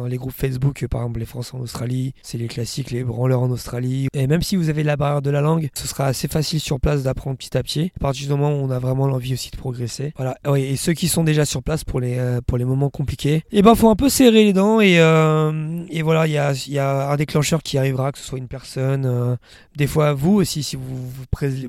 les 0.08 0.16
groupes 0.16 0.32
Facebook, 0.32 0.86
par 0.88 1.02
exemple 1.02 1.20
les 1.20 1.26
Français 1.26 1.56
en 1.56 1.60
Australie, 1.60 2.14
c'est 2.22 2.38
les 2.38 2.48
classiques, 2.48 2.90
les 2.90 3.04
branleurs 3.04 3.42
en 3.42 3.50
Australie. 3.50 4.08
Et 4.14 4.26
même 4.26 4.42
si 4.42 4.56
vous 4.56 4.68
avez 4.68 4.82
la 4.82 4.96
barrière 4.96 5.22
de 5.22 5.30
la 5.30 5.40
ce 5.74 5.86
sera 5.86 6.06
assez 6.06 6.28
facile 6.28 6.60
sur 6.60 6.80
place 6.80 7.02
d'apprendre 7.02 7.36
petit 7.36 7.56
à 7.56 7.62
petit 7.62 7.92
partir 8.00 8.26
du 8.26 8.32
moment 8.32 8.50
où 8.50 8.64
on 8.64 8.70
a 8.70 8.78
vraiment 8.78 9.06
l'envie 9.06 9.34
aussi 9.34 9.50
de 9.50 9.56
progresser. 9.56 10.12
Voilà. 10.16 10.36
et 10.56 10.76
ceux 10.76 10.92
qui 10.92 11.08
sont 11.08 11.24
déjà 11.24 11.44
sur 11.44 11.62
place 11.62 11.84
pour 11.84 12.00
les, 12.00 12.18
euh, 12.18 12.40
pour 12.46 12.58
les 12.58 12.64
moments 12.64 12.90
compliqués, 12.90 13.36
et 13.36 13.44
eh 13.52 13.62
ben 13.62 13.74
faut 13.74 13.88
un 13.88 13.96
peu 13.96 14.08
serrer 14.08 14.44
les 14.44 14.52
dents 14.52 14.80
et, 14.80 14.98
euh, 14.98 15.84
et 15.90 16.02
voilà, 16.02 16.26
il 16.26 16.32
y 16.32 16.78
a, 16.78 17.10
un 17.10 17.16
déclencheur 17.16 17.62
qui 17.62 17.78
arrivera, 17.78 18.12
que 18.12 18.18
ce 18.18 18.24
soit 18.24 18.38
une 18.38 18.48
personne, 18.48 19.06
euh, 19.06 19.36
des 19.76 19.86
fois 19.86 20.12
vous 20.12 20.34
aussi, 20.34 20.62
si 20.62 20.76
vous 20.76 20.82
vous, 20.84 21.24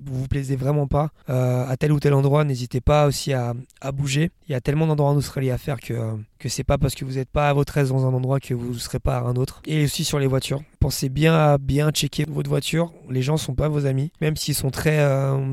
vous, 0.06 0.28
plaisez 0.28 0.56
vraiment 0.56 0.88
pas 0.88 1.10
à 1.28 1.76
tel 1.78 1.92
ou 1.92 2.00
tel 2.00 2.14
endroit, 2.14 2.44
n'hésitez 2.44 2.82
pas 2.82 3.08
aussi 3.08 3.34
à, 3.34 3.54
à, 3.82 3.92
bouger. 3.92 4.32
Il 4.48 4.52
y 4.52 4.56
a 4.56 4.62
tellement 4.62 4.88
d'endroits 4.88 5.10
en 5.10 5.16
Australie 5.16 5.52
à 5.52 5.58
faire 5.58 5.80
que, 5.80 5.94
que 6.38 6.50
c'est 6.50 6.64
pas 6.64 6.78
parce 6.78 6.96
que 6.96 7.06
vous 7.06 7.14
n'êtes 7.14 7.30
pas 7.30 7.50
à 7.50 7.54
votre 7.54 7.78
aise 7.78 7.90
dans 7.90 8.06
un 8.06 8.14
endroit 8.14 8.40
que 8.40 8.54
vous 8.54 8.74
ne 8.74 8.80
serez 8.80 9.00
pas 9.00 9.18
à 9.18 9.22
un 9.22 9.36
autre. 9.36 9.62
Et 9.66 9.84
aussi 9.86 10.04
sur 10.04 10.20
les 10.20 10.28
voitures. 10.28 10.62
Pensez 10.80 11.10
bien 11.10 11.34
à 11.34 11.58
bien 11.58 11.92
checker 11.92 12.26
votre 12.28 12.50
voiture. 12.50 12.94
Les 13.10 13.22
gens 13.22 13.38
sont 13.38 13.56
pas 13.56 13.68
vos 13.68 13.86
amis, 13.86 14.12
même 14.22 14.36
s'ils 14.36 14.56
sont 14.56 14.70
très, 14.70 15.06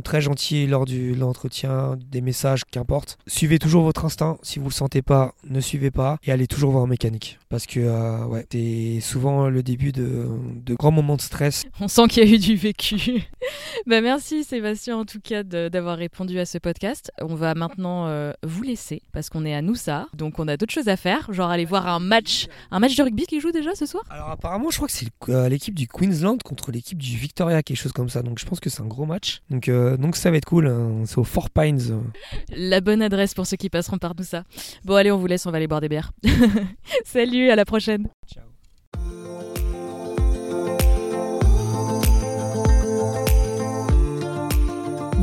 très 0.03 0.21
gentils 0.21 0.67
lors 0.67 0.85
du 0.85 1.15
l'entretien, 1.15 1.97
des 2.11 2.21
messages, 2.21 2.65
qu'importe. 2.71 3.19
Suivez 3.27 3.59
toujours 3.59 3.85
votre 3.85 4.05
instinct. 4.05 4.39
Si 4.43 4.59
vous 4.59 4.69
le 4.69 4.73
sentez 4.73 5.03
pas, 5.03 5.35
ne 5.49 5.61
suivez 5.61 5.91
pas 5.91 6.19
et 6.25 6.33
allez 6.33 6.47
toujours 6.47 6.73
voir 6.73 6.85
un 6.85 6.89
mécanique. 6.89 7.39
Parce 7.49 7.67
que 7.67 7.81
euh, 7.81 8.25
ouais, 8.27 8.47
c'est 8.51 9.01
souvent 9.01 9.49
le 9.49 9.63
début 9.63 9.93
de, 9.93 10.29
de, 10.65 10.75
grands 10.75 10.91
moments 10.91 11.17
de 11.17 11.21
stress. 11.21 11.65
On 11.81 11.89
sent 11.89 12.09
qu'il 12.09 12.25
y 12.25 12.31
a 12.31 12.35
eu 12.35 12.39
du 12.39 12.57
vécu. 12.57 13.23
bah 13.87 14.01
merci 14.01 14.45
Sébastien 14.45 14.97
en 14.97 15.05
tout 15.05 15.21
cas 15.21 15.43
d'avoir 15.43 15.97
répondu 15.97 16.39
à 16.39 16.47
ce 16.47 16.59
podcast. 16.59 17.13
On 17.21 17.35
va 17.35 17.55
maintenant 17.55 18.07
euh, 18.07 18.33
vous 18.43 18.63
laisser 18.63 19.03
parce 19.13 19.31
qu'on 19.31 19.45
est 19.45 19.55
à 19.55 19.63
Noussa, 19.63 20.07
donc 20.15 20.39
on 20.39 20.49
a 20.49 20.57
d'autres 20.57 20.73
choses 20.73 20.89
à 20.89 20.97
faire, 20.97 21.33
genre 21.33 21.51
aller 21.51 21.65
voir 21.65 21.87
un 21.87 22.01
match, 22.01 22.47
un 22.71 22.79
match 22.79 22.97
de 22.97 23.03
rugby 23.03 23.27
qui 23.27 23.41
joue 23.41 23.53
déjà 23.53 23.75
ce 23.75 23.87
soir? 23.87 24.05
Alors 24.11 24.31
apparemment, 24.31 24.71
je 24.71 24.77
crois 24.77 24.89
que 24.89 24.95
c'est 24.95 25.09
euh, 25.29 25.49
l'équipe 25.49 25.75
du 25.75 25.89
Queensland 25.89 26.39
contre 26.45 26.71
l'équipe 26.73 26.99
du 26.99 27.17
Victoria, 27.17 27.63
quelque 27.63 27.77
chose 27.77 27.93
comme 27.93 28.09
ça. 28.09 28.23
Donc 28.23 28.39
je 28.39 28.47
pense 28.47 28.61
que 28.61 28.71
c'est 28.71 28.83
un 28.83 28.87
gros 28.87 29.07
match. 29.07 29.41
Donc 29.51 29.69
donc 29.69 30.17
ça 30.17 30.31
va 30.31 30.37
être 30.37 30.45
cool. 30.45 30.67
Hein. 30.67 31.05
C'est 31.07 31.19
au 31.19 31.25
Four 31.25 31.51
Pines. 31.51 32.03
La 32.57 32.81
bonne 32.81 33.03
adresse 33.03 33.35
pour 33.35 33.47
ceux 33.47 33.57
qui 33.57 33.71
passeront 33.71 33.99
par 33.99 34.15
tout 34.15 34.25
ça. 34.25 34.45
Bon, 34.85 34.95
allez, 34.95 35.11
on 35.11 35.19
vous 35.19 35.27
laisse, 35.27 35.47
on 35.47 35.51
va 35.51 35.57
aller 35.57 35.67
boire 35.67 35.81
des 35.81 35.89
bières. 35.89 36.13
Salut, 37.05 37.51
à 37.51 37.57
la 37.57 37.65
prochaine. 37.65 38.09
Ciao. 38.27 38.44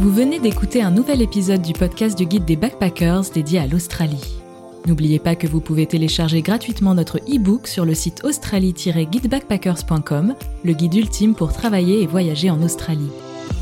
Vous 0.01 0.11
venez 0.11 0.39
d'écouter 0.39 0.81
un 0.81 0.89
nouvel 0.89 1.21
épisode 1.21 1.61
du 1.61 1.73
podcast 1.73 2.17
du 2.17 2.25
guide 2.25 2.43
des 2.43 2.55
backpackers 2.55 3.29
dédié 3.35 3.59
à 3.59 3.67
l'Australie. 3.67 4.41
N'oubliez 4.87 5.19
pas 5.19 5.35
que 5.35 5.45
vous 5.45 5.61
pouvez 5.61 5.85
télécharger 5.85 6.41
gratuitement 6.41 6.95
notre 6.95 7.19
e-book 7.19 7.67
sur 7.67 7.85
le 7.85 7.93
site 7.93 8.23
australie-guidebackpackers.com, 8.23 10.33
le 10.63 10.73
guide 10.73 10.95
ultime 10.95 11.35
pour 11.35 11.53
travailler 11.53 12.01
et 12.01 12.07
voyager 12.07 12.49
en 12.49 12.63
Australie. 12.63 13.11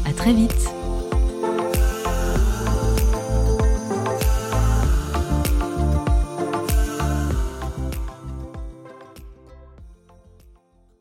À 0.05 0.13
très 0.13 0.31
vite! 0.31 0.78